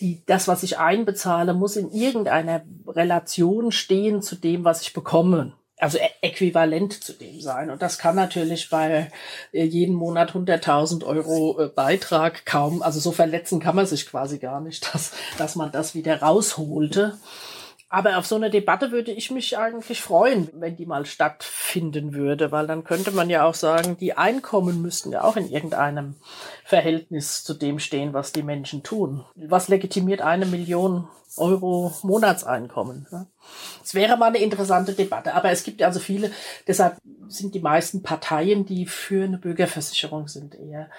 die, 0.00 0.20
das, 0.26 0.46
was 0.46 0.62
ich 0.62 0.78
einbezahle, 0.78 1.54
muss 1.54 1.76
in 1.76 1.90
irgendeiner 1.90 2.60
Relation 2.86 3.72
stehen 3.72 4.20
zu 4.20 4.36
dem, 4.36 4.66
was 4.66 4.82
ich 4.82 4.92
bekomme 4.92 5.54
also 5.78 5.98
äquivalent 6.22 7.04
zu 7.04 7.12
dem 7.12 7.38
sein. 7.40 7.70
Und 7.70 7.82
das 7.82 7.98
kann 7.98 8.16
natürlich 8.16 8.70
bei 8.70 9.10
äh, 9.52 9.64
jeden 9.64 9.94
Monat 9.94 10.32
100.000 10.32 11.04
Euro 11.04 11.60
äh, 11.60 11.68
Beitrag 11.68 12.46
kaum, 12.46 12.82
also 12.82 12.98
so 12.98 13.12
verletzen 13.12 13.60
kann 13.60 13.76
man 13.76 13.84
sich 13.84 14.06
quasi 14.06 14.38
gar 14.38 14.60
nicht, 14.62 14.90
dass, 14.94 15.12
dass 15.36 15.54
man 15.54 15.72
das 15.72 15.94
wieder 15.94 16.20
rausholte. 16.20 17.18
Aber 17.96 18.18
auf 18.18 18.26
so 18.26 18.34
eine 18.34 18.50
Debatte 18.50 18.92
würde 18.92 19.10
ich 19.10 19.30
mich 19.30 19.56
eigentlich 19.56 20.02
freuen, 20.02 20.50
wenn 20.52 20.76
die 20.76 20.84
mal 20.84 21.06
stattfinden 21.06 22.12
würde, 22.12 22.52
weil 22.52 22.66
dann 22.66 22.84
könnte 22.84 23.10
man 23.10 23.30
ja 23.30 23.46
auch 23.46 23.54
sagen, 23.54 23.96
die 23.96 24.12
Einkommen 24.12 24.82
müssten 24.82 25.12
ja 25.12 25.24
auch 25.24 25.36
in 25.36 25.50
irgendeinem 25.50 26.16
Verhältnis 26.62 27.42
zu 27.42 27.54
dem 27.54 27.78
stehen, 27.78 28.12
was 28.12 28.32
die 28.32 28.42
Menschen 28.42 28.82
tun. 28.82 29.24
Was 29.34 29.68
legitimiert 29.68 30.20
eine 30.20 30.44
Million 30.44 31.08
Euro 31.38 31.90
Monatseinkommen? 32.02 33.06
Es 33.82 33.94
wäre 33.94 34.18
mal 34.18 34.26
eine 34.26 34.40
interessante 34.40 34.92
Debatte, 34.92 35.32
aber 35.32 35.50
es 35.50 35.64
gibt 35.64 35.82
also 35.82 35.98
viele, 35.98 36.30
deshalb 36.66 36.98
sind 37.28 37.54
die 37.54 37.60
meisten 37.60 38.02
Parteien, 38.02 38.66
die 38.66 38.84
für 38.84 39.24
eine 39.24 39.38
Bürgerversicherung 39.38 40.28
sind, 40.28 40.54
eher 40.54 40.90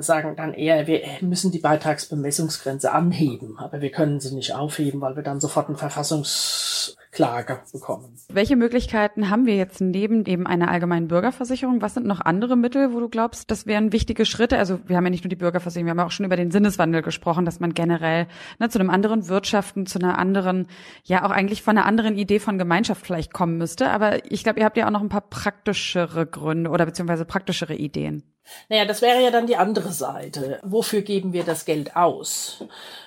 sagen 0.00 0.34
dann 0.36 0.52
eher, 0.52 0.86
wir 0.86 1.02
müssen 1.20 1.52
die 1.52 1.60
Beitragsbemessungsgrenze 1.60 2.92
anheben, 2.92 3.58
aber 3.58 3.80
wir 3.80 3.90
können 3.90 4.20
sie 4.20 4.34
nicht 4.34 4.54
aufheben, 4.54 5.00
weil 5.00 5.16
wir 5.16 5.22
dann 5.22 5.40
sofort 5.40 5.68
eine 5.68 5.78
Verfassungsklage 5.78 7.60
bekommen. 7.72 8.16
Welche 8.28 8.56
Möglichkeiten 8.56 9.30
haben 9.30 9.46
wir 9.46 9.56
jetzt 9.56 9.80
neben 9.80 10.24
eben 10.26 10.46
einer 10.46 10.70
allgemeinen 10.70 11.08
Bürgerversicherung? 11.08 11.82
Was 11.82 11.94
sind 11.94 12.06
noch 12.06 12.20
andere 12.20 12.56
Mittel, 12.56 12.92
wo 12.92 13.00
du 13.00 13.08
glaubst, 13.08 13.50
das 13.50 13.66
wären 13.66 13.92
wichtige 13.92 14.26
Schritte? 14.26 14.58
Also 14.58 14.80
wir 14.86 14.96
haben 14.96 15.04
ja 15.04 15.10
nicht 15.10 15.24
nur 15.24 15.30
die 15.30 15.36
Bürgerversicherung, 15.36 15.86
wir 15.86 15.92
haben 15.92 16.06
auch 16.06 16.10
schon 16.10 16.26
über 16.26 16.36
den 16.36 16.50
Sinneswandel 16.50 17.02
gesprochen, 17.02 17.44
dass 17.44 17.60
man 17.60 17.72
generell 17.72 18.26
ne, 18.58 18.68
zu 18.68 18.80
einem 18.80 18.90
anderen 18.90 19.28
Wirtschaften, 19.28 19.86
zu 19.86 20.00
einer 20.00 20.18
anderen, 20.18 20.66
ja 21.04 21.24
auch 21.24 21.30
eigentlich 21.30 21.62
von 21.62 21.78
einer 21.78 21.86
anderen 21.86 22.16
Idee 22.18 22.40
von 22.40 22.58
Gemeinschaft 22.58 23.06
vielleicht 23.06 23.32
kommen 23.32 23.56
müsste. 23.56 23.88
Aber 23.90 24.30
ich 24.30 24.42
glaube, 24.42 24.58
ihr 24.58 24.66
habt 24.66 24.76
ja 24.76 24.86
auch 24.86 24.92
noch 24.92 25.02
ein 25.02 25.08
paar 25.08 25.28
praktischere 25.28 26.26
Gründe 26.26 26.70
oder 26.70 26.86
beziehungsweise 26.86 27.24
praktischere 27.24 27.74
Ideen. 27.74 28.24
Naja, 28.68 28.84
das 28.84 29.02
wäre 29.02 29.22
ja 29.22 29.30
dann 29.30 29.46
die 29.46 29.56
andere 29.56 29.92
Seite. 29.92 30.60
Wofür 30.62 31.02
geben 31.02 31.32
wir 31.32 31.44
das 31.44 31.64
Geld 31.64 31.96
aus? 31.96 32.64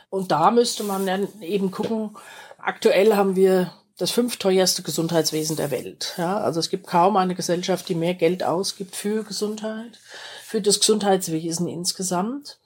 Und 0.09 0.31
da 0.31 0.51
müsste 0.51 0.83
man 0.83 1.05
dann 1.05 1.27
eben 1.41 1.71
gucken, 1.71 2.15
aktuell 2.57 3.15
haben 3.15 3.35
wir 3.35 3.71
das 3.97 4.11
fünfteuerste 4.11 4.81
Gesundheitswesen 4.81 5.57
der 5.57 5.71
Welt. 5.71 6.13
Ja, 6.17 6.37
also 6.39 6.59
es 6.59 6.69
gibt 6.69 6.87
kaum 6.87 7.17
eine 7.17 7.35
Gesellschaft, 7.35 7.89
die 7.89 7.95
mehr 7.95 8.13
Geld 8.13 8.43
ausgibt 8.43 8.95
für 8.95 9.23
Gesundheit, 9.23 9.99
für 10.43 10.61
das 10.61 10.79
Gesundheitswesen 10.79 11.67
insgesamt. 11.67 12.59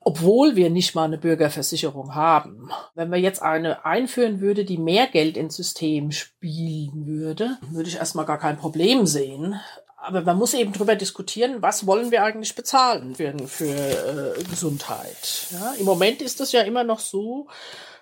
Obwohl 0.00 0.54
wir 0.54 0.70
nicht 0.70 0.94
mal 0.94 1.02
eine 1.02 1.18
Bürgerversicherung 1.18 2.14
haben. 2.14 2.70
Wenn 2.94 3.10
wir 3.10 3.18
jetzt 3.18 3.42
eine 3.42 3.84
einführen 3.84 4.40
würde, 4.40 4.64
die 4.64 4.78
mehr 4.78 5.08
Geld 5.08 5.36
ins 5.36 5.56
System 5.56 6.12
spielen 6.12 7.06
würde, 7.06 7.58
würde 7.72 7.88
ich 7.88 7.96
erstmal 7.96 8.24
gar 8.24 8.38
kein 8.38 8.56
Problem 8.56 9.04
sehen 9.06 9.60
aber 10.06 10.22
man 10.22 10.38
muss 10.38 10.54
eben 10.54 10.72
drüber 10.72 10.94
diskutieren, 10.94 11.62
was 11.62 11.84
wollen 11.86 12.12
wir 12.12 12.22
eigentlich 12.22 12.54
bezahlen 12.54 13.16
für, 13.16 13.34
für 13.48 14.36
äh, 14.38 14.44
Gesundheit. 14.44 15.48
Ja, 15.50 15.74
Im 15.78 15.84
Moment 15.84 16.22
ist 16.22 16.38
das 16.38 16.52
ja 16.52 16.62
immer 16.62 16.84
noch 16.84 17.00
so, 17.00 17.48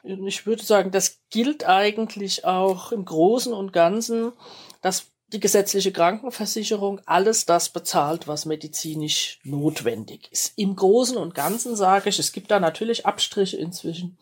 ich 0.02 0.44
würde 0.44 0.62
sagen, 0.62 0.90
das 0.90 1.20
gilt 1.30 1.66
eigentlich 1.66 2.44
auch 2.44 2.92
im 2.92 3.06
Großen 3.06 3.54
und 3.54 3.72
Ganzen, 3.72 4.32
dass 4.82 5.06
die 5.32 5.40
gesetzliche 5.40 5.92
Krankenversicherung 5.92 7.00
alles 7.06 7.46
das 7.46 7.70
bezahlt, 7.70 8.28
was 8.28 8.44
medizinisch 8.44 9.40
notwendig 9.42 10.28
ist. 10.30 10.52
Im 10.56 10.76
Großen 10.76 11.16
und 11.16 11.34
Ganzen 11.34 11.74
sage 11.74 12.10
ich, 12.10 12.18
es 12.18 12.32
gibt 12.32 12.50
da 12.50 12.60
natürlich 12.60 13.06
Abstriche 13.06 13.56
inzwischen. 13.56 14.18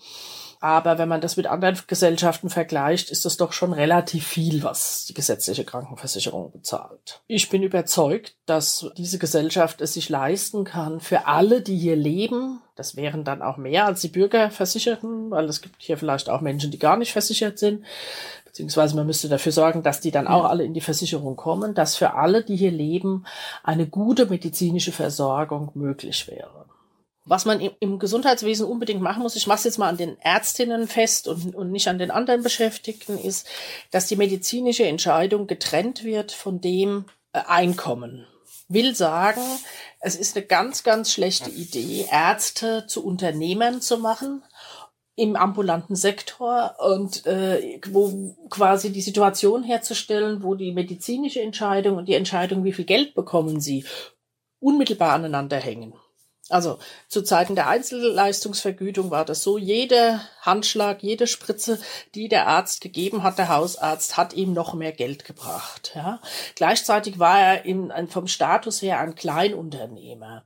Aber 0.62 0.96
wenn 0.96 1.09
man 1.09 1.20
das 1.20 1.37
mit 1.37 1.48
anderen 1.48 1.77
Gesellschaften 1.88 2.48
vergleicht, 2.48 3.11
ist 3.11 3.25
das 3.25 3.37
doch 3.37 3.53
schon 3.53 3.72
relativ 3.72 4.25
viel, 4.25 4.62
was 4.62 5.07
die 5.07 5.12
gesetzliche 5.12 5.64
Krankenversicherung 5.64 6.53
bezahlt. 6.53 7.20
Ich 7.27 7.48
bin 7.48 7.64
überzeugt, 7.64 8.37
dass 8.46 8.88
diese 8.96 9.18
Gesellschaft 9.18 9.81
es 9.81 9.94
sich 9.94 10.09
leisten 10.09 10.62
kann, 10.62 11.01
für 11.01 11.27
alle, 11.27 11.62
die 11.62 11.77
hier 11.77 11.96
leben, 11.96 12.61
das 12.77 12.94
wären 12.94 13.25
dann 13.25 13.42
auch 13.42 13.57
mehr 13.57 13.87
als 13.87 14.03
die 14.03 14.09
Bürgerversicherten, 14.09 15.33
weil 15.33 15.46
es 15.46 15.62
gibt 15.62 15.83
hier 15.83 15.98
vielleicht 15.98 16.31
auch 16.31 16.40
Menschen, 16.40 16.70
die 16.70 16.79
gar 16.79 16.96
nicht 16.96 17.11
versichert 17.11 17.59
sind, 17.59 17.85
beziehungsweise 18.44 18.94
man 18.94 19.09
müsste 19.09 19.29
dafür 19.29 19.51
sorgen, 19.51 19.83
dass 19.83 20.01
die 20.01 20.12
dann 20.12 20.29
auch 20.29 20.44
alle 20.44 20.62
in 20.62 20.75
die 20.75 20.81
Versicherung 20.81 21.35
kommen, 21.35 21.75
dass 21.75 21.96
für 21.96 22.14
alle, 22.14 22.44
die 22.44 22.55
hier 22.55 22.70
leben, 22.70 23.27
eine 23.64 23.88
gute 23.88 24.27
medizinische 24.27 24.92
Versorgung 24.92 25.72
möglich 25.75 26.29
wäre 26.29 26.66
was 27.24 27.44
man 27.44 27.61
im, 27.61 27.98
Gesundheitswesen 27.98 28.66
unbedingt 28.66 29.00
machen 29.00 29.22
muss, 29.22 29.37
ich 29.37 29.46
mache 29.46 29.58
es 29.58 29.64
jetzt 29.64 29.78
mal 29.78 29.88
an 29.88 29.96
den 29.96 30.18
Ärztinnen 30.20 30.88
fest 30.88 31.28
und, 31.28 31.54
und 31.54 31.70
nicht 31.70 31.88
an 31.88 31.98
den 31.98 32.11
anderen 32.11 32.42
Beschäftigten, 32.42 33.18
ist, 33.18 33.46
dass 33.90 34.06
die 34.06 34.16
medizinische 34.16 34.87
Entscheidung 34.87 35.46
getrennt 35.46 36.02
wird 36.02 36.32
von 36.32 36.61
dem 36.61 37.04
äh, 37.32 37.40
Einkommen. 37.46 38.26
Will 38.68 38.94
sagen, 38.94 39.42
es 40.00 40.16
ist 40.16 40.37
eine 40.37 40.46
ganz, 40.46 40.82
ganz 40.82 41.12
schlechte 41.12 41.50
Idee, 41.50 42.06
Ärzte 42.11 42.87
zu 42.87 43.04
Unternehmern 43.04 43.80
zu 43.80 43.98
machen 43.98 44.42
im 45.14 45.37
ambulanten 45.37 45.94
Sektor 45.94 46.76
und 46.78 47.26
äh, 47.26 47.80
wo 47.90 48.35
quasi 48.48 48.90
die 48.92 49.02
Situation 49.02 49.62
herzustellen, 49.62 50.42
wo 50.42 50.54
die 50.54 50.72
medizinische 50.72 51.42
Entscheidung 51.42 51.98
und 51.98 52.08
die 52.08 52.14
Entscheidung, 52.14 52.64
wie 52.64 52.72
viel 52.72 52.87
Geld 52.87 53.14
bekommen 53.14 53.61
sie, 53.61 53.85
unmittelbar 54.58 55.12
aneinander 55.12 55.58
hängen. 55.58 55.92
Also 56.48 56.78
zu 57.09 57.22
Zeiten 57.22 57.55
der 57.55 57.68
Einzelleistungsvergütung 57.68 59.11
war 59.11 59.24
das 59.24 59.42
so, 59.42 59.59
jeder 59.59 60.20
Handschlag, 60.42 61.02
jede 61.02 61.28
Spritze, 61.28 61.78
die 62.14 62.28
der 62.28 62.48
Arzt 62.48 62.81
gegeben 62.81 63.22
hat, 63.22 63.38
der 63.38 63.48
Hausarzt, 63.48 64.16
hat 64.16 64.35
ihm 64.35 64.52
noch 64.52 64.74
mehr 64.74 64.92
Geld 64.92 65.24
gebracht. 65.24 65.92
Ja. 65.94 66.20
Gleichzeitig 66.57 67.18
war 67.20 67.38
er 67.38 67.64
in, 67.64 67.92
vom 68.09 68.26
Status 68.26 68.83
her 68.83 68.98
ein 68.98 69.14
Kleinunternehmer. 69.14 70.42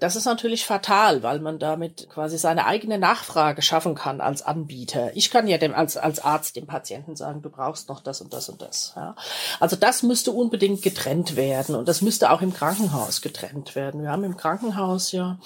Das 0.00 0.16
ist 0.16 0.24
natürlich 0.24 0.64
fatal, 0.64 1.22
weil 1.22 1.38
man 1.40 1.58
damit 1.58 2.08
quasi 2.08 2.38
seine 2.38 2.64
eigene 2.66 2.98
Nachfrage 2.98 3.60
schaffen 3.60 3.94
kann 3.94 4.22
als 4.22 4.40
Anbieter. 4.42 5.14
Ich 5.14 5.30
kann 5.30 5.46
ja 5.46 5.58
dem 5.58 5.74
als, 5.74 5.98
als 5.98 6.18
Arzt 6.18 6.56
dem 6.56 6.66
Patienten 6.66 7.14
sagen, 7.14 7.42
du 7.42 7.50
brauchst 7.50 7.90
noch 7.90 8.00
das 8.00 8.22
und 8.22 8.32
das 8.32 8.48
und 8.48 8.62
das. 8.62 8.94
Ja. 8.96 9.14
Also 9.60 9.76
das 9.76 10.02
müsste 10.02 10.32
unbedingt 10.32 10.80
getrennt 10.80 11.36
werden 11.36 11.74
und 11.74 11.88
das 11.88 12.00
müsste 12.00 12.30
auch 12.30 12.40
im 12.40 12.54
Krankenhaus 12.54 13.20
getrennt 13.20 13.74
werden. 13.74 14.02
Wir 14.02 14.10
haben 14.10 14.24
im 14.24 14.38
Krankenhaus 14.38 15.12
ja 15.12 15.38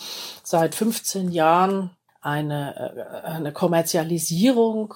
seit 0.45 0.77
15 0.77 1.33
Jahren 1.33 1.91
eine, 2.21 2.95
äh, 3.25 3.27
eine 3.29 3.53
Kommerzialisierung 3.53 4.95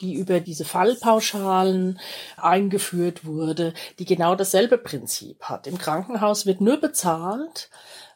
die 0.00 0.14
über 0.14 0.40
diese 0.40 0.64
Fallpauschalen 0.64 1.98
eingeführt 2.36 3.24
wurde, 3.24 3.74
die 3.98 4.04
genau 4.04 4.36
dasselbe 4.36 4.78
Prinzip 4.78 5.42
hat. 5.42 5.66
Im 5.66 5.78
Krankenhaus 5.78 6.46
wird 6.46 6.60
nur 6.60 6.76
bezahlt, 6.76 7.68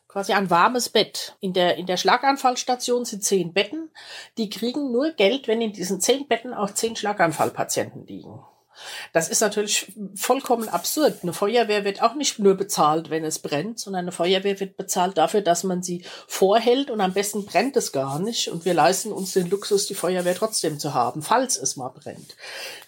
quasi 0.07 0.33
ein 0.33 0.51
warmes 0.51 0.91
Bett. 0.91 1.37
In 1.41 1.53
der, 1.53 1.77
in 1.77 1.87
der 1.87 1.97
Schlaganfallstation 1.97 3.05
sind 3.05 3.25
zehn 3.25 3.53
Betten. 3.53 3.91
Die 4.39 4.51
kriegen 4.51 4.93
nur 4.93 5.13
Geld, 5.13 5.49
wenn 5.49 5.61
in 5.61 5.73
diesen 5.73 6.01
zehn 6.01 6.29
Betten 6.29 6.55
auch 6.55 6.71
zehn 6.71 6.95
Schlaganfallpatienten 6.95 8.07
liegen. 8.07 8.41
Das 9.13 9.29
ist 9.29 9.41
natürlich 9.41 9.93
vollkommen 10.15 10.69
absurd. 10.69 11.19
Eine 11.23 11.33
Feuerwehr 11.33 11.85
wird 11.85 12.03
auch 12.03 12.15
nicht 12.15 12.39
nur 12.39 12.55
bezahlt, 12.55 13.11
wenn 13.11 13.25
es 13.25 13.39
brennt, 13.39 13.79
sondern 13.79 14.05
eine 14.05 14.13
Feuerwehr 14.13 14.59
wird 14.61 14.77
bezahlt 14.77 15.19
dafür, 15.19 15.41
dass 15.41 15.65
man 15.65 15.83
sie 15.83 16.05
vorhält 16.27 16.91
und 16.91 17.01
am 17.01 17.13
besten 17.13 17.45
brennt 17.45 17.77
es 17.77 17.93
gar 17.93 18.19
nicht 18.19 18.49
und 18.49 18.65
wir 18.65 18.75
leisten 18.75 19.13
uns 19.13 19.33
den 19.33 19.51
Luxus, 19.51 19.87
die 19.87 19.95
Feuerwehr 19.95 20.35
trotzdem 20.35 20.79
zu 20.79 20.95
haben, 20.95 21.23
falls 21.23 21.57
es 21.57 21.77
mal 21.77 21.91
brennt. 21.91 22.37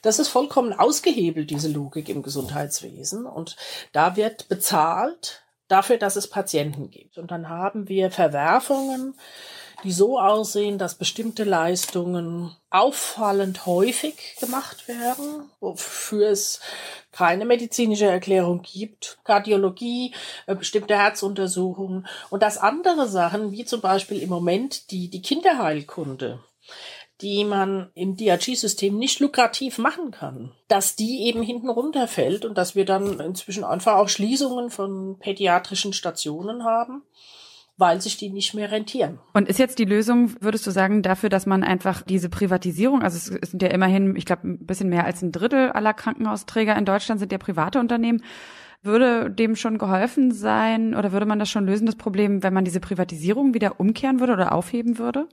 Das 0.02 0.18
ist 0.18 0.28
vollkommen 0.28 0.72
ausgehebelt, 0.72 1.50
diese 1.50 1.68
Logik 1.68 2.08
im 2.08 2.22
Gesundheitswesen 2.22 3.26
und 3.26 3.56
da 3.92 4.16
wird 4.16 4.48
bezahlt 4.48 5.44
dafür, 5.68 5.96
dass 5.96 6.16
es 6.16 6.28
Patienten 6.28 6.90
gibt. 6.90 7.18
Und 7.18 7.30
dann 7.30 7.48
haben 7.48 7.88
wir 7.88 8.10
Verwerfungen, 8.10 9.14
die 9.84 9.92
so 9.92 10.18
aussehen, 10.18 10.78
dass 10.78 10.94
bestimmte 10.94 11.44
Leistungen 11.44 12.56
auffallend 12.70 13.66
häufig 13.66 14.36
gemacht 14.40 14.88
werden, 14.88 15.50
wofür 15.60 16.30
es 16.30 16.60
keine 17.12 17.44
medizinische 17.44 18.06
Erklärung 18.06 18.62
gibt, 18.62 19.18
Kardiologie, 19.24 20.12
äh, 20.46 20.54
bestimmte 20.54 20.96
Herzuntersuchungen 20.96 22.06
und 22.30 22.42
dass 22.42 22.58
andere 22.58 23.06
Sachen, 23.06 23.52
wie 23.52 23.64
zum 23.64 23.80
Beispiel 23.80 24.20
im 24.20 24.30
Moment 24.30 24.90
die, 24.90 25.08
die 25.10 25.22
Kinderheilkunde, 25.22 26.40
die 27.20 27.44
man 27.44 27.90
im 27.94 28.16
DRG-System 28.16 28.98
nicht 28.98 29.20
lukrativ 29.20 29.78
machen 29.78 30.10
kann, 30.10 30.52
dass 30.66 30.96
die 30.96 31.26
eben 31.26 31.42
hinten 31.42 31.68
runterfällt 31.68 32.44
und 32.44 32.58
dass 32.58 32.74
wir 32.74 32.84
dann 32.84 33.20
inzwischen 33.20 33.64
einfach 33.64 33.94
auch 33.96 34.08
Schließungen 34.08 34.70
von 34.70 35.18
pädiatrischen 35.18 35.92
Stationen 35.92 36.64
haben 36.64 37.02
weil 37.76 38.00
sich 38.00 38.16
die 38.16 38.30
nicht 38.30 38.54
mehr 38.54 38.70
rentieren. 38.70 39.18
Und 39.32 39.48
ist 39.48 39.58
jetzt 39.58 39.78
die 39.78 39.84
Lösung, 39.84 40.30
würdest 40.40 40.66
du 40.66 40.70
sagen, 40.70 41.02
dafür, 41.02 41.28
dass 41.28 41.46
man 41.46 41.64
einfach 41.64 42.02
diese 42.02 42.28
Privatisierung, 42.28 43.02
also 43.02 43.16
es 43.16 43.50
sind 43.50 43.62
ja 43.62 43.68
immerhin, 43.68 44.14
ich 44.16 44.26
glaube, 44.26 44.46
ein 44.48 44.66
bisschen 44.66 44.88
mehr 44.88 45.04
als 45.04 45.22
ein 45.22 45.32
Drittel 45.32 45.70
aller 45.70 45.94
Krankenhausträger 45.94 46.76
in 46.76 46.84
Deutschland 46.84 47.18
sind 47.18 47.32
ja 47.32 47.38
private 47.38 47.80
Unternehmen, 47.80 48.22
würde 48.82 49.30
dem 49.30 49.56
schon 49.56 49.78
geholfen 49.78 50.30
sein 50.30 50.94
oder 50.94 51.12
würde 51.12 51.26
man 51.26 51.38
das 51.38 51.48
schon 51.48 51.66
lösen, 51.66 51.86
das 51.86 51.96
Problem, 51.96 52.42
wenn 52.42 52.52
man 52.52 52.64
diese 52.64 52.80
Privatisierung 52.80 53.54
wieder 53.54 53.80
umkehren 53.80 54.20
würde 54.20 54.34
oder 54.34 54.52
aufheben 54.52 54.98
würde? 54.98 55.26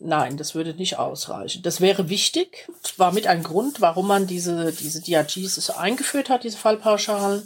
Nein, 0.00 0.36
das 0.36 0.54
würde 0.54 0.74
nicht 0.74 0.96
ausreichen. 0.96 1.62
Das 1.62 1.80
wäre 1.80 2.08
wichtig, 2.08 2.68
war 2.98 3.10
mit 3.10 3.26
ein 3.26 3.42
Grund, 3.42 3.80
warum 3.80 4.06
man 4.06 4.28
diese, 4.28 4.72
diese 4.72 5.02
DRGs 5.02 5.70
eingeführt 5.70 6.30
hat, 6.30 6.44
diese 6.44 6.56
Fallpauschalen, 6.56 7.42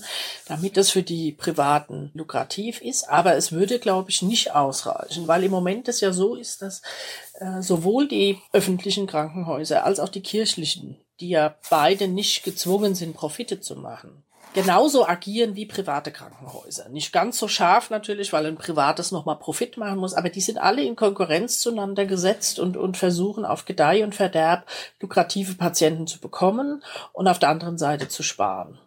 damit 0.49 0.77
das 0.77 0.91
für 0.91 1.03
die 1.03 1.33
Privaten 1.33 2.11
lukrativ 2.13 2.83
ist. 2.83 3.09
Aber 3.09 3.37
es 3.37 3.53
würde, 3.53 3.79
glaube 3.79 4.11
ich, 4.11 4.21
nicht 4.21 4.55
ausreichen, 4.55 5.27
weil 5.29 5.45
im 5.45 5.51
Moment 5.51 5.89
es 5.89 6.03
ja 6.03 6.13
so 6.13 6.35
ist, 6.35 6.61
dass 6.61 6.83
äh, 7.41 7.63
sowohl 7.63 8.07
die 8.07 8.39
öffentlichen 8.53 9.07
Krankenhäuser 9.07 9.87
als 9.87 9.99
auch 9.99 10.11
die 10.11 10.23
kirchlichen, 10.23 10.99
die 11.21 11.31
ja 11.31 11.57
beide 11.71 12.07
nicht 12.07 12.45
gezwungen 12.45 12.95
sind, 12.95 13.17
Profite 13.17 13.61
zu 13.61 13.77
machen, 13.77 14.25
genauso 14.55 15.07
agieren 15.07 15.57
wie 15.57 15.67
private 15.67 16.11
Krankenhäuser. 16.11 16.89
Nicht 16.89 17.13
ganz 17.13 17.39
so 17.39 17.49
scharf 17.49 17.91
natürlich, 17.91 18.33
weil 18.33 18.47
ein 18.47 18.57
privates 18.57 19.13
nochmal 19.13 19.39
Profit 19.39 19.77
machen 19.77 19.99
muss, 19.99 20.15
aber 20.15 20.29
die 20.29 20.41
sind 20.41 20.59
alle 20.59 20.83
in 20.83 20.97
Konkurrenz 20.97 21.61
zueinander 21.61 22.05
gesetzt 22.07 22.59
und, 22.59 22.77
und 22.77 22.97
versuchen 22.97 23.45
auf 23.45 23.65
Gedeih 23.65 24.05
und 24.05 24.15
Verderb 24.15 24.67
lukrative 25.01 25.55
Patienten 25.55 26.07
zu 26.07 26.21
bekommen 26.21 26.83
und 27.13 27.29
auf 27.29 27.39
der 27.39 27.49
anderen 27.49 27.79
Seite 27.79 28.09
zu 28.09 28.23
sparen. 28.23 28.79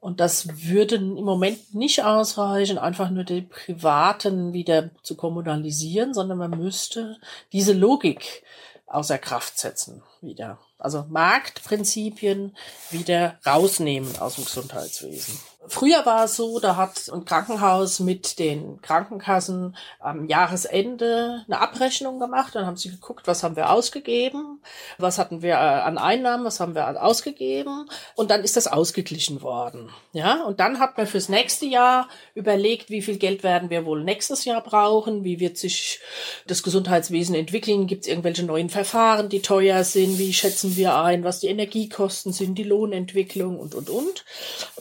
Und 0.00 0.20
das 0.20 0.68
würde 0.68 0.96
im 0.96 1.14
Moment 1.14 1.74
nicht 1.74 2.04
ausreichen, 2.04 2.78
einfach 2.78 3.10
nur 3.10 3.24
die 3.24 3.42
Privaten 3.42 4.52
wieder 4.52 4.90
zu 5.02 5.16
kommunalisieren, 5.16 6.14
sondern 6.14 6.38
man 6.38 6.50
müsste 6.50 7.16
diese 7.52 7.72
Logik 7.72 8.44
außer 8.86 9.18
Kraft 9.18 9.58
setzen 9.58 10.02
wieder. 10.20 10.58
Also 10.86 11.04
Marktprinzipien 11.08 12.56
wieder 12.92 13.40
rausnehmen 13.44 14.16
aus 14.20 14.36
dem 14.36 14.44
Gesundheitswesen. 14.44 15.36
Früher 15.68 16.04
war 16.06 16.24
es 16.24 16.36
so, 16.36 16.60
da 16.60 16.76
hat 16.76 17.10
ein 17.12 17.24
Krankenhaus 17.24 18.00
mit 18.00 18.38
den 18.38 18.80
Krankenkassen 18.82 19.76
am 19.98 20.26
Jahresende 20.26 21.44
eine 21.46 21.60
Abrechnung 21.60 22.18
gemacht. 22.20 22.54
Dann 22.54 22.66
haben 22.66 22.76
sie 22.76 22.90
geguckt, 22.90 23.26
was 23.26 23.42
haben 23.42 23.56
wir 23.56 23.70
ausgegeben, 23.70 24.60
was 24.98 25.18
hatten 25.18 25.42
wir 25.42 25.54
äh, 25.54 25.56
an 25.56 25.98
Einnahmen, 25.98 26.44
was 26.44 26.60
haben 26.60 26.74
wir 26.74 27.02
ausgegeben. 27.02 27.88
Und 28.14 28.30
dann 28.30 28.44
ist 28.44 28.56
das 28.56 28.66
ausgeglichen 28.66 29.42
worden. 29.42 29.90
Ja, 30.12 30.44
und 30.44 30.60
dann 30.60 30.78
hat 30.78 30.96
man 30.96 31.06
fürs 31.06 31.28
nächste 31.28 31.66
Jahr 31.66 32.08
überlegt, 32.34 32.90
wie 32.90 33.02
viel 33.02 33.16
Geld 33.16 33.42
werden 33.42 33.70
wir 33.70 33.84
wohl 33.84 34.04
nächstes 34.04 34.44
Jahr 34.44 34.62
brauchen, 34.62 35.24
wie 35.24 35.40
wird 35.40 35.58
sich 35.58 36.00
das 36.46 36.62
Gesundheitswesen 36.62 37.34
entwickeln, 37.34 37.86
gibt 37.86 38.02
es 38.02 38.08
irgendwelche 38.08 38.44
neuen 38.44 38.70
Verfahren, 38.70 39.28
die 39.28 39.42
teuer 39.42 39.82
sind, 39.84 40.18
wie 40.18 40.32
schätzen 40.32 40.76
wir 40.76 40.96
ein, 40.96 41.24
was 41.24 41.40
die 41.40 41.48
Energiekosten 41.48 42.32
sind, 42.32 42.56
die 42.56 42.64
Lohnentwicklung 42.64 43.58
und, 43.58 43.74
und, 43.74 43.90
und. 43.90 44.24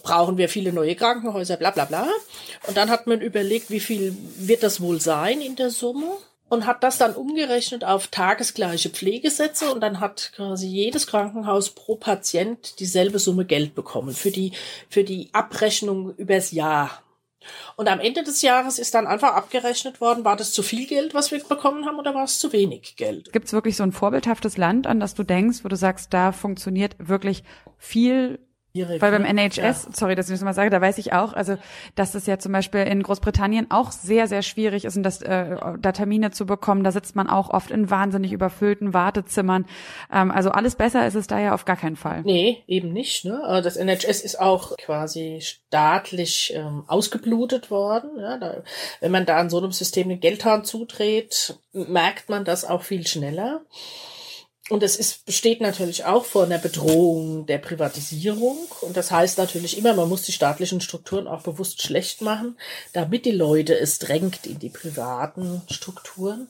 Brauchen 0.03 0.37
wir 0.37 0.49
viele 0.49 0.74
neue 0.75 0.95
Krankenhäuser, 0.95 1.57
bla 1.57 1.71
bla 1.71 1.85
bla. 1.85 2.07
Und 2.67 2.77
dann 2.77 2.89
hat 2.89 3.07
man 3.07 3.21
überlegt, 3.21 3.69
wie 3.69 3.79
viel 3.79 4.15
wird 4.37 4.63
das 4.63 4.81
wohl 4.81 5.01
sein 5.01 5.41
in 5.41 5.55
der 5.55 5.71
Summe? 5.71 6.05
Und 6.47 6.67
hat 6.67 6.83
das 6.83 6.99
dann 6.99 7.15
umgerechnet 7.15 7.83
auf 7.83 8.07
tagesgleiche 8.07 8.91
Pflegesätze 8.91 9.73
und 9.73 9.81
dann 9.81 9.99
hat 9.99 10.31
quasi 10.35 10.67
jedes 10.67 11.07
Krankenhaus 11.07 11.71
pro 11.71 11.95
Patient 11.95 12.79
dieselbe 12.79 13.17
Summe 13.17 13.45
Geld 13.45 13.73
bekommen 13.73 14.13
für 14.13 14.29
die, 14.29 14.51
für 14.87 15.03
die 15.03 15.29
Abrechnung 15.33 16.13
übers 16.17 16.51
Jahr. 16.51 17.01
Und 17.75 17.89
am 17.89 17.99
Ende 17.99 18.23
des 18.23 18.41
Jahres 18.41 18.79
ist 18.79 18.93
dann 18.93 19.07
einfach 19.07 19.33
abgerechnet 19.33 20.01
worden, 20.01 20.23
war 20.25 20.35
das 20.35 20.51
zu 20.51 20.63
viel 20.63 20.87
Geld, 20.87 21.13
was 21.13 21.31
wir 21.31 21.43
bekommen 21.43 21.85
haben, 21.85 21.99
oder 21.99 22.13
war 22.13 22.23
es 22.23 22.39
zu 22.39 22.53
wenig 22.53 22.95
Geld? 22.95 23.31
Gibt 23.33 23.47
es 23.47 23.53
wirklich 23.53 23.75
so 23.75 23.83
ein 23.83 23.91
vorbildhaftes 23.91 24.57
Land, 24.57 24.87
an 24.87 24.99
das 24.99 25.15
du 25.15 25.23
denkst, 25.23 25.59
wo 25.63 25.67
du 25.67 25.75
sagst, 25.75 26.13
da 26.13 26.31
funktioniert 26.31 26.95
wirklich 26.99 27.43
viel 27.77 28.39
Weil 28.75 28.99
beim? 28.99 29.23
NHS, 29.23 29.57
ja. 29.57 29.73
sorry, 29.93 30.15
dass 30.15 30.29
ich 30.29 30.33
das 30.33 30.43
mal 30.43 30.53
sage, 30.53 30.69
da 30.69 30.81
weiß 30.81 30.97
ich 30.97 31.13
auch, 31.13 31.33
also 31.33 31.57
dass 31.95 32.13
es 32.15 32.25
ja 32.25 32.37
zum 32.37 32.51
Beispiel 32.51 32.81
in 32.81 33.01
Großbritannien 33.03 33.71
auch 33.71 33.91
sehr, 33.91 34.27
sehr 34.27 34.41
schwierig 34.41 34.85
ist, 34.85 34.97
und 34.97 35.03
das, 35.03 35.21
äh, 35.21 35.55
da 35.79 35.91
Termine 35.91 36.31
zu 36.31 36.45
bekommen. 36.45 36.83
Da 36.83 36.91
sitzt 36.91 37.15
man 37.15 37.29
auch 37.29 37.49
oft 37.49 37.71
in 37.71 37.89
wahnsinnig 37.89 38.33
überfüllten 38.33 38.93
Wartezimmern. 38.93 39.65
Ähm, 40.11 40.31
also 40.31 40.51
alles 40.51 40.75
besser 40.75 41.07
ist 41.07 41.15
es 41.15 41.27
da 41.27 41.39
ja 41.39 41.53
auf 41.53 41.65
gar 41.65 41.77
keinen 41.77 41.95
Fall. 41.95 42.21
Nee, 42.23 42.63
eben 42.67 42.91
nicht. 42.91 43.25
Ne? 43.25 43.41
Äh, 43.47 43.61
das 43.61 43.77
NHS 43.77 44.21
ist 44.21 44.39
auch 44.39 44.75
quasi 44.77 45.39
staatlich 45.41 46.53
ähm, 46.55 46.83
ausgeblutet 46.87 47.71
worden. 47.71 48.19
Ja? 48.19 48.37
Da, 48.37 48.63
wenn 48.99 49.11
man 49.11 49.25
da 49.25 49.37
an 49.37 49.49
so 49.49 49.57
einem 49.57 49.71
System 49.71 50.09
den 50.09 50.19
Geldhahn 50.19 50.65
zudreht, 50.65 51.57
merkt 51.73 52.29
man 52.29 52.45
das 52.45 52.65
auch 52.65 52.81
viel 52.81 53.07
schneller. 53.07 53.61
Und 54.69 54.81
es 54.81 54.95
ist, 54.95 55.27
besteht 55.27 55.61
natürlich 55.61 56.05
auch 56.05 56.25
vor 56.25 56.45
einer 56.45 56.57
Bedrohung 56.57 57.45
der 57.45 57.59
Privatisierung. 57.59 58.57
Und 58.81 58.97
das 58.97 59.11
heißt 59.11 59.37
natürlich 59.37 59.77
immer, 59.77 59.93
man 59.93 60.09
muss 60.09 60.23
die 60.23 60.31
staatlichen 60.31 60.81
Strukturen 60.81 61.27
auch 61.27 61.43
bewusst 61.43 61.83
schlecht 61.83 62.23
machen, 62.23 62.57
damit 62.91 63.25
die 63.25 63.31
Leute 63.31 63.77
es 63.77 63.99
drängt 63.99 64.47
in 64.47 64.57
die 64.57 64.69
privaten 64.69 65.61
Strukturen. 65.69 66.47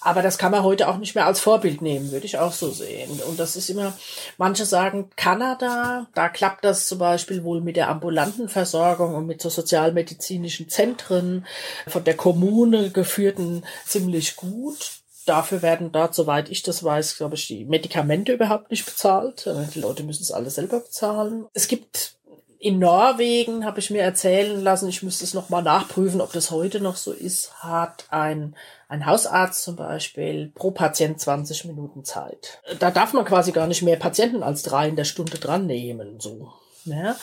Aber 0.00 0.22
das 0.22 0.38
kann 0.38 0.50
man 0.50 0.64
heute 0.64 0.88
auch 0.88 0.96
nicht 0.96 1.14
mehr 1.14 1.26
als 1.26 1.38
Vorbild 1.38 1.82
nehmen, 1.82 2.10
würde 2.10 2.26
ich 2.26 2.36
auch 2.36 2.52
so 2.52 2.68
sehen. 2.70 3.20
Und 3.28 3.38
das 3.38 3.54
ist 3.54 3.70
immer, 3.70 3.96
manche 4.38 4.66
sagen 4.66 5.10
Kanada, 5.14 6.08
da 6.14 6.28
klappt 6.28 6.64
das 6.64 6.88
zum 6.88 6.98
Beispiel 6.98 7.44
wohl 7.44 7.60
mit 7.60 7.76
der 7.76 7.90
ambulanten 7.90 8.48
Versorgung 8.48 9.14
und 9.14 9.28
mit 9.28 9.40
so 9.40 9.50
sozialmedizinischen 9.50 10.68
Zentren 10.68 11.46
von 11.86 12.02
der 12.02 12.16
Kommune 12.16 12.90
geführten 12.90 13.62
ziemlich 13.86 14.34
gut 14.34 15.01
Dafür 15.32 15.62
werden 15.62 15.92
dort, 15.92 16.14
soweit 16.14 16.50
ich 16.50 16.62
das 16.62 16.84
weiß, 16.84 17.16
glaube 17.16 17.36
ich, 17.36 17.46
die 17.46 17.64
Medikamente 17.64 18.34
überhaupt 18.34 18.70
nicht 18.70 18.84
bezahlt. 18.84 19.46
Äh, 19.46 19.64
die 19.74 19.80
Leute 19.80 20.02
müssen 20.02 20.24
es 20.24 20.30
alle 20.30 20.50
selber 20.50 20.80
bezahlen. 20.80 21.46
Es 21.54 21.68
gibt 21.68 22.16
in 22.58 22.78
Norwegen, 22.78 23.64
habe 23.64 23.80
ich 23.80 23.88
mir 23.88 24.02
erzählen 24.02 24.62
lassen, 24.62 24.90
ich 24.90 25.02
müsste 25.02 25.24
es 25.24 25.32
nochmal 25.32 25.62
nachprüfen, 25.62 26.20
ob 26.20 26.34
das 26.34 26.50
heute 26.50 26.82
noch 26.82 26.96
so 26.96 27.12
ist, 27.12 27.62
hat 27.62 28.04
ein, 28.10 28.54
ein 28.90 29.06
Hausarzt 29.06 29.62
zum 29.62 29.74
Beispiel 29.74 30.52
pro 30.54 30.70
Patient 30.70 31.18
20 31.18 31.64
Minuten 31.64 32.04
Zeit. 32.04 32.60
Da 32.78 32.90
darf 32.90 33.14
man 33.14 33.24
quasi 33.24 33.52
gar 33.52 33.68
nicht 33.68 33.80
mehr 33.80 33.96
Patienten 33.96 34.42
als 34.42 34.62
drei 34.62 34.86
in 34.86 34.96
der 34.96 35.04
Stunde 35.04 35.38
dran 35.38 35.64
nehmen, 35.64 36.20
so. 36.20 36.52
Ja, 36.84 37.16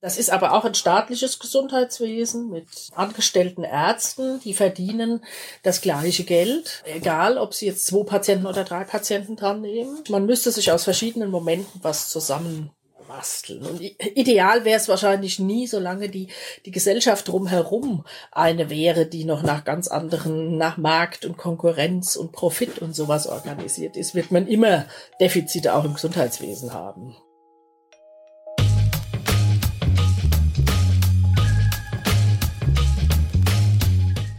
das 0.00 0.18
ist 0.18 0.30
aber 0.30 0.52
auch 0.52 0.64
ein 0.64 0.74
staatliches 0.74 1.38
Gesundheitswesen 1.38 2.50
mit 2.50 2.66
angestellten 2.94 3.64
Ärzten, 3.64 4.40
die 4.40 4.54
verdienen 4.54 5.24
das 5.62 5.80
gleiche 5.80 6.24
Geld, 6.24 6.82
egal 6.84 7.38
ob 7.38 7.54
sie 7.54 7.66
jetzt 7.66 7.86
zwei 7.86 8.04
Patienten 8.04 8.46
oder 8.46 8.64
drei 8.64 8.84
Patienten 8.84 9.36
dran 9.36 9.62
nehmen. 9.62 10.02
Man 10.08 10.26
müsste 10.26 10.50
sich 10.50 10.70
aus 10.70 10.84
verschiedenen 10.84 11.30
Momenten 11.30 11.80
was 11.82 12.10
zusammen 12.10 12.70
basteln. 13.06 13.64
Und 13.64 13.80
ideal 13.80 14.64
wäre 14.64 14.76
es 14.76 14.88
wahrscheinlich 14.88 15.38
nie, 15.38 15.66
solange 15.66 16.08
die, 16.08 16.28
die 16.64 16.70
Gesellschaft 16.70 17.28
drumherum 17.28 18.04
eine 18.32 18.70
wäre, 18.70 19.06
die 19.06 19.24
noch 19.24 19.42
nach 19.42 19.64
ganz 19.64 19.88
anderen, 19.88 20.56
nach 20.58 20.76
Markt 20.76 21.24
und 21.24 21.36
Konkurrenz 21.36 22.16
und 22.16 22.32
Profit 22.32 22.78
und 22.78 22.94
sowas 22.94 23.26
organisiert 23.26 23.96
ist, 23.96 24.14
wird 24.14 24.30
man 24.30 24.46
immer 24.46 24.86
Defizite 25.20 25.74
auch 25.74 25.84
im 25.84 25.94
Gesundheitswesen 25.94 26.72
haben. 26.72 27.16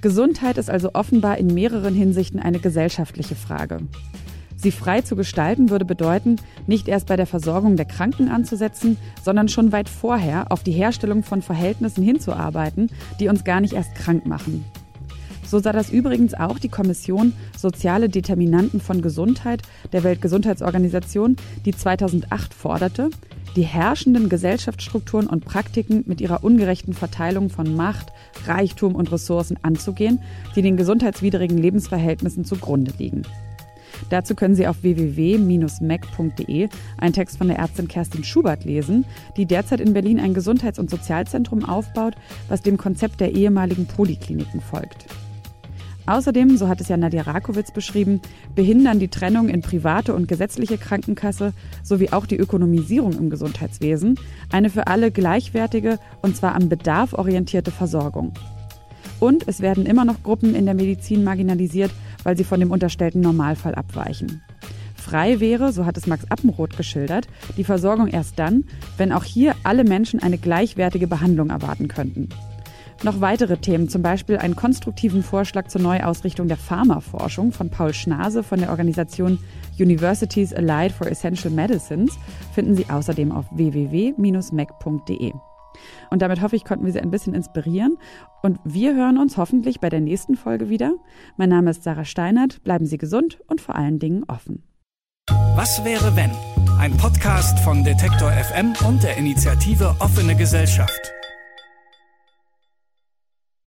Gesundheit 0.02 0.58
ist 0.58 0.70
also 0.70 0.91
offenbar 0.93 1.38
in 1.38 1.48
mehreren 1.48 1.95
Hinsichten 1.95 2.39
eine 2.39 2.60
gesellschaftliche 2.60 3.36
Frage. 3.36 3.80
Sie 4.56 4.72
frei 4.72 5.02
zu 5.02 5.16
gestalten 5.16 5.70
würde 5.70 5.86
bedeuten, 5.86 6.38
nicht 6.66 6.88
erst 6.88 7.08
bei 7.08 7.16
der 7.16 7.28
Versorgung 7.28 7.76
der 7.76 7.86
Kranken 7.86 8.28
anzusetzen, 8.30 8.98
sondern 9.24 9.50
schon 9.50 9.72
weit 9.72 9.88
vorher 9.88 10.52
auf 10.52 10.64
die 10.64 10.72
Herstellung 10.72 11.24
von 11.24 11.43
Verhältnissen 11.43 12.04
hinzuarbeiten, 12.04 12.89
die 13.20 13.30
uns 13.30 13.43
gar 13.43 13.62
nicht 13.62 13.74
erst 13.74 13.93
krank 13.93 14.26
machen. 14.26 14.66
So 15.48 15.60
sah 15.60 15.72
das 15.72 15.89
übrigens 15.89 16.34
auch 16.34 16.60
die 16.60 16.68
Kommission 16.68 17.32
Soziale 17.58 18.10
Determinanten 18.10 18.82
von 18.82 19.02
Gesundheit 19.02 19.62
der 19.93 20.04
Weltgesundheitsorganisation, 20.04 21.38
die 21.64 21.74
2008 21.74 22.54
forderte, 22.54 23.10
die 23.56 23.62
herrschenden 23.62 24.28
Gesellschaftsstrukturen 24.28 25.26
und 25.26 25.45
Praktiken 25.45 26.04
mit 26.06 26.20
ihrer 26.20 26.43
ungerechten 26.43 26.93
Verteilung 26.93 27.50
von 27.50 27.76
Macht, 27.78 28.12
Reichtum 28.45 28.93
und 28.93 29.10
Ressourcen 29.10 29.58
anzugehen, 29.62 30.20
die 30.56 30.62
den 30.62 30.76
gesundheitswidrigen 30.76 31.58
Lebensverhältnissen 31.58 32.43
zugrunde 32.43 32.91
liegen. 32.98 33.22
Dazu 34.10 34.36
können 34.36 34.54
Sie 34.54 34.68
auf 34.68 34.84
www.mac.de 34.84 36.68
einen 36.98 37.14
Text 37.14 37.38
von 37.38 37.48
der 37.48 37.58
Ärztin 37.58 37.88
Kerstin 37.88 38.26
Schubert 38.26 38.66
lesen, 38.66 39.06
die 39.38 39.45
derzeit 39.45 39.80
in 39.80 39.93
Berlin 39.93 40.20
ein 40.20 40.34
Gesundheits- 40.34 40.78
und 40.78 40.89
Sozialzentrum 40.89 41.64
aufbaut, 41.64 42.16
was 42.50 42.62
dem 42.62 42.78
Konzept 42.78 43.22
der 43.22 43.34
ehemaligen 43.34 43.88
Polikliniken 43.88 44.60
folgt. 44.60 45.08
Außerdem, 46.08 46.55
so 46.55 46.70
hat 46.70 46.80
es 46.80 46.88
ja 46.88 46.95
Nadja 46.95 47.24
Rakowitz 47.24 47.72
beschrieben, 47.72 48.22
behindern 48.55 48.97
die 48.97 49.10
Trennung 49.10 49.49
in 49.49 49.62
private 49.62 50.14
und 50.16 50.30
gesetzliche 50.30 50.78
Krankenkasse 50.78 51.51
sowie 51.84 52.10
auch 52.12 52.26
die 52.26 52.38
Ökonomisierung 52.38 53.12
im 53.18 53.30
Gesundheitswesen 53.30 54.18
eine 54.49 54.70
für 54.70 54.88
alle 54.88 55.12
gleichwertige 55.12 55.99
und 56.22 56.38
zwar 56.38 56.55
am 56.55 56.70
Bedarf 56.70 57.12
orientierte 57.12 57.72
Versorgung. 57.72 58.34
Und 59.20 59.49
es 59.49 59.60
werden 59.60 59.86
immer 59.86 60.05
noch 60.05 60.24
Gruppen 60.24 60.55
in 60.55 60.66
der 60.66 60.76
Medizin 60.76 61.26
marginalisiert, 61.26 61.91
weil 62.24 62.38
sie 62.38 62.45
von 62.45 62.62
dem 62.62 62.72
unterstellten 62.72 63.20
Normalfall 63.20 63.76
abweichen. 63.76 64.41
Frei 64.95 65.41
wäre, 65.41 65.74
so 65.74 65.86
hat 65.86 65.97
es 65.97 66.08
Max 66.08 66.24
Appenroth 66.30 66.78
geschildert, 66.78 67.28
die 67.58 67.64
Versorgung 67.66 68.08
erst 68.08 68.39
dann, 68.39 68.64
wenn 68.97 69.12
auch 69.12 69.24
hier 69.26 69.55
alle 69.64 69.84
Menschen 69.84 70.22
eine 70.22 70.38
gleichwertige 70.38 71.08
Behandlung 71.08 71.49
erwarten 71.49 71.89
könnten. 71.89 72.30
Noch 73.04 73.22
weitere 73.22 73.58
Themen, 73.58 73.89
zum 73.89 74.02
Beispiel 74.02 74.38
einen 74.38 74.56
konstruktiven 74.56 75.22
Vorschlag 75.22 75.68
zur 75.68 75.82
Neuausrichtung 75.82 76.48
der 76.48 76.58
Pharmaforschung 76.58 77.52
von 77.52 77.70
Paul 77.70 77.93
Schnase 77.93 78.41
von 78.41 78.60
der 78.60 78.72
Organisation 78.72 79.38
Universities 79.80 80.52
Allied 80.54 80.91
for 80.91 81.08
Essential 81.08 81.54
Medicines, 81.54 82.18
finden 82.54 82.76
Sie 82.76 82.89
außerdem 82.89 83.32
auf 83.32 83.45
www.mac.de. 83.52 85.34
Und 86.10 86.22
damit 86.24 86.41
hoffe 86.41 86.56
ich, 86.56 86.66
konnten 86.66 86.86
wir 86.86 86.91
Sie 86.91 87.00
ein 87.00 87.12
bisschen 87.12 87.36
inspirieren. 87.36 87.98
Und 88.41 88.60
wir 88.64 88.95
hören 88.95 89.20
uns 89.20 89.38
hoffentlich 89.38 89.80
bei 89.80 89.89
der 89.89 90.02
nächsten 90.02 90.36
Folge 90.36 90.70
wieder. 90.70 90.93
Mein 91.38 91.50
Name 91.50 91.70
ist 91.70 91.84
Sarah 91.84 92.06
Steinert. 92.06 92.64
Bleiben 92.64 92.88
Sie 92.88 92.98
gesund 92.98 93.39
und 93.48 93.62
vor 93.62 93.76
allen 93.76 94.00
Dingen 94.00 94.24
offen. 94.28 94.64
Was 95.56 95.84
wäre 95.86 96.16
wenn? 96.16 96.32
Ein 96.80 96.95
Podcast 96.98 97.60
von 97.60 97.84
Detektor 97.84 98.32
FM 98.32 98.74
und 98.88 99.04
der 99.04 99.18
Initiative 99.18 99.95
Offene 100.00 100.36
Gesellschaft. 100.36 101.14